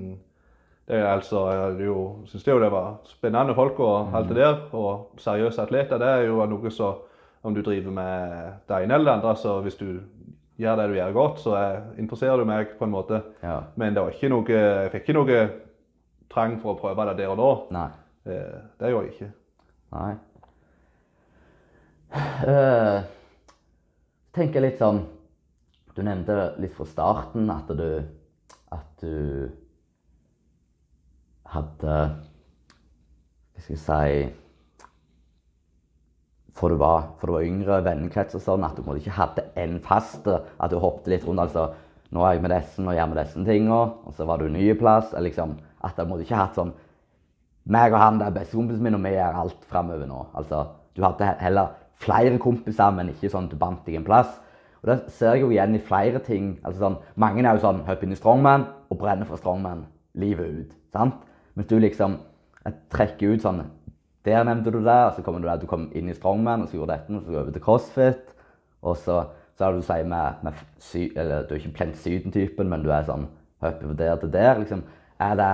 [0.89, 1.99] det er altså, Jeg jo,
[2.29, 4.59] synes jo det var spennende folk og alt det der.
[4.77, 6.01] Og seriøse atleter.
[6.01, 7.03] Det er jo noe som
[7.45, 10.01] Om du driver med det ene eller det andre, så hvis du
[10.61, 13.21] gjør det du gjør godt, så er, interesserer du meg på en måte.
[13.43, 13.61] Ja.
[13.81, 15.41] Men det var ikke noe, jeg fikk ikke noe
[16.35, 17.51] trang for å prøve det der og da.
[17.79, 17.89] Nei.
[18.25, 19.33] Eh, Det gjorde jeg ikke.
[19.95, 20.15] Nei.
[22.15, 23.03] Uh,
[24.35, 25.01] tenker litt sånn
[25.97, 27.89] Du nevnte litt fra starten at du
[28.71, 29.51] At du
[31.51, 34.44] hadde Hva skal jeg si
[36.55, 39.45] For du var, for du var yngre, vennekrets og sånn, at du måtte ikke hadde
[39.59, 40.39] en faste.
[40.63, 41.43] At du hoppet litt rundt.
[41.43, 41.73] altså,
[42.15, 43.81] Nå er jeg med disse, nå gjør med disse tinga.
[44.07, 45.13] Og så var du ny plass.
[45.13, 46.75] eller Liksom, at du måtte ikke hatt sånn
[47.65, 50.21] meg og han det er bestekompisen min, og vi gjør alt framover nå.
[50.37, 51.73] Altså, du hadde heller
[52.05, 54.35] flere kompiser, men ikke sånn du bandt deg en plass.
[54.83, 56.59] Og det ser jeg jo igjen i flere ting.
[56.63, 59.87] Altså sånn, Mange er jo sånn hopp inn i strongman og brenner for strongman
[60.21, 60.77] livet ut.
[60.93, 61.17] sant?
[61.55, 62.19] Mens du liksom
[62.93, 63.65] trekker ut sånn
[64.25, 66.69] Der nevnte du det, og så kommer du der, du kom inn i strongman, og
[66.69, 68.31] så gjorde dette, og så over til crossfit.
[68.83, 69.19] Og så,
[69.57, 72.91] så har du sier med, med sy, eller Du er ikke plent syden-typen, men du
[72.93, 73.29] er sånn
[73.65, 74.59] hopper fra der til der.
[74.59, 74.85] liksom,
[75.21, 75.53] Er det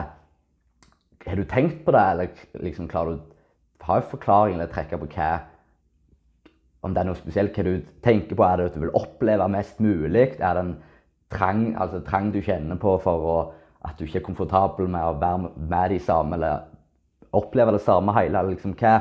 [1.27, 2.29] har du tenkt på det, eller
[2.65, 3.31] liksom klarer du
[3.85, 5.31] ha en forklaring eller trekke på hva
[6.83, 8.45] Om det er noe spesielt hva du tenker på?
[8.45, 10.37] Er det at du vil oppleve mest mulig?
[10.41, 10.77] Er det en
[11.31, 13.37] trang, altså trang du kjenner på for å,
[13.85, 16.70] at du ikke er komfortabel med å være med de samme, eller
[17.37, 18.43] oppleve det samme hele?
[18.51, 19.01] Liksom hva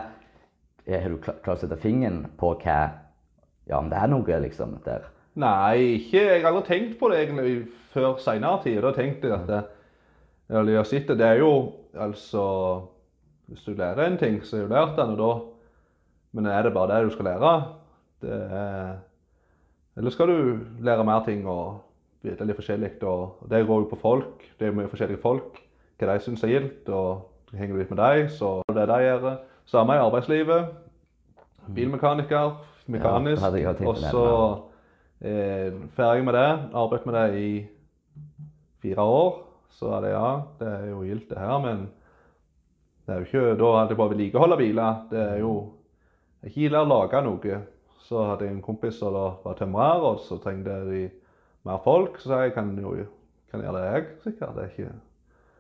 [0.90, 2.80] Har du klart å sette fingeren på hva
[3.70, 5.04] Ja, om det er noe, liksom, der?
[5.40, 8.80] Nei, ikke, jeg har aldri tenkt på det egentlig før senere tid.
[8.82, 9.60] Da tenkte jeg at det,
[10.50, 11.52] eller jeg har det er jo
[11.94, 12.46] altså
[13.50, 15.32] Hvis du lærer en ting, så har du lært den, og da
[16.32, 17.54] Men er det bare det du skal lære?
[18.22, 18.98] Det er,
[19.98, 21.80] eller skal du lære mer ting og
[22.22, 22.92] vite litt forskjellig?
[23.04, 24.44] Og det går jo på folk.
[24.60, 25.58] Det er mye forskjellige folk.
[25.98, 26.90] Hva de syns er gildt.
[26.90, 29.38] Og henger du litt med dem, så det er det de gjør.
[29.70, 30.70] samme i arbeidslivet.
[31.76, 32.56] Bilmekaniker,
[32.88, 33.44] mekanisk.
[33.62, 34.26] Ja, og så
[35.22, 36.50] eh, ferdig med det.
[36.74, 37.68] Arbeidet med det i
[38.82, 39.44] fire år.
[39.70, 40.30] Så er det ja,
[40.60, 41.90] det er jo gildt det her, men
[43.06, 45.06] det er jo ikke Da hadde jeg bare vedlikeholde biler.
[45.12, 45.54] Det er jo
[46.44, 47.62] ikke gilder å lage noe.
[48.10, 51.06] Så hadde jeg en kompis som var tømrer, og så trengte de
[51.66, 52.18] mer folk.
[52.20, 52.96] Så jeg kan jo
[53.52, 54.56] kan gjøre det jeg, sikkert.
[54.56, 54.92] Det er ikke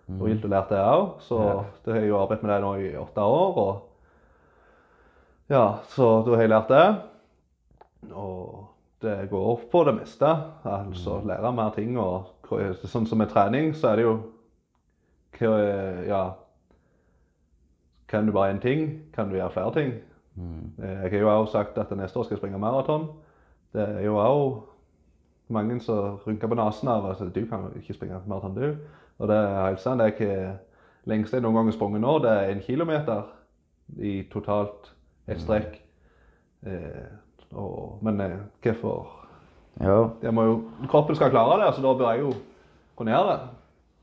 [0.10, 1.20] noe gildt å lært det òg.
[1.22, 1.64] Så Ja.
[1.86, 3.58] det har jeg jo arbeidet med det nå i åtte år.
[3.58, 3.82] og
[5.50, 7.02] ja, så da har jeg lært det.
[8.14, 8.66] Og
[9.02, 10.26] det går på det meste.
[10.66, 11.98] Altså lære mer ting.
[11.98, 12.26] og
[12.84, 14.20] Sånn som med trening, så er det jo
[16.08, 16.34] Ja.
[18.08, 19.94] Kan du bare én ting, kan du gjøre flere ting.
[20.36, 20.72] Mm.
[20.84, 23.08] Eh, Jeg har jo òg sagt at neste år skal jeg springe maraton.
[23.74, 24.64] Det er jo òg
[25.50, 28.78] mange som rynker på nesen av at du kan ikke springe maraton, du.
[29.20, 30.00] Og det er helt sant.
[30.00, 33.24] Det er ikke lengste jeg noen gang har sprunget nå, det er en kilometer
[34.00, 34.92] i totalt
[35.30, 35.80] et strekk.
[36.68, 37.08] Eh,
[37.56, 39.16] og, men eh, hvorfor
[39.80, 40.10] Ja.
[40.22, 40.56] jeg må jo,
[40.92, 42.34] Kroppen skal klare det, så da bør jeg jo
[43.00, 43.40] kunne gjøre det.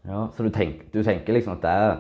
[0.09, 1.97] Ja, så du, tenk, du tenker liksom at det er,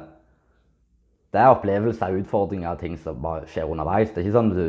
[1.35, 4.11] det er opplevelser og utfordringer og ting som bare skjer underveis.
[4.15, 4.67] Det er ikke sånn du,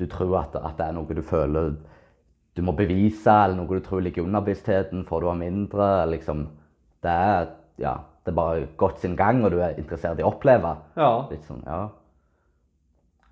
[0.00, 1.76] du tror at, at det er noe du føler
[2.56, 6.06] du må bevise, eller noe du tror ligger i underbevisstheten for du har mindre.
[6.08, 6.46] Liksom.
[7.06, 7.50] Det, er,
[7.82, 7.94] ja,
[8.26, 10.74] det er bare gått sin gang, og du er interessert i å oppleve.
[10.98, 11.10] Ja.
[11.30, 11.84] Litt sånn, ja.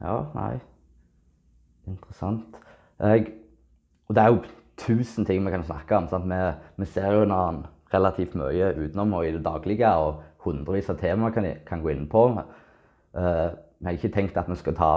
[0.05, 0.53] Ja, nei.
[1.91, 2.59] Interessant.
[3.03, 3.33] Jeg,
[4.09, 4.43] og det er jo
[4.81, 6.09] tusen ting vi kan snakke om.
[6.31, 6.41] Vi,
[6.81, 7.64] vi ser jo når
[7.95, 12.09] relativt mye utenom og i det daglige, og hundrevis av temaer kan, kan gå inn
[12.11, 12.27] på.
[13.14, 13.47] Eh,
[13.79, 14.93] vi har ikke tenkt at vi skal ta,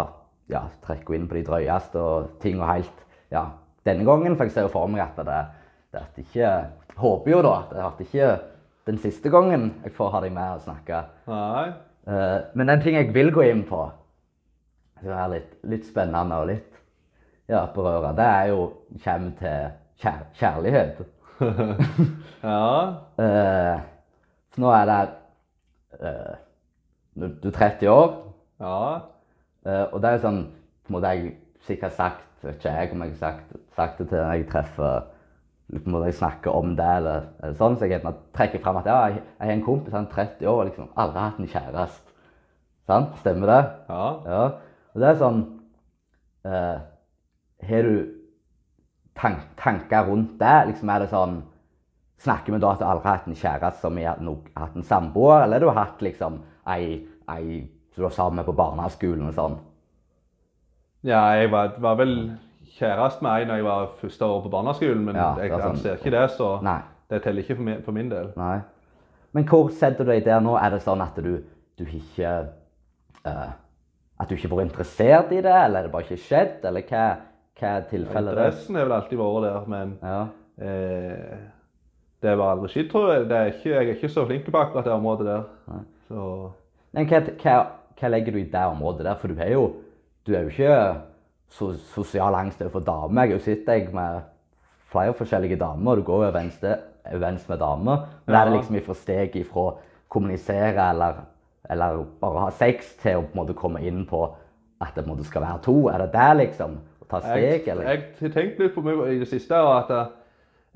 [0.51, 3.47] ja, trekke inn på de drøyeste og ting og helt ja,
[3.87, 4.35] denne gangen.
[4.35, 5.39] For jeg ser jo for meg at det,
[5.93, 6.51] det er ikke
[6.97, 7.51] Håper jo da
[7.85, 8.27] at det ikke
[8.87, 11.01] den siste gangen jeg får ha deg med og snakke.
[11.27, 11.67] Nei.
[12.07, 13.81] Uh, men en ting jeg vil gå inn på,
[15.01, 16.77] som er litt, litt spennende og litt
[17.51, 18.61] ja, berøre, det er jo
[19.03, 19.69] kommer til
[20.03, 21.05] kjær kjærlighet.
[22.37, 22.93] Ja.
[23.17, 23.79] Uh,
[24.53, 24.97] så nå er det
[26.01, 26.35] uh,
[27.17, 28.11] Du du er 30 år,
[28.61, 28.77] Ja.
[29.91, 30.39] og det er jo sånn
[30.85, 31.31] på en måte jeg
[31.67, 35.07] sikkert sagt vet ikke jeg om jeg har sagt, sagt det til når jeg treffer
[35.67, 37.99] på jeg snakker om det, eller, eller sånn, så jeg
[38.35, 40.93] trekker fram at ja, jeg, jeg har en kompis, han er 30 år og liksom
[40.95, 42.13] aldri hatt en kjæreste.
[42.87, 43.17] Sant?
[43.19, 43.63] Stemmer det?
[43.89, 44.05] Ja.
[44.31, 44.43] Ja,
[44.93, 45.41] og det er sånn
[46.47, 46.77] eh,
[47.67, 47.97] Har du
[49.19, 50.55] tank, tanker rundt det?
[50.69, 51.41] Liksom er det sånn
[52.23, 54.21] Snakker vi da at du aldri har hatt en kjæreste som har
[54.57, 57.59] hatt en samboer, eller du har hatt liksom ei, ei
[57.91, 59.59] som du var sammen med på barneskolen og sånn?
[61.05, 62.15] Ja, jeg var, var vel
[62.79, 65.61] kjæreste med ei da jeg var første år på barneskolen, men Ja, jeg sånn.
[65.71, 66.79] anser ikke det, så Nei.
[67.09, 68.31] det teller ikke for min, for min del.
[68.37, 68.59] Nei.
[69.33, 70.55] Men hvor setter du deg der nå?
[70.57, 71.43] Er det sånn at du,
[71.77, 72.31] du ikke
[73.27, 73.51] uh,
[74.19, 76.63] At du ikke var interessert i det, eller er det bare ikke skjedd?
[76.65, 77.03] Eller hva,
[77.59, 78.47] hva er tilfellet der?
[78.47, 80.21] Interessen har vel alltid vært der, men Ja.
[80.57, 81.37] eh,
[82.23, 83.27] det var aldri skitt, tror jeg.
[83.29, 85.43] Det er ikke, jeg er ikke så flink på akkurat det området der.
[85.69, 85.83] Nei.
[86.07, 86.23] Så
[86.97, 87.57] Men hva, hva,
[87.99, 89.15] hva legger du i det området der?
[89.21, 89.67] For du er jo,
[90.25, 90.71] du er jo ikke
[91.49, 93.23] sosial angst overfor damer.
[93.23, 94.25] Jeg har jo sett deg med
[94.91, 98.07] flere forskjellige damer, og du går jo overens med damer.
[98.25, 99.77] Men er det liksom ifra steg ifra å
[100.11, 101.23] kommunisere eller,
[101.69, 104.25] eller bare ha sex til å på en måte komme inn på
[104.83, 105.77] at det på en måte skal være to?
[105.91, 106.77] Er det der liksom?
[107.03, 107.91] Å ta steg, jeg, eller?
[107.91, 110.09] jeg har tenkt litt på meg i det siste at eh,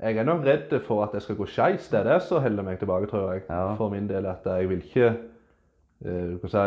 [0.02, 1.88] jeg er nok redd for at det skal gå skeis.
[1.90, 3.44] Det er det som holder meg tilbake, tror jeg.
[3.48, 3.74] Ja.
[3.78, 4.26] For min del.
[4.26, 6.64] At jeg vil ikke eh, Du kan si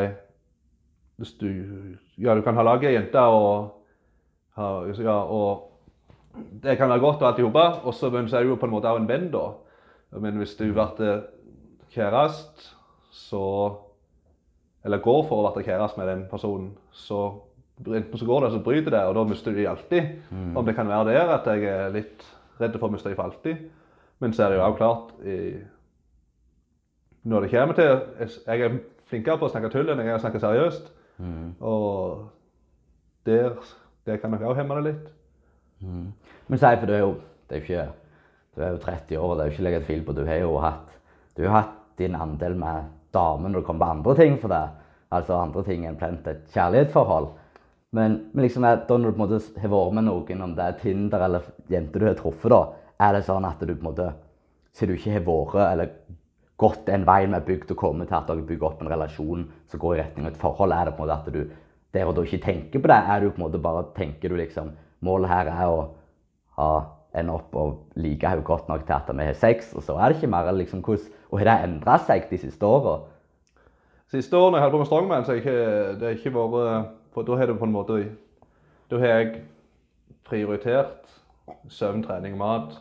[1.17, 1.49] Hvis du
[2.17, 3.74] Ja, du kan ha laget ei jente og
[4.57, 5.71] ja, og
[6.63, 8.59] det kan være godt og alt i hop, og så men så er du jo
[8.59, 9.47] på en måte også en venn, da.
[10.19, 11.23] Men hvis du blir
[11.91, 12.71] kjæreste,
[13.11, 13.75] så
[14.85, 17.39] Eller går for å bli kjæreste med den personen, så
[17.87, 20.03] enten så går det, så bryter det, og da mister du dem alltid.
[20.55, 22.25] Om det kan være der at jeg er litt
[22.59, 23.63] redd for å miste dem for alltid.
[24.19, 25.55] Men så er det jo også klart i,
[27.23, 27.83] Når det kommer til
[28.45, 28.77] Jeg er
[29.09, 30.91] flinkere på å snakke tull enn jeg er å snakke seriøst.
[31.17, 31.55] Mm.
[31.61, 32.29] Og
[33.25, 33.57] der,
[34.05, 35.05] det kan nok også hemme det litt.
[35.85, 36.09] Mm.
[36.47, 37.13] Men si, for du er jo,
[37.49, 37.85] det er ikke,
[38.55, 40.41] du er jo 30 år, og det er jo ikke legget fil på, du har
[40.43, 40.99] jo hatt,
[41.35, 44.81] du har hatt din andel med damer når det kommer på andre ting for deg.
[45.15, 47.29] Altså andre ting enn plent et kjærlighetsforhold.
[47.95, 50.65] Men, men liksom, da når du på en måte har vært med noen, om det
[50.65, 52.61] er Tinder eller jenter du har truffet da,
[53.05, 54.09] er det sånn at du på en måte,
[54.75, 55.93] siden du ikke har vært, eller
[56.59, 59.79] gått en vei med bygd og kommet til at dere bygger opp en relasjon som
[59.79, 61.64] går i retning av et forhold, er det på en måte at du
[61.95, 62.97] der og da ikke tenker på det?
[62.97, 64.73] Er du på en måte bare, tenker du liksom,
[65.05, 65.79] målet her er å
[66.59, 66.69] ha
[67.15, 70.11] ende opp og like henne godt nok til at vi har sex, og så er
[70.11, 73.11] det ikke mer, liksom hvordan, og har det endret seg de siste årene?
[74.11, 75.55] Siste årene jeg holdt på med strongman, så ikke,
[75.99, 78.01] det har ikke vært For da har det på en måte
[78.91, 79.41] Da har jeg
[80.27, 81.07] prioritert
[81.69, 82.75] søvn, trening, mat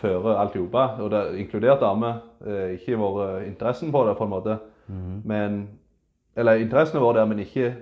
[0.00, 0.86] før alt jobba.
[1.00, 2.20] Og det inkludert damer.
[2.46, 4.58] Eh, ikke vært interessen på det, på en måte.
[5.24, 5.60] Men
[6.36, 7.74] Eller interessen våre der, men ikke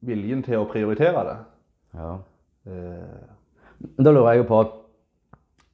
[0.00, 1.38] viljen til å prioritere det.
[1.98, 2.12] Ja.
[2.66, 3.28] Eh,
[3.98, 4.58] Da lurer jeg jo på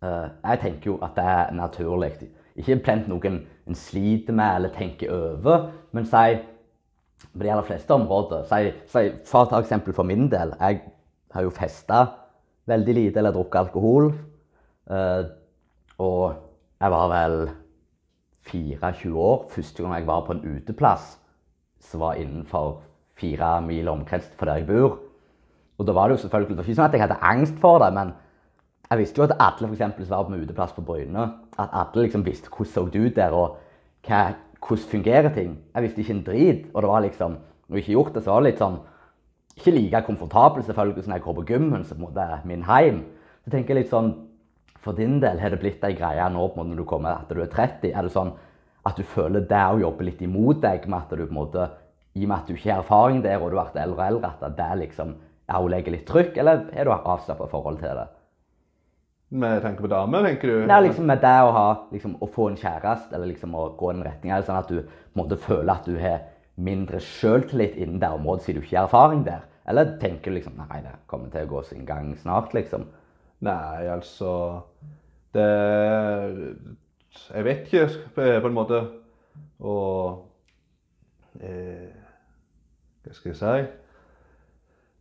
[0.03, 2.13] eh, Jeg tenker jo at det er naturlig.
[2.57, 6.39] Ikke plent noen en sliter med eller tenker over, men si
[7.35, 10.55] på de aller fleste områder si, si, For å ta eksempel for min del.
[10.61, 10.81] Jeg
[11.35, 12.07] har jo festa
[12.69, 14.13] veldig lite eller drukket alkohol.
[14.91, 15.25] Eh,
[15.99, 16.35] og
[16.81, 17.39] jeg var vel
[18.49, 21.19] 24 år første gang jeg var på en uteplass
[21.81, 22.81] som var innenfor
[23.19, 24.99] fire mil omkrets fra der jeg bor.
[25.79, 27.79] Og da var det jo selvfølgelig det var ikke sånn at jeg hadde angst for
[27.83, 28.13] det, men
[28.89, 31.25] jeg visste jo at alle for som var på uteplass på Bryne,
[31.59, 33.59] at alle liksom visste hvordan så det ut der, og
[34.07, 34.23] hva,
[34.65, 35.59] hvordan fungerer ting.
[35.75, 36.65] Jeg visste ikke en drit.
[36.75, 37.37] Og det var liksom,
[37.69, 38.81] når jeg ikke gjort det, så var det litt sånn
[39.59, 43.05] Ikke like komfortabel selvfølgelig som jeg går på gymmen, som på en min heim.
[43.45, 44.13] Så tenker jeg litt sånn
[44.79, 47.11] For din del har det blitt ei greie nå på en måte når du kommer
[47.11, 47.91] at du er 30.
[47.91, 48.31] Er det sånn
[48.89, 51.71] at du føler det å jobbe litt imot deg med at du på en måte
[52.19, 54.07] i og med at du ikke har erfaring der, og du har vært eldre og
[54.13, 55.17] eldre, at det liksom
[55.49, 58.09] er å legge litt trykk, eller er du avslappa forhold til det?
[59.29, 60.57] med tanke på damer, tenker du?
[60.65, 63.93] Er liksom med det å, ha, liksom, å få en kjæreste, eller liksom å gå
[63.93, 66.25] den retninga, sånn at du på en måte føler at du har
[66.59, 69.45] mindre sjøltillit innen det området siden du ikke har erfaring der?
[69.69, 72.89] Eller tenker du liksom nei, det kommer til å gå sin gang snart, liksom?
[73.45, 74.31] Nei, altså
[75.37, 75.45] Det
[77.35, 78.81] Jeg vet ikke, på en måte.
[79.61, 80.25] Og
[81.41, 81.89] eh,
[83.05, 83.67] Hva skal jeg si?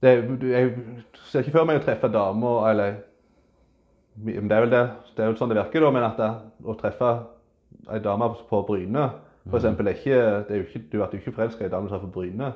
[0.01, 0.11] Det,
[0.51, 0.73] jeg
[1.25, 2.99] ser ikke for meg å treffe damer eller
[4.17, 4.81] men det er vel det,
[5.17, 6.29] det er vel sånn det virker, da, men at det,
[6.65, 7.09] å treffe
[7.93, 9.07] ei dame på Bryne
[9.47, 11.87] for eksempel, er ikke, det er jo ikke, Du blir ikke forelska i ei dame
[11.87, 12.49] som er på Bryne.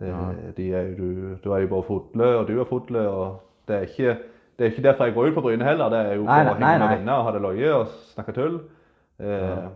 [0.00, 3.02] Eh, De er du, du er jo bare fotle, og du er fotle.
[3.08, 4.14] og Det er ikke
[4.58, 5.90] det er ikke derfor jeg går ut på Bryne heller.
[5.90, 7.92] Det er jo for Nei, å nei, henge med venner og ha det løye og
[8.14, 8.56] snakke tull.
[9.20, 9.66] Eh,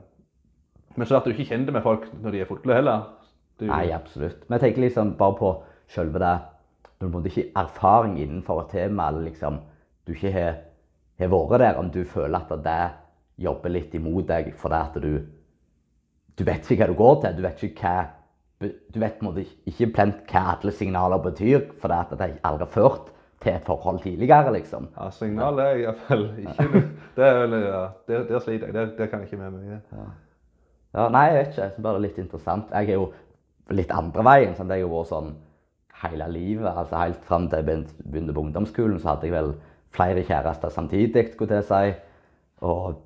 [0.97, 3.05] Men så blir du ikke kjenner med folk når de er fulle heller.
[3.59, 4.45] Du, Nei, absolutt.
[4.49, 5.51] Men jeg tenker liksom bare på
[5.91, 6.37] selve det
[6.99, 9.61] du på ikke har erfaring innenfor et tema, eller liksom
[10.07, 10.57] du ikke har,
[11.21, 12.79] har vært der, om du føler at det
[13.39, 15.13] jobber litt imot deg fordi at du
[16.39, 17.37] Du vet ikke hva du går til.
[17.37, 18.07] Du vet ikke hva
[18.59, 22.67] du vet på en måte ikke plent hva alle signaler betyr, fordi at det aldri
[22.67, 23.13] ført
[23.43, 24.89] til et forhold tidligere, liksom.
[24.97, 26.83] Ja, signalet er iallfall ikke noe
[27.19, 28.75] Det er vel, ja, der, der sliter jeg.
[28.75, 29.79] Det, det kan jeg ikke med mye.
[30.95, 31.69] Ja, nei, jeg vet ikke.
[31.69, 32.71] det er bare litt interessant.
[32.75, 33.09] Jeg er jo
[33.75, 34.55] litt andre veien.
[34.57, 34.73] Sant?
[34.75, 35.33] Jeg har vært sånn
[36.03, 36.69] hele livet.
[36.71, 39.53] altså Helt fram til jeg begynte på ungdomsskolen, så hadde jeg vel
[39.95, 41.99] flere kjærester samtidig, skulle jeg si.
[42.67, 43.03] Og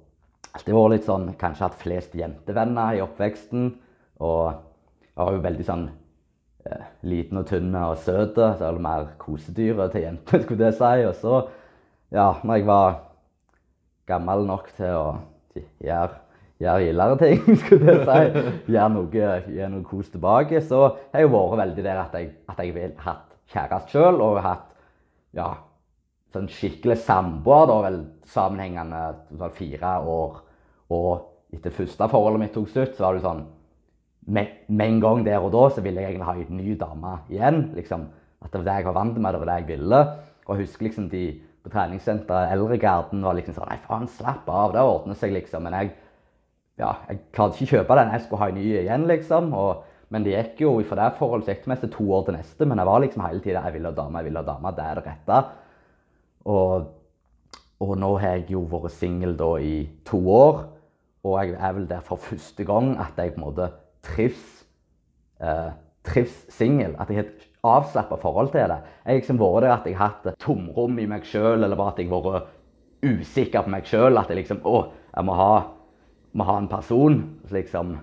[0.52, 3.72] alltid vært litt sånn Kanskje hatt flest jentevenner i oppveksten.
[4.22, 5.88] Og jeg var jo veldig sånn
[7.06, 8.36] liten og tynn og søt.
[8.36, 11.06] Så er det mer kosedyret til jenter, skulle det si.
[11.08, 11.40] Og så,
[12.14, 13.00] ja, når jeg var
[14.10, 15.06] gammel nok til å
[15.82, 16.20] gjøre,
[16.62, 19.26] gjør gildere ting, skulle jeg si, gjøre noe,
[19.56, 22.96] gjør noe kos tilbake, så har jeg vært veldig der at jeg, at jeg vil
[23.02, 24.68] hatt kjæreste sjøl, og hatt
[25.36, 25.48] ja,
[26.32, 27.98] sånn skikkelig samboer, da vel
[28.32, 29.02] sammenhengende
[29.36, 30.38] sånn fire år.
[30.92, 33.42] Og etter første forholdet mitt tok slutt, så var det sånn
[34.26, 37.62] med, en gang der og da så ville jeg egentlig ha en ny dame igjen.
[37.74, 38.06] liksom,
[38.42, 40.02] At det var det jeg var vant med, det var det jeg ville.
[40.46, 41.24] Og jeg husker liksom de
[41.62, 45.62] på treningssenteret, eldregarden, var liksom sånn Nei, faen, slapp av, det ordner seg, liksom.
[45.62, 45.92] Men jeg
[46.80, 48.12] ja, jeg klarte ikke kjøpe den.
[48.14, 49.52] Jeg skulle ha en ny igjen, liksom.
[49.58, 52.68] Og, men det gikk jo fra det forholdet gikk det mest to år til neste.
[52.68, 54.74] Men jeg var liksom hele tida Jeg ville ha dame, jeg ville ha dame.
[54.76, 55.42] Det er det rette.
[56.52, 56.88] Og,
[57.82, 59.76] og nå har jeg jo vært singel da i
[60.08, 60.64] to år.
[61.22, 63.70] Og jeg er vel der for første gang at jeg på en måte
[64.06, 64.64] trives
[65.42, 65.70] eh,
[66.06, 66.96] trives singel.
[66.98, 68.80] At jeg har et avslappa forhold til det.
[69.04, 71.94] Jeg har liksom vært der at jeg har hatt tomrom i meg sjøl, eller bare
[71.94, 72.50] at jeg har vært
[73.02, 74.18] usikker på meg sjøl.
[74.18, 75.52] At jeg liksom Å, jeg må ha,
[76.38, 77.22] må ha en person.
[77.46, 77.96] Så liksom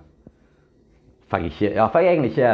[1.29, 2.53] For jeg, ikke, ja, for jeg er egentlig ikke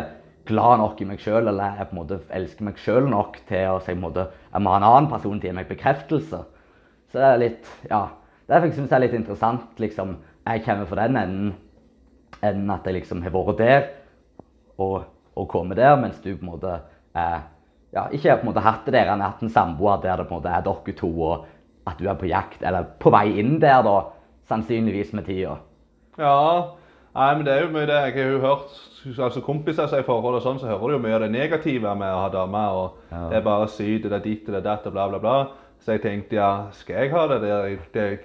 [0.49, 3.69] glad nok i meg sjøl, eller jeg på en måte elsker meg sjøl nok til
[3.71, 5.69] å si på en måte, jeg må ha en annen person til å gi meg
[5.71, 6.41] bekreftelse.
[7.09, 8.03] Så det er litt Ja.
[8.45, 9.79] Det jeg syns er litt interessant.
[9.81, 11.53] liksom, Jeg kommer fra den enden
[12.43, 13.83] enn at jeg liksom har vært der
[14.77, 15.03] og,
[15.35, 16.79] og kommet der, mens du på en måte
[17.15, 17.43] er
[17.95, 20.27] ja, ikke har på en måte hatt det der, enn hatt en samboer der det
[20.27, 21.45] på en måte er dere to, og
[21.87, 23.93] at du er på jakt, eller på vei inn der, da,
[24.49, 25.53] sannsynligvis med tida.
[26.19, 26.71] Ja,
[27.15, 27.99] nei, men det er jo mye det.
[28.09, 30.95] Jeg har jo hørt altså kompiser som er i forhold og sånn, så hører du
[30.97, 32.63] jo mye av det negative med å ha dame.
[32.73, 33.21] og Ja.
[33.29, 35.37] Det er bare sykt, det er ditt, det er datt og bla, bla, bla.
[35.85, 37.39] Så jeg tenkte ja, skal jeg ha det?
[37.45, 38.17] Det er, det er,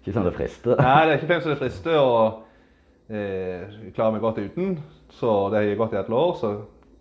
[0.00, 0.78] Ikke sånn det frister.
[0.78, 1.98] nei, det er ikke sånn det frister.
[1.98, 2.40] og
[3.08, 4.76] jeg klarer meg godt uten,
[5.10, 6.52] så det har jeg gått i et år, så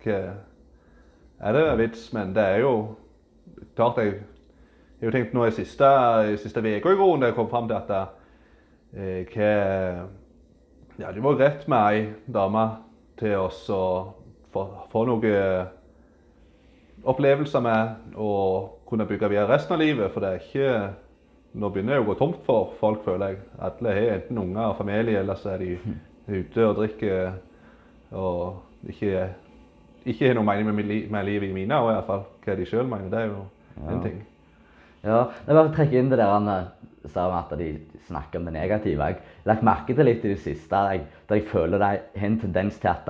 [0.03, 0.17] hva
[1.41, 2.07] er det vits?
[2.13, 2.73] Men det er jo
[3.77, 4.19] klart jeg
[5.01, 5.87] jeg har tenkt nå i siste,
[6.53, 7.93] uka i grunnen, da jeg kom fram til at
[8.93, 9.53] eh, hva
[10.99, 12.65] Ja, det var greit med ei dame
[13.17, 14.13] til oss å
[14.53, 15.71] få, få noen
[17.01, 20.11] opplevelser med og kunne bygge videre resten av livet.
[20.13, 20.67] For det er ikke
[21.53, 23.39] Nå begynner det å gå tomt for folk, føler jeg.
[23.59, 25.71] Alle har enten unger og familie, eller så er de
[26.31, 27.33] ute og drikker
[28.15, 29.25] og ikke,
[30.07, 32.23] ikke har noe mening med, li- med livet i mine øyne, i hvert fall.
[32.45, 33.41] Hva de sjøl mener, det er jo
[33.91, 34.21] en ting.
[35.03, 36.65] Ja, jeg bare trekker inn det der eh,
[37.09, 37.69] sa om at de
[38.07, 39.07] snakker om det negative.
[39.11, 42.27] Jeg har lagt merke til litt i det siste jeg, der jeg føler det er
[42.27, 43.09] en tendens til at,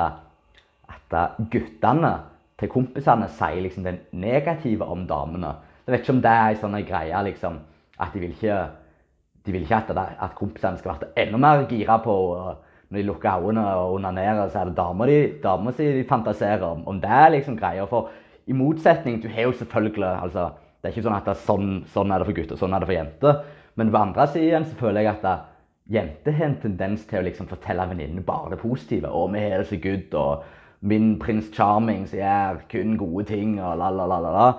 [0.87, 1.17] at
[1.51, 2.13] guttene
[2.61, 5.55] til kompisene sier liksom det negative om damene.
[5.85, 7.59] Jeg vet ikke om det er en sånn greie liksom,
[8.01, 8.57] at de vil ikke,
[9.45, 12.15] de vil ikke at, det, at kompisene skal være enda mer gira på
[12.91, 16.65] når de lukker øynene og onanerer, så er det damer de, damer som de fantaserer
[16.67, 16.83] om.
[16.87, 17.85] Om det er liksom greia.
[17.87, 18.09] For
[18.51, 20.49] i motsetning, du har jo selvfølgelig altså,
[20.81, 22.81] Det er ikke sånn at det er sånn, sånn er det for gutter, sånn er
[22.81, 23.41] det for jenter.
[23.77, 25.33] Men på andre siden så føler jeg at det,
[25.93, 29.09] jenter har en tendens til å liksom fortelle venninnene bare det positive.
[29.09, 30.43] 'Å, vi har det så good', og
[30.81, 34.53] 'min prins Charming som gjør kun gode ting', og la, la, la, la.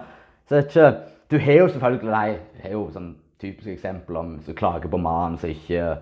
[0.49, 0.95] Så ikke
[1.31, 5.39] Du har jo selvfølgelig de har jo sånn typiske eksempel om som klager på mannen
[5.39, 5.97] som ikke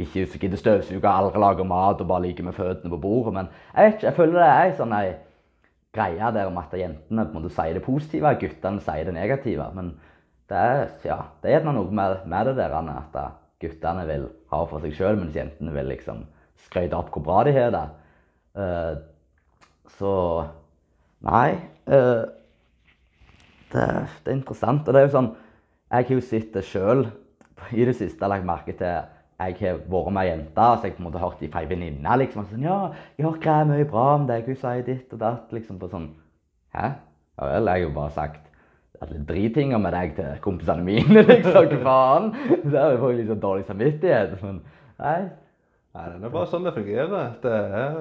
[0.00, 3.34] ikke gidder støvsuge, aldri lager mat og bare ligger med føttene på bordet.
[3.36, 4.94] Men jeg vet ikke, jeg føler det er en sånn
[5.96, 9.16] greie der om at jentene på en måte sier det positive, og guttene sier det
[9.16, 9.66] negative.
[9.76, 9.92] Men
[10.50, 13.20] det er, ja, det er noe med, med det der at
[13.60, 16.24] guttene vil ha for seg sjøl, mens jentene vil liksom
[16.64, 17.86] skryte opp hvor bra de har det.
[18.56, 18.94] Uh,
[19.98, 20.14] så
[21.20, 21.50] Nei.
[21.84, 22.24] Uh,
[23.70, 23.82] det,
[24.24, 24.86] det er interessant.
[24.88, 25.34] Og det er jo sånn
[25.90, 27.08] Jeg har jo sett det sjøl
[27.74, 29.08] i det siste lagt merke til
[29.40, 32.16] jeg har vært med ei jente, så jeg på en måte hørt fra ei venninne
[32.20, 35.52] liksom, sånn, 'Ja, jeg har hørt mye bra om deg, hun sier ditt og datt.'
[35.52, 36.10] Liksom på sånn
[36.74, 36.92] Hæ?
[37.38, 38.50] Ja vel, jeg har jo bare sagt
[39.00, 41.66] alle dritinger med deg til kompisene mine, liksom.
[41.72, 42.32] Hva faen?
[42.64, 44.42] Det er jo får jeg liksom dårlig samvittighet.
[44.42, 44.58] Men
[45.00, 45.20] nei.
[45.94, 47.32] Nei, det er bare sånn det fungerer.
[47.42, 47.96] Det er,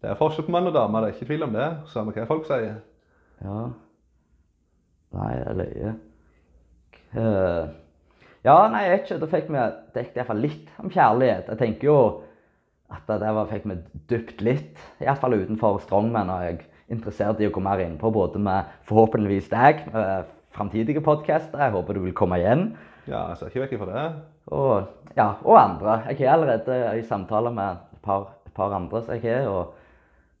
[0.00, 1.68] det er forskjell på mann og dame, det er ikke tvil om det.
[1.92, 2.80] Samme hva folk sier.
[3.44, 3.58] Ja.
[5.12, 5.92] Nei, det er løye.
[7.14, 7.70] Hva-
[8.42, 9.18] Ja, nei, jeg vet ikke.
[9.22, 9.64] Da fikk vi
[9.94, 11.50] dekket iallfall litt om kjærlighet.
[11.52, 11.98] Jeg tenker jo
[12.90, 13.76] at det der var, fikk vi
[14.10, 16.30] dypt litt, iallfall utenfor Strongman.
[16.32, 20.24] Og jeg er interessert i å komme mer inn på både med forhåpentligvis deg, uh,
[20.56, 21.62] framtidige podcaster.
[21.62, 22.72] Jeg håper du vil komme igjen.
[23.06, 24.08] Ja, jeg ser ikke vekk fra det.
[24.50, 26.00] Og, ja, og andre.
[26.10, 29.72] Jeg er allerede i samtale med et par, et par andre som jeg er, og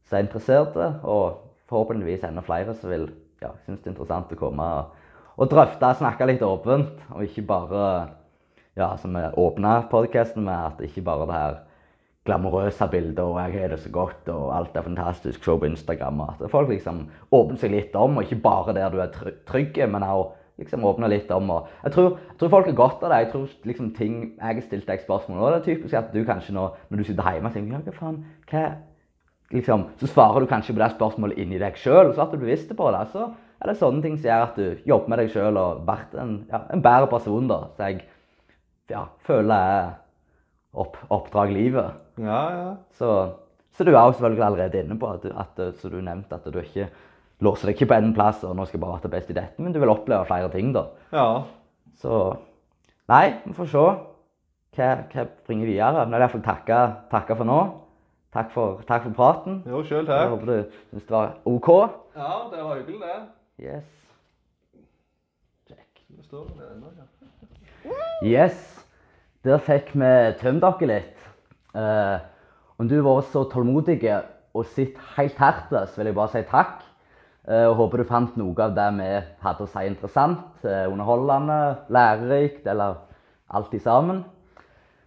[0.08, 0.90] som er interesserte.
[1.06, 1.38] Og
[1.70, 3.06] forhåpentligvis enda flere som vil
[3.42, 4.98] ja, synes det er interessant å komme og,
[5.36, 7.04] og drøfte og snakke litt åpent.
[7.14, 7.84] Og ikke bare
[8.76, 11.60] ja, som vi åpna podkasten med, at ikke bare det her
[12.24, 16.20] glamorøse bildet og 'jeg har det så godt' og 'alt er fantastisk', se på Instagram.
[16.20, 19.90] At folk liksom åpner seg litt om, og ikke bare der du er try- trygg,
[19.90, 21.50] men også liksom åpne litt om.
[21.50, 23.18] Og jeg, tror, jeg tror folk har godt av det.
[23.18, 26.24] Jeg tror liksom ting Jeg har stilt deg spørsmål, og det er typisk at du
[26.24, 28.74] kanskje nå, når du sitter hjemme og tenker 'ja, hva faen', hva
[29.52, 32.76] liksom, så svarer du kanskje på det spørsmålet inni deg sjøl, så at du bevisst
[32.76, 33.08] på det.
[33.12, 33.30] Så
[33.62, 36.34] er det sånne ting som gjør at du jobber med deg sjøl og blir en,
[36.50, 37.46] ja, en bedre person.
[37.50, 37.60] da.
[37.76, 38.02] Så jeg
[38.90, 39.92] ja, føler er
[40.74, 42.00] opp, oppdrag livet.
[42.18, 42.68] Ja, ja.
[42.98, 43.12] Så,
[43.72, 46.48] så du er jo selvfølgelig allerede inne på at, du, at så du nevnte at
[46.50, 46.88] du ikke
[47.42, 49.62] låser deg ikke på en plass og nå skal jeg bare være best i dette,
[49.62, 50.74] men du vil oppleve flere ting.
[50.74, 50.88] da.
[51.14, 51.28] Ja.
[51.98, 52.24] Så
[53.10, 56.04] Nei, vi får se hva, hva bringer videre.
[56.06, 56.78] Men jeg vil iallfall takke,
[57.12, 57.60] takke for nå.
[58.32, 59.58] Takk for, takk for praten.
[59.68, 61.68] Jo, sjøl Jeg håper du syns det var OK.
[62.16, 63.18] Ja, det var hyggelig, det.
[63.60, 63.84] Yes.
[65.68, 67.96] Det står der ennå, ja.
[68.24, 68.86] Yes.
[69.44, 71.22] Der fikk vi tømt dere litt.
[71.74, 72.18] Eh,
[72.78, 73.98] om du har vært så tålmodig
[74.54, 76.84] og sett helt hertil, så vil jeg bare si takk.
[77.48, 79.08] Eh, og håper du fant noe av det vi
[79.42, 81.58] hadde å si interessant, eh, underholdende,
[81.90, 83.00] lærerikt eller
[83.50, 84.22] alt i sammen.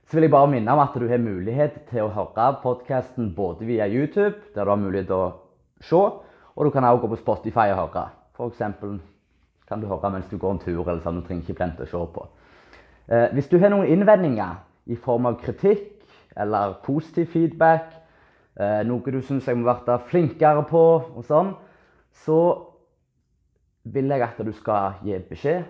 [0.06, 3.66] Så vil jeg bare minne om at du har mulighet til å høre podkasten både
[3.66, 5.34] via YouTube, der du har mulighet til å
[5.82, 8.10] se, og du kan også gå på Spotify og høre.
[8.40, 9.00] Eksempel
[9.68, 11.90] kan du høre mens du går en tur, eller sånn, du trenger ikke plente å
[11.90, 12.26] se på.
[13.08, 14.60] Eh, hvis du har noen innvendinger
[14.92, 16.04] i form av kritikk
[16.38, 17.94] eller positiv feedback,
[18.60, 20.84] eh, noe du syns jeg må være flinkere på,
[21.16, 21.56] og sånn,
[22.26, 22.40] så
[23.86, 25.66] vil jeg at du skal gi beskjed.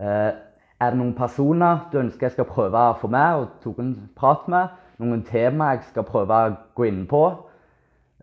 [0.00, 0.32] Eh,
[0.80, 3.94] er det noen personer du ønsker jeg skal prøve å få med og tok en
[4.16, 4.72] prat med?
[4.98, 7.22] Noen tema jeg skal prøve å gå inn på?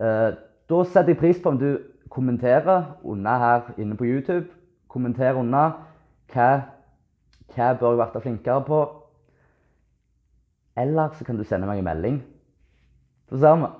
[0.02, 0.30] Eh,
[0.72, 1.70] da setter jeg pris på om du
[2.12, 4.48] kommenterer under her inne på YouTube.
[4.92, 5.72] Kommenter under
[6.34, 6.50] hva,
[7.56, 8.82] hva bør jeg være flinkere på.
[10.78, 12.20] Eller så kan du sende meg en melding.
[13.32, 13.72] Så ser vi.